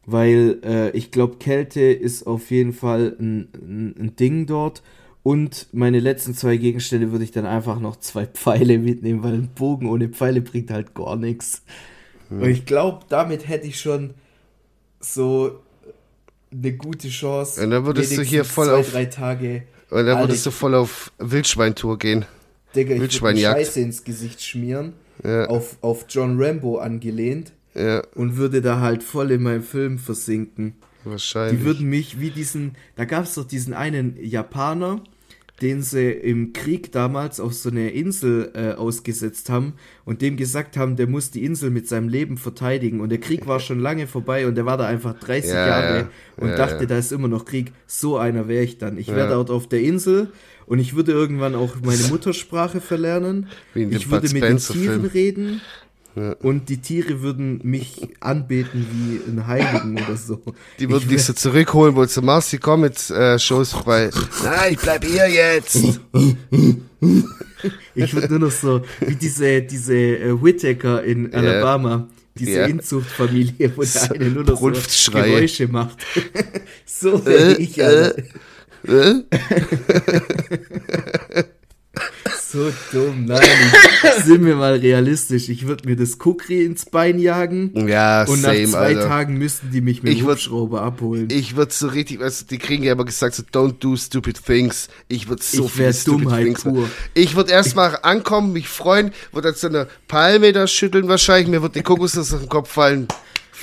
weil 0.07 0.61
äh, 0.65 0.91
ich 0.91 1.11
glaube, 1.11 1.37
Kälte 1.37 1.81
ist 1.81 2.27
auf 2.27 2.51
jeden 2.51 2.73
Fall 2.73 3.17
ein, 3.19 3.49
ein, 3.55 3.95
ein, 3.99 4.17
Ding 4.17 4.47
dort. 4.47 4.83
Und 5.23 5.69
meine 5.73 6.01
letzten 6.01 6.35
zwei 6.35 6.57
Gegenstände 6.57 7.13
würde 7.13 7.25
ich 7.25 7.31
dann 7.31 7.47
einfach 7.47 7.81
noch 7.81 7.97
zwei 7.97 8.27
Pfeile 8.27 8.79
mitnehmen, 8.79 9.23
weil 9.23 9.35
ein 9.35 9.51
Bogen 9.55 9.89
ohne 9.89 10.09
Pfeile 10.09 10.41
bringt 10.41 10.71
halt 10.71 10.95
gar 10.95 11.17
nichts. 11.17 11.63
Hm. 12.29 12.43
Und 12.43 12.49
ich 12.49 12.67
glaube, 12.67 13.05
damit 13.09 13.49
hätte 13.49 13.67
ich 13.67 13.79
schon 13.81 14.15
so 15.01 15.61
eine 16.57 16.73
gute 16.73 17.09
Chance. 17.09 17.63
Und 17.63 17.71
dann 17.71 17.85
würdest 17.85 18.17
du 18.17 18.23
hier 18.23 18.45
voll 18.45 18.67
zwei, 18.67 18.75
auf. 18.75 18.91
drei 18.91 19.05
Tage. 19.07 19.63
Und 19.91 20.07
dann 20.07 20.21
würdest 20.21 20.47
du 20.47 20.51
voll 20.51 20.75
auf 20.75 21.13
Wildschweintour 21.19 21.99
gehen. 21.99 22.25
Digga, 22.75 22.95
ich 22.95 23.01
Wildschweinjagd. 23.01 23.59
Scheiße 23.59 23.81
ins 23.81 24.05
Gesicht 24.05 24.43
schmieren. 24.43 24.95
Ja. 25.23 25.47
Auf, 25.47 25.77
auf 25.81 26.07
John 26.09 26.43
Rambo 26.43 26.79
angelehnt. 26.79 27.53
Ja. 27.75 28.03
Und 28.15 28.37
würde 28.37 28.63
da 28.63 28.81
halt 28.81 29.03
voll 29.03 29.31
in 29.31 29.43
meinem 29.43 29.63
Film 29.63 29.99
versinken. 29.99 30.75
Wahrscheinlich. 31.05 31.61
Die 31.61 31.65
würden 31.65 31.89
mich 31.89 32.19
wie 32.21 32.31
diesen. 32.31 32.77
Da 32.97 33.05
gab 33.05 33.25
es 33.25 33.35
doch 33.35 33.45
diesen 33.45 33.75
einen 33.75 34.17
Japaner, 34.21 35.03
den 35.65 35.81
sie 35.81 36.11
im 36.11 36.53
Krieg 36.53 36.93
damals 36.93 37.41
auf 37.41 37.55
so 37.55 37.71
eine 37.71 37.89
Insel 37.89 38.53
äh, 38.55 38.73
ausgesetzt 38.75 39.49
haben 39.49 39.73
und 40.05 40.21
dem 40.21 40.37
gesagt 40.37 40.77
haben, 40.77 40.97
der 40.97 41.07
muss 41.07 41.31
die 41.31 41.43
Insel 41.43 41.71
mit 41.71 41.89
seinem 41.89 42.11
Leben 42.11 42.37
verteidigen. 42.37 43.01
Und 43.01 43.09
der 43.09 43.19
Krieg 43.19 43.47
war 43.47 43.61
schon 43.61 43.81
lange 43.81 44.07
vorbei 44.07 44.47
und 44.47 44.57
der 44.57 44.67
war 44.67 44.77
da 44.77 44.87
einfach 44.87 45.19
30 45.19 45.51
ja, 45.51 45.67
Jahre 45.67 45.97
ja. 45.97 46.09
und 46.37 46.51
ja, 46.51 46.57
dachte, 46.57 46.87
da 46.87 46.99
ist 46.99 47.13
immer 47.13 47.29
noch 47.29 47.47
Krieg. 47.47 47.73
So 47.87 48.19
einer 48.19 48.47
wäre 48.47 48.63
ich 48.63 48.77
dann. 48.77 48.99
Ich 48.99 49.09
wäre 49.09 49.31
dort 49.31 49.49
auf 49.49 49.67
der 49.67 49.81
Insel 49.81 50.29
und 50.67 50.81
ich 50.81 50.95
würde 50.97 51.13
irgendwann 51.13 51.55
auch 51.55 51.77
meine 51.83 52.03
Muttersprache 52.11 52.83
verlernen. 52.83 53.49
ich 53.75 54.11
würde 54.11 54.29
mit 54.35 54.43
den 54.43 54.59
Tieren 54.59 55.07
reden. 55.07 55.63
Und 56.15 56.69
die 56.69 56.79
Tiere 56.79 57.23
würden 57.23 57.61
mich 57.65 58.09
anbeten 58.21 58.87
wie 58.93 59.21
einen 59.29 59.47
Heiligen 59.49 59.99
oder 60.01 60.17
so. 60.17 60.41
Die 60.79 60.89
würden 60.89 61.09
dich 61.09 61.25
so 61.25 61.33
zurückholen, 61.33 61.97
wo 61.97 62.05
du 62.05 62.23
Marci, 62.23 62.59
komm 62.59 62.85
jetzt, 62.85 63.11
äh, 63.11 63.37
Shows 63.39 63.73
vorbei. 63.73 64.11
Nein, 64.45 64.75
ich 64.75 64.79
bleib 64.79 65.05
hier 65.05 65.29
jetzt. 65.29 65.75
ich 67.95 68.15
würde 68.15 68.29
nur 68.29 68.39
noch 68.39 68.53
so, 68.53 68.83
wie 69.01 69.17
diese, 69.17 69.63
diese 69.63 69.95
äh, 69.97 70.41
Whittaker 70.41 71.03
in 71.03 71.35
Alabama, 71.35 72.07
diese 72.37 72.51
yeah. 72.53 72.67
Inzuchtfamilie, 72.67 73.73
wo 73.77 73.83
der 73.83 74.13
eine 74.13 74.31
nur 74.31 74.45
noch 74.45 74.61
so 74.89 75.11
Geräusche 75.11 75.67
macht. 75.67 75.99
so 76.87 77.27
wäre 77.27 77.57
äh, 77.57 77.63
ich, 77.63 77.83
Alter. 77.83 78.23
Äh? 78.87 79.23
so 82.55 82.73
dumm. 82.93 83.25
Nein, 83.27 83.41
ich, 83.43 84.25
sind 84.25 84.47
wir 84.47 84.55
mal 84.55 84.77
realistisch. 84.77 85.49
Ich 85.49 85.67
würde 85.67 85.89
mir 85.89 85.97
das 85.97 86.19
Kukri 86.19 86.65
ins 86.65 86.85
Bein 86.85 87.19
jagen. 87.19 87.89
Ja, 87.89 88.23
Und 88.23 88.41
same, 88.41 88.63
nach 88.63 88.71
zwei 88.71 88.79
Alter. 88.79 89.09
Tagen 89.09 89.39
müssten 89.39 89.71
die 89.73 89.81
mich 89.81 90.03
mit 90.03 90.19
dem 90.19 90.27
Hubschrauber 90.27 90.83
abholen. 90.83 91.29
Ich 91.31 91.57
würde 91.57 91.73
so 91.73 91.89
richtig, 91.89 92.21
weißt 92.21 92.43
du, 92.43 92.47
die 92.47 92.59
kriegen 92.59 92.85
ja 92.85 92.93
immer 92.93 93.05
gesagt, 93.05 93.35
so 93.35 93.43
don't 93.43 93.75
do 93.81 93.97
stupid 93.97 94.43
things. 94.45 94.89
Ich 95.09 95.29
würde 95.29 95.43
so 95.43 95.65
Ich 95.65 95.79
wär 95.79 95.93
viele 95.93 95.93
stupid 95.95 96.25
Dummheit 96.27 96.45
things 96.45 96.63
pur. 96.63 96.89
Ich 97.15 97.35
würde 97.35 97.51
erstmal 97.51 97.99
ankommen, 98.03 98.53
mich 98.53 98.69
freuen, 98.69 99.13
würde 99.33 99.49
an 99.49 99.55
so 99.57 99.67
einer 99.67 99.89
Palme 100.07 100.53
da 100.53 100.67
schütteln 100.69 101.09
wahrscheinlich, 101.09 101.49
mir 101.49 101.63
wird 101.63 101.75
die 101.75 101.83
Kokosnuss 101.83 102.33
auf 102.33 102.41
den 102.41 102.49
Kopf 102.49 102.71
fallen. 102.71 103.09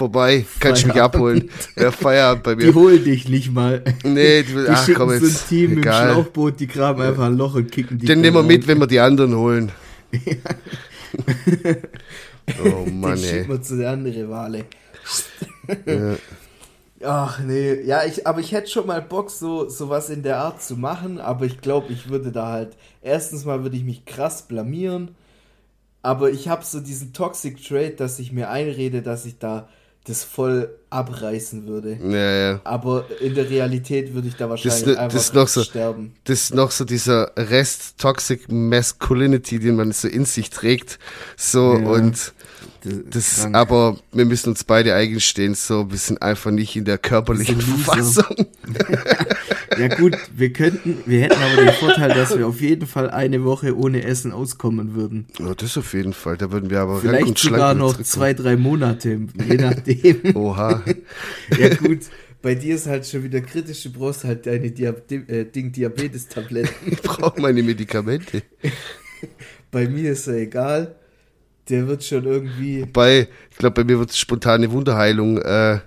Vorbei, 0.02 0.46
kannst 0.60 0.82
du 0.82 0.88
mich 0.88 1.00
abholen. 1.00 1.52
Ja, 1.78 1.92
Feierabend 1.92 2.44
bei 2.44 2.56
die 2.56 2.66
mir. 2.66 2.74
holen 2.74 3.04
dich 3.04 3.30
nicht 3.30 3.52
mal. 3.54 3.84
Nee, 4.04 4.42
die, 4.42 4.52
Die 4.54 4.66
ach 4.68 4.84
schicken 4.84 4.98
komm 4.98 5.10
so 5.12 5.16
ein 5.18 5.22
jetzt. 5.22 5.48
Team 5.48 5.78
egal. 5.78 6.14
Schlauchboot, 6.14 6.60
die 6.60 6.66
graben 6.66 7.04
einfach 7.04 7.26
ein 7.28 7.38
Loch 7.38 7.54
und 7.54 7.72
kicken 7.72 8.00
die. 8.00 8.08
Den 8.08 8.22
nehmen 8.22 8.36
wir 8.38 8.42
mit, 8.42 8.66
wenn 8.68 8.80
wir 8.80 8.88
die 8.88 9.00
anderen 9.00 9.36
holen. 9.36 9.72
oh 12.64 12.86
Mann, 12.90 13.14
Den 13.16 13.24
ey. 13.24 13.30
schicken 13.30 13.50
wir 13.50 13.62
zu 13.62 13.78
der 13.78 13.92
anderen 13.92 14.28
Wale. 14.32 14.66
Ach 17.04 17.40
nee, 17.40 17.82
ja, 17.82 18.04
ich, 18.04 18.26
aber 18.26 18.40
ich 18.40 18.52
hätte 18.52 18.72
schon 18.72 18.88
mal 18.88 19.04
Bock, 19.04 19.30
so 19.30 19.70
sowas 19.70 20.10
in 20.10 20.24
der 20.24 20.38
Art 20.38 20.64
zu 20.64 20.78
machen, 20.78 21.20
aber 21.20 21.46
ich 21.46 21.62
glaube, 21.62 21.94
ich 21.94 22.10
würde 22.10 22.32
da 22.32 22.48
halt, 22.52 22.76
erstens 23.04 23.46
mal 23.46 23.62
würde 23.62 23.78
ich 23.78 23.84
mich 23.84 24.06
krass 24.06 24.48
blamieren, 24.48 25.16
aber 26.02 26.32
ich 26.32 26.48
habe 26.48 26.66
so 26.66 26.80
diesen 26.80 27.14
Toxic 27.14 27.64
Trait, 27.64 28.00
dass 28.00 28.18
ich 28.18 28.32
mir 28.32 28.50
einrede, 28.50 29.04
dass 29.04 29.26
ich 29.26 29.38
da 29.38 29.68
das 30.06 30.24
voll 30.24 30.70
abreißen 30.90 31.68
würde. 31.68 31.98
Ja, 32.04 32.52
ja. 32.52 32.62
Aber 32.64 33.06
in 33.20 33.36
der 33.36 33.50
Realität 33.50 34.14
würde 34.14 34.28
ich 34.30 34.36
da 34.36 34.50
wahrscheinlich 34.50 34.86
ne- 34.88 34.98
einfach 35.00 35.18
das 35.18 35.34
noch 35.34 35.48
so- 35.48 35.64
sterben. 35.64 36.16
Das 36.24 36.42
ist 36.42 36.56
noch 36.56 36.72
so 36.72 36.86
dieser 36.86 37.32
Rest 37.38 37.98
Toxic 38.00 38.52
Masculinity, 38.52 39.60
den 39.60 39.76
man 39.76 39.92
so 39.92 40.08
in 40.08 40.26
sich 40.26 40.50
trägt. 40.50 40.98
So 41.38 41.74
Ja. 41.78 41.88
und 41.88 42.34
Das, 42.82 42.94
das, 43.10 43.42
krank. 43.42 43.56
aber 43.56 43.98
wir 44.12 44.26
müssen 44.26 44.50
uns 44.50 44.64
beide 44.64 44.96
eingestehen, 44.96 45.54
so, 45.56 45.90
wir 45.92 45.98
sind 45.98 46.22
einfach 46.22 46.52
nicht 46.52 46.76
in 46.76 46.86
der 46.86 46.98
körperlichen. 46.98 47.62
Verfassung. 47.62 48.36
Ja 49.78 49.88
gut, 49.88 50.18
wir 50.36 50.52
könnten, 50.52 50.98
wir 51.06 51.22
hätten 51.22 51.42
aber 51.42 51.64
den 51.64 51.74
Vorteil, 51.74 52.10
dass 52.10 52.38
wir 52.38 52.46
auf 52.46 52.60
jeden 52.60 52.88
Fall 52.88 53.10
eine 53.10 53.44
Woche 53.44 53.76
ohne 53.76 54.04
Essen 54.04 54.32
auskommen 54.32 54.96
würden. 54.96 55.28
Oh, 55.40 55.54
das 55.56 55.78
auf 55.78 55.94
jeden 55.94 56.14
Fall, 56.14 56.38
da 56.38 56.52
würden 56.52 56.70
wir 56.70 56.82
aber 56.82 57.00
Vielleicht 57.00 57.28
und 57.28 57.38
sogar 57.40 57.74
noch 57.74 58.00
zwei, 58.04 58.34
drei 58.34 58.58
Monate, 58.58 59.28
je 59.48 59.56
nachdem. 59.56 60.22
Oha. 60.36 60.84
Ja 61.58 61.70
gut, 61.76 62.02
bei 62.42 62.56
dir 62.56 62.76
ist 62.76 62.88
halt 62.88 63.08
schon 63.08 63.24
wieder 63.24 63.42
kritisch, 63.42 63.84
du 63.84 63.92
brauchst 63.92 64.24
halt 64.24 64.46
deine 64.46 64.72
Diab 64.72 65.10
äh, 65.12 65.46
Ding 65.46 65.72
Diabetes-Tabletten. 65.72 66.70
Ich 66.92 67.02
brauche 67.02 67.40
meine 67.40 67.64
Medikamente. 67.64 68.44
Bei 69.72 69.88
mir 69.88 70.12
ist 70.12 70.28
er 70.28 70.36
egal. 70.36 70.96
Der 71.72 71.88
wird 71.88 72.04
schon 72.04 72.26
irgendwie. 72.26 72.86
Bei, 72.86 73.28
ich 73.50 73.58
glaube, 73.58 73.74
bei 73.76 73.84
mir 73.84 73.98
wird 73.98 74.14
spontane 74.14 74.72
Wunderheilung 74.72 75.38
äh, 75.40 75.80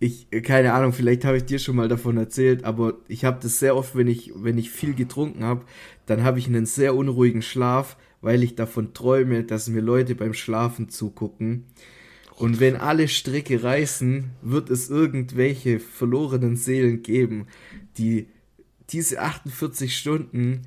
ich, 0.00 0.28
keine 0.42 0.72
Ahnung, 0.74 0.92
vielleicht 0.92 1.24
habe 1.24 1.38
ich 1.38 1.44
dir 1.44 1.58
schon 1.58 1.76
mal 1.76 1.88
davon 1.88 2.16
erzählt, 2.16 2.64
aber 2.64 2.94
ich 3.08 3.24
habe 3.24 3.38
das 3.42 3.58
sehr 3.58 3.76
oft, 3.76 3.96
wenn 3.96 4.06
ich, 4.06 4.32
wenn 4.34 4.56
ich 4.56 4.70
viel 4.70 4.94
getrunken 4.94 5.44
habe, 5.44 5.62
dann 6.06 6.22
habe 6.22 6.38
ich 6.38 6.46
einen 6.46 6.66
sehr 6.66 6.94
unruhigen 6.94 7.42
Schlaf, 7.42 7.96
weil 8.20 8.42
ich 8.42 8.54
davon 8.56 8.94
träume, 8.94 9.44
dass 9.44 9.68
mir 9.68 9.80
Leute 9.82 10.14
beim 10.14 10.34
Schlafen 10.34 10.88
zugucken. 10.88 11.64
Und 12.36 12.60
wenn 12.60 12.76
alle 12.76 13.08
Stricke 13.08 13.62
reißen, 13.62 14.30
wird 14.42 14.70
es 14.70 14.90
irgendwelche 14.90 15.80
verlorenen 15.80 16.56
Seelen 16.56 17.02
geben, 17.02 17.46
die 17.96 18.28
diese 18.90 19.20
48 19.20 19.96
Stunden 19.96 20.62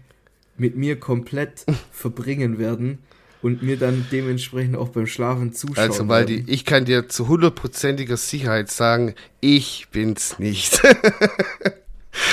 mit 0.58 0.76
mir 0.76 0.99
komplett 0.99 1.66
verbringen 1.91 2.60
werden 2.60 2.99
und 3.41 3.64
mir 3.64 3.78
dann 3.78 4.06
dementsprechend 4.12 4.76
auch 4.76 4.89
beim 4.89 5.08
Schlafen 5.08 5.54
zuschauen 5.54 5.89
Also, 6.12 6.26
die, 6.26 6.43
ich 6.47 6.64
kann 6.66 6.86
dir 6.86 7.08
zu 7.08 7.28
hundertprozentiger 7.28 8.18
Sicherheit 8.18 8.70
sagen, 8.70 9.16
ich 9.39 9.88
bin's 9.91 10.38
nicht. 10.39 10.80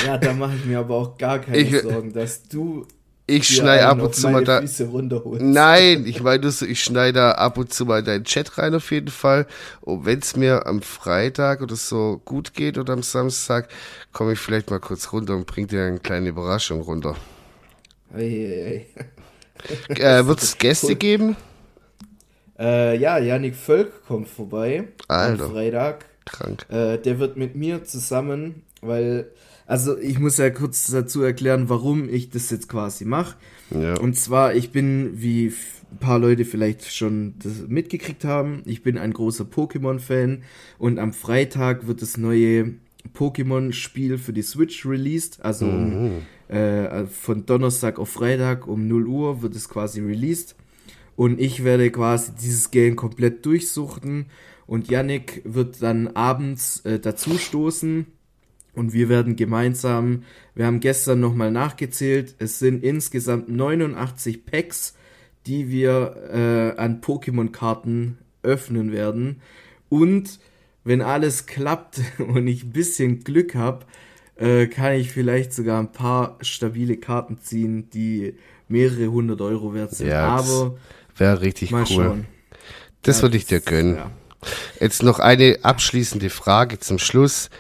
Ja, 0.05 0.19
da 0.19 0.33
mache 0.35 0.57
ich 0.57 0.65
mir 0.65 0.81
aber 0.81 0.97
auch 0.97 1.17
gar 1.19 1.39
keine 1.39 1.59
Ich- 1.59 1.81
Sorgen, 1.81 2.13
dass 2.13 2.43
du 2.49 2.87
Ich 3.31 3.47
schneide 3.47 3.87
ab 3.87 4.01
und 4.01 4.15
zu 4.15 4.31
mal 4.31 4.43
da. 4.43 4.63
Nein, 5.39 6.07
ich 6.07 6.23
meine 6.23 6.43
nur 6.43 6.51
so, 6.51 6.65
ich 6.65 6.83
schneide 6.83 7.37
ab 7.37 7.59
und 7.59 7.71
zu 7.73 7.85
mal 7.85 7.99
in 7.99 8.07
deinen 8.07 8.25
Chat 8.25 8.57
rein 8.57 8.75
auf 8.75 8.91
jeden 8.91 9.11
Fall. 9.11 9.47
Und 9.83 10.07
wenn 10.07 10.21
es 10.21 10.35
mir 10.35 10.67
am 10.67 10.81
Freitag 10.81 11.61
oder 11.61 11.77
so 11.77 12.23
gut 12.25 12.55
geht 12.55 12.79
oder 12.79 12.95
am 12.95 13.03
Samstag, 13.03 13.69
komme 14.13 14.33
ich 14.33 14.39
vielleicht 14.39 14.71
mal 14.71 14.81
kurz 14.81 15.13
runter 15.13 15.37
und 15.37 15.47
bring 15.47 15.67
dir 15.67 15.85
eine 15.85 15.99
kleine 15.99 16.31
Überraschung 16.31 16.81
runter. 16.81 17.17
Äh, 18.17 18.87
Wird 19.89 20.43
es 20.43 20.57
Gäste 20.57 20.97
geben? 20.97 21.37
Äh, 22.59 22.97
ja, 22.97 23.19
Janik 23.19 23.57
Völk 23.57 24.07
kommt 24.07 24.29
vorbei 24.29 24.89
Alter. 25.07 25.45
am 25.45 25.51
Freitag. 25.51 26.07
Krank. 26.25 26.65
Äh, 26.71 26.97
der 26.97 27.19
wird 27.19 27.37
mit 27.37 27.57
mir 27.57 27.85
zusammen, 27.85 28.63
weil, 28.81 29.31
also 29.69 29.99
ich 29.99 30.19
muss 30.19 30.39
ja 30.39 30.49
kurz 30.49 30.91
dazu 30.91 31.23
erklären, 31.23 31.69
warum 31.69 32.09
ich 32.09 32.31
das 32.31 32.51
jetzt 32.51 32.71
quasi 32.71 33.05
mache. 33.05 33.37
Ja. 33.71 34.01
Und 34.01 34.17
zwar, 34.17 34.55
ich 34.55 34.73
bin, 34.73 35.21
wie 35.21 35.53
ein 35.93 35.99
paar 35.99 36.19
Leute 36.19 36.47
vielleicht 36.47 36.91
schon 36.91 37.35
das 37.43 37.69
mitgekriegt 37.69 38.25
haben, 38.25 38.63
ich 38.65 38.83
bin 38.83 38.97
ein 38.97 39.13
großer 39.13 39.45
Pokémon-Fan 39.45 40.43
und 40.79 40.99
am 40.99 41.13
Freitag 41.13 41.87
wird 41.87 42.01
das 42.01 42.17
neue 42.17 42.77
Pokémon-Spiel 43.15 44.17
für 44.17 44.33
die 44.33 44.43
Switch 44.43 44.87
released. 44.87 45.45
Also 45.45 45.67
um, 45.67 46.23
äh, 46.49 47.05
von 47.05 47.45
Donnerstag 47.45 47.99
auf 47.99 48.09
Freitag 48.09 48.67
um 48.67 48.89
0 48.89 49.07
Uhr 49.07 49.43
wird 49.43 49.55
es 49.55 49.69
quasi 49.69 50.01
released. 50.01 50.57
Und 51.15 51.41
ich 51.41 51.63
werde 51.63 51.91
quasi 51.91 52.33
dieses 52.41 52.71
Game 52.71 52.97
komplett 52.97 53.45
durchsuchten. 53.45 54.27
Und 54.67 54.89
Yannick 54.89 55.43
wird 55.45 55.83
dann 55.83 56.09
abends 56.09 56.81
äh, 56.87 56.99
dazu 56.99 57.37
stoßen. 57.37 58.07
Und 58.79 58.93
wir 58.93 59.09
werden 59.09 59.35
gemeinsam, 59.35 60.23
wir 60.55 60.67
haben 60.67 60.79
gestern 60.79 61.19
nochmal 61.19 61.51
nachgezählt, 61.51 62.37
es 62.39 62.61
sind 62.61 62.85
insgesamt 62.85 63.49
89 63.49 64.47
Packs, 64.47 64.95
die 65.47 65.69
wir 65.69 66.75
äh, 66.77 66.81
an 66.81 67.01
Pokémon-Karten 67.01 68.19
öffnen 68.45 68.93
werden. 68.93 69.41
Und 69.89 70.39
wenn 70.85 71.03
alles 71.03 71.47
klappt 71.47 72.01
und 72.19 72.47
ich 72.47 72.63
ein 72.63 72.73
bisschen 72.73 73.25
Glück 73.25 73.57
habe, 73.57 73.85
äh, 74.37 74.69
kann 74.69 74.93
ich 74.93 75.11
vielleicht 75.11 75.53
sogar 75.53 75.81
ein 75.81 75.91
paar 75.91 76.39
stabile 76.41 76.97
Karten 76.99 77.39
ziehen, 77.39 77.91
die 77.91 78.35
mehrere 78.69 79.09
hundert 79.09 79.41
Euro 79.41 79.75
wert 79.75 79.91
sind. 79.97 80.07
Ja, 80.07 80.29
Aber 80.29 80.77
Wäre 81.17 81.41
richtig 81.41 81.73
cool. 81.73 81.85
schauen. 81.87 82.27
Das 83.03 83.17
Ja, 83.19 83.23
würde 83.23 83.39
ich 83.39 83.47
dir 83.47 83.59
gönnen. 83.61 83.97
ja. 83.97 84.11
Jetzt 84.79 85.03
noch 85.03 85.19
eine 85.19 85.59
abschließende 85.63 86.31
Frage 86.31 86.79
zum 86.79 87.01
Schluss. 87.01 87.51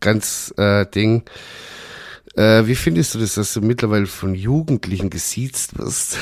Ganz 0.00 0.54
äh, 0.56 0.86
Ding. 0.86 1.24
Äh, 2.36 2.66
wie 2.66 2.74
findest 2.76 3.14
du 3.14 3.18
das, 3.18 3.34
dass 3.34 3.52
du 3.54 3.60
mittlerweile 3.60 4.06
von 4.06 4.34
Jugendlichen 4.34 5.10
gesiezt 5.10 5.78
wirst? 5.78 6.16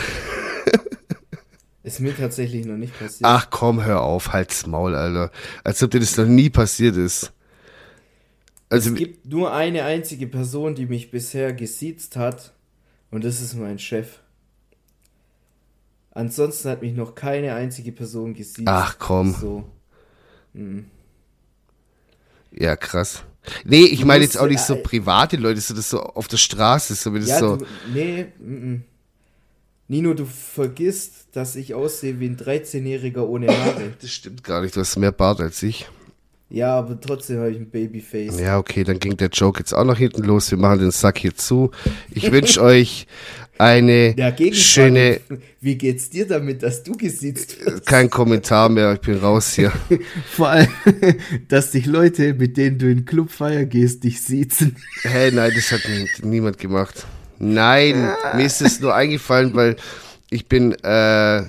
Ist 1.83 2.01
mir 2.01 2.17
tatsächlich 2.17 2.67
noch 2.67 2.77
nicht 2.77 2.99
passiert. 2.99 3.23
Ach 3.23 3.49
komm, 3.51 3.85
hör 3.85 4.03
auf, 4.03 4.33
halt's 4.33 4.67
Maul, 4.67 4.97
Alter. 4.97 5.31
Als 5.63 5.83
ob 5.83 5.93
dir 5.93 6.01
das 6.01 6.17
noch 6.17 6.27
nie 6.27 6.51
passiert 6.51 6.97
ist. 6.97 7.33
Also, 8.69 8.91
es 8.91 8.97
gibt 8.97 9.27
nur 9.27 9.53
eine 9.53 9.85
einzige 9.85 10.27
Person, 10.27 10.75
die 10.75 10.87
mich 10.87 11.13
bisher 11.13 11.53
gesiezt 11.53 12.17
hat, 12.17 12.53
und 13.13 13.23
das 13.23 13.41
ist 13.41 13.55
mein 13.55 13.79
Chef. 13.79 14.19
Ansonsten 16.11 16.71
hat 16.71 16.83
mich 16.83 16.95
noch 16.95 17.15
keine 17.15 17.55
einzige 17.55 17.93
Person 17.93 18.35
gesiezt. 18.35 18.67
Ach, 18.67 18.97
komm. 18.99 19.35
So. 19.35 19.65
ja, 22.51 22.75
krass. 22.75 23.23
Nee, 23.65 23.85
ich 23.85 24.05
meine 24.05 24.25
jetzt 24.25 24.39
auch 24.39 24.47
nicht 24.47 24.61
so 24.61 24.75
äh, 24.75 24.83
private 24.83 25.37
Leute, 25.37 25.61
so 25.61 25.75
das 25.75 25.91
so 25.91 26.01
auf 26.01 26.29
der 26.29 26.37
Straße, 26.37 26.95
so 26.95 27.15
wie 27.15 27.21
das 27.21 27.29
Ja, 27.29 27.39
so. 27.39 27.57
du, 27.57 27.67
nee, 27.93 28.27
mm, 28.39 28.73
mm. 28.73 28.85
Nino, 29.89 30.15
du 30.15 30.27
vergisst, 30.27 31.29
dass 31.33 31.55
ich 31.55 31.75
aussehe 31.75 32.19
wie 32.19 32.27
ein 32.27 32.37
13-Jähriger 32.37 33.23
ohne 33.23 33.49
Haare. 33.49 33.93
Das 34.01 34.11
stimmt 34.11 34.43
gar 34.43 34.63
nicht, 34.63 34.75
du 34.75 34.81
hast 34.81 34.97
mehr 34.97 35.13
Bart 35.13 35.41
als 35.41 35.63
ich. 35.63 35.87
Ja, 36.49 36.79
aber 36.79 37.01
trotzdem 37.01 37.39
habe 37.39 37.51
ich 37.51 37.57
ein 37.57 37.71
Babyface. 37.71 38.39
Ja, 38.41 38.59
okay, 38.59 38.85
dann 38.85 38.99
ging 38.99 39.17
der 39.17 39.29
Joke 39.29 39.59
jetzt 39.59 39.73
auch 39.73 39.85
noch 39.85 39.99
hinten 39.99 40.23
los. 40.23 40.51
Wir 40.51 40.59
machen 40.59 40.79
den 40.79 40.91
Sack 40.93 41.19
hier 41.19 41.35
zu. 41.35 41.71
Ich 42.11 42.31
wünsche 42.31 42.63
euch 42.63 43.07
eine 43.59 44.15
Gegenfrage, 44.15 44.55
schöne, 44.55 45.21
wie 45.61 45.77
geht's 45.77 46.11
dir 46.11 46.27
damit, 46.27 46.63
dass 46.63 46.83
du 46.83 46.93
gesiezt 46.93 47.65
wirst? 47.65 47.87
kein 47.87 48.11
Kommentar 48.11 48.69
mehr, 48.69 48.93
ich 48.93 49.01
bin 49.01 49.19
raus 49.19 49.55
hier. 49.55 49.73
Vor 50.31 50.51
allem, 50.51 50.69
dass 51.49 51.71
dich 51.71 51.87
Leute, 51.87 52.35
mit 52.35 52.57
denen 52.57 52.79
du 52.79 52.87
in 52.87 52.99
den 52.99 53.05
Club 53.07 53.31
feiern 53.31 53.69
gehst, 53.69 54.05
dich 54.05 54.21
siezen. 54.21 54.77
Hä, 55.03 55.31
nein, 55.33 55.53
das 55.55 55.73
hat 55.73 55.81
nie, 55.89 56.29
niemand 56.29 56.59
gemacht. 56.59 57.07
Nein, 57.39 58.11
mir 58.35 58.47
ist 58.47 58.63
es 58.63 58.81
nur 58.81 58.95
eingefallen, 58.95 59.55
weil 59.55 59.77
ich 60.31 60.47
bin 60.47 60.73
äh, 60.83 61.43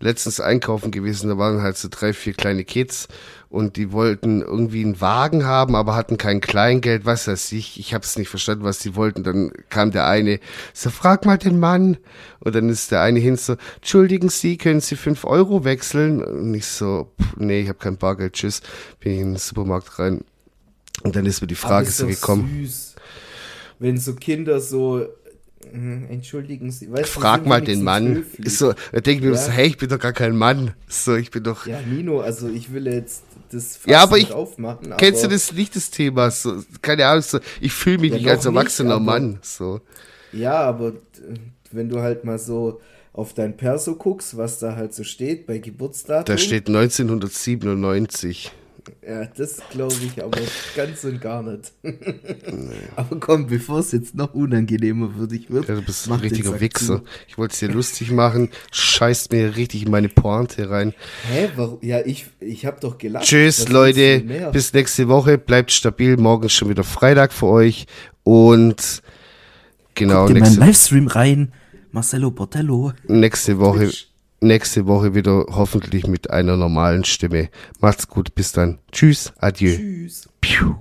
letztens 0.00 0.40
einkaufen 0.40 0.90
gewesen, 0.90 1.28
da 1.28 1.38
waren 1.38 1.62
halt 1.62 1.76
so 1.76 1.88
drei, 1.90 2.12
vier 2.12 2.34
kleine 2.34 2.64
Kids 2.64 3.08
und 3.48 3.76
die 3.76 3.92
wollten 3.92 4.42
irgendwie 4.42 4.84
einen 4.84 5.00
Wagen 5.00 5.44
haben, 5.44 5.74
aber 5.74 5.94
hatten 5.94 6.18
kein 6.18 6.40
Kleingeld, 6.40 7.06
was 7.06 7.26
weiß 7.26 7.52
ich. 7.52 7.80
Ich 7.80 7.94
habe 7.94 8.04
es 8.04 8.18
nicht 8.18 8.28
verstanden, 8.28 8.64
was 8.64 8.80
die 8.80 8.94
wollten. 8.96 9.22
Dann 9.22 9.52
kam 9.70 9.92
der 9.92 10.06
eine, 10.06 10.40
so 10.74 10.90
frag 10.90 11.24
mal 11.24 11.38
den 11.38 11.58
Mann. 11.58 11.96
Und 12.40 12.54
dann 12.54 12.68
ist 12.68 12.90
der 12.90 13.00
eine 13.00 13.20
hin 13.20 13.36
so, 13.36 13.56
entschuldigen 13.76 14.28
Sie, 14.28 14.58
können 14.58 14.80
Sie 14.80 14.96
fünf 14.96 15.24
Euro 15.24 15.64
wechseln? 15.64 16.22
Und 16.22 16.52
ich 16.54 16.66
so, 16.66 17.12
pff, 17.20 17.36
nee, 17.36 17.60
ich 17.62 17.68
habe 17.68 17.78
kein 17.78 17.96
Bargeld, 17.96 18.34
tschüss. 18.34 18.60
Bin 19.00 19.12
ich 19.12 19.20
in 19.20 19.32
den 19.32 19.38
Supermarkt 19.38 19.98
rein. 19.98 20.22
Und 21.02 21.16
dann 21.16 21.24
ist 21.24 21.40
mir 21.40 21.46
die 21.46 21.54
Frage 21.54 21.88
so 21.88 22.06
gekommen. 22.06 22.64
Süß. 22.64 22.96
Wenn 23.78 23.98
so 23.98 24.14
Kinder 24.14 24.60
so, 24.60 25.06
entschuldigen 25.72 26.70
Sie, 26.70 26.90
weißt 26.92 27.08
Frag 27.08 27.44
mal 27.46 27.60
den 27.60 27.82
Mann. 27.82 28.14
höflich. 28.16 28.46
Ist 28.46 28.58
so, 28.58 28.72
da 28.92 29.00
denke 29.00 29.24
ich 29.24 29.30
mir 29.30 29.36
Ja. 29.36 29.42
so, 29.42 29.50
hey, 29.50 29.66
ich 29.68 29.76
bin 29.78 29.88
doch 29.88 29.98
gar 29.98 30.12
kein 30.12 30.36
Mann. 30.36 30.72
So, 30.88 31.16
ich 31.16 31.30
bin 31.30 31.42
doch. 31.42 31.66
Ja, 31.66 31.80
Nino, 31.80 32.20
also 32.20 32.48
ich 32.48 32.72
will 32.72 32.86
jetzt 32.86 33.24
das 33.50 33.76
Fass 33.76 33.90
Ja, 33.90 34.02
aber 34.02 34.16
nicht 34.16 34.28
ich- 34.28 34.34
aufmachen. 34.34 34.94
Kennst 34.96 35.22
du 35.22 35.26
aber- 35.26 35.34
das 35.34 35.52
nicht, 35.52 35.74
das 35.74 35.90
Thema? 35.90 36.30
So, 36.30 36.62
keine 36.82 37.06
Ahnung, 37.06 37.22
so, 37.22 37.40
ich 37.60 37.72
fühle 37.72 37.98
mich 37.98 38.12
Ja, 38.12 38.18
nicht 38.18 38.28
als 38.28 38.44
erwachsener 38.44 38.98
nicht, 39.00 39.08
aber- 39.08 39.20
Mann. 39.20 39.38
So. 39.42 39.80
Ja, 40.32 40.54
aber 40.60 40.92
wenn 41.72 41.88
du 41.88 42.00
halt 42.00 42.24
mal 42.24 42.38
so 42.38 42.80
auf 43.12 43.32
dein 43.34 43.56
Perso 43.56 43.94
guckst, 43.96 44.36
was 44.36 44.58
da 44.58 44.76
halt 44.76 44.94
so 44.94 45.02
steht 45.02 45.46
bei 45.46 45.58
Geburtsdatum. 45.58 46.26
Da 46.26 46.38
steht 46.38 46.68
1997. 46.68 48.52
Ja, 49.06 49.26
das 49.26 49.60
glaube 49.70 49.94
ich 50.04 50.22
aber 50.22 50.38
ganz 50.76 51.04
und 51.04 51.20
gar 51.20 51.42
nicht. 51.42 51.72
aber 52.96 53.18
komm, 53.20 53.46
bevor 53.46 53.80
es 53.80 53.92
jetzt 53.92 54.14
noch 54.14 54.34
unangenehmer 54.34 55.10
für 55.18 55.26
dich 55.26 55.50
wird. 55.50 55.68
Ja, 55.68 55.74
du 55.74 55.82
bist 55.82 56.08
ein 56.08 56.14
richtiger 56.20 56.60
Wichser. 56.60 57.02
Ich 57.28 57.38
wollte 57.38 57.52
es 57.54 57.58
dir 57.60 57.68
lustig 57.68 58.10
machen. 58.10 58.50
Scheißt 58.70 59.32
mir 59.32 59.56
richtig 59.56 59.84
in 59.84 59.90
meine 59.90 60.08
Pointe 60.08 60.70
rein. 60.70 60.94
Hä, 61.28 61.48
warum? 61.56 61.78
Ja, 61.82 62.00
ich, 62.04 62.26
ich 62.40 62.66
habe 62.66 62.78
doch 62.80 62.98
gelacht. 62.98 63.24
Tschüss, 63.24 63.62
Was 63.62 63.68
Leute. 63.68 64.20
Bis 64.52 64.72
nächste 64.72 65.08
Woche. 65.08 65.38
Bleibt 65.38 65.72
stabil. 65.72 66.16
Morgen 66.16 66.46
ist 66.46 66.52
schon 66.54 66.68
wieder 66.68 66.84
Freitag 66.84 67.32
für 67.32 67.46
euch. 67.46 67.86
Und 68.22 69.02
genau, 69.94 70.26
Guck 70.26 70.34
dir 70.34 70.40
meinen 70.40 70.56
Livestream 70.58 71.06
rein. 71.08 71.52
Marcelo 71.92 72.30
Bortello. 72.30 72.92
nächste 73.08 73.58
Woche. 73.58 73.90
Nächste 74.40 74.86
Woche 74.86 75.14
wieder 75.14 75.46
hoffentlich 75.50 76.06
mit 76.06 76.30
einer 76.30 76.56
normalen 76.56 77.04
Stimme. 77.04 77.48
Macht's 77.80 78.08
gut. 78.08 78.34
Bis 78.34 78.52
dann. 78.52 78.78
Tschüss. 78.92 79.32
Adieu. 79.38 79.74
Tschüss. 79.76 80.28
Piu. 80.40 80.76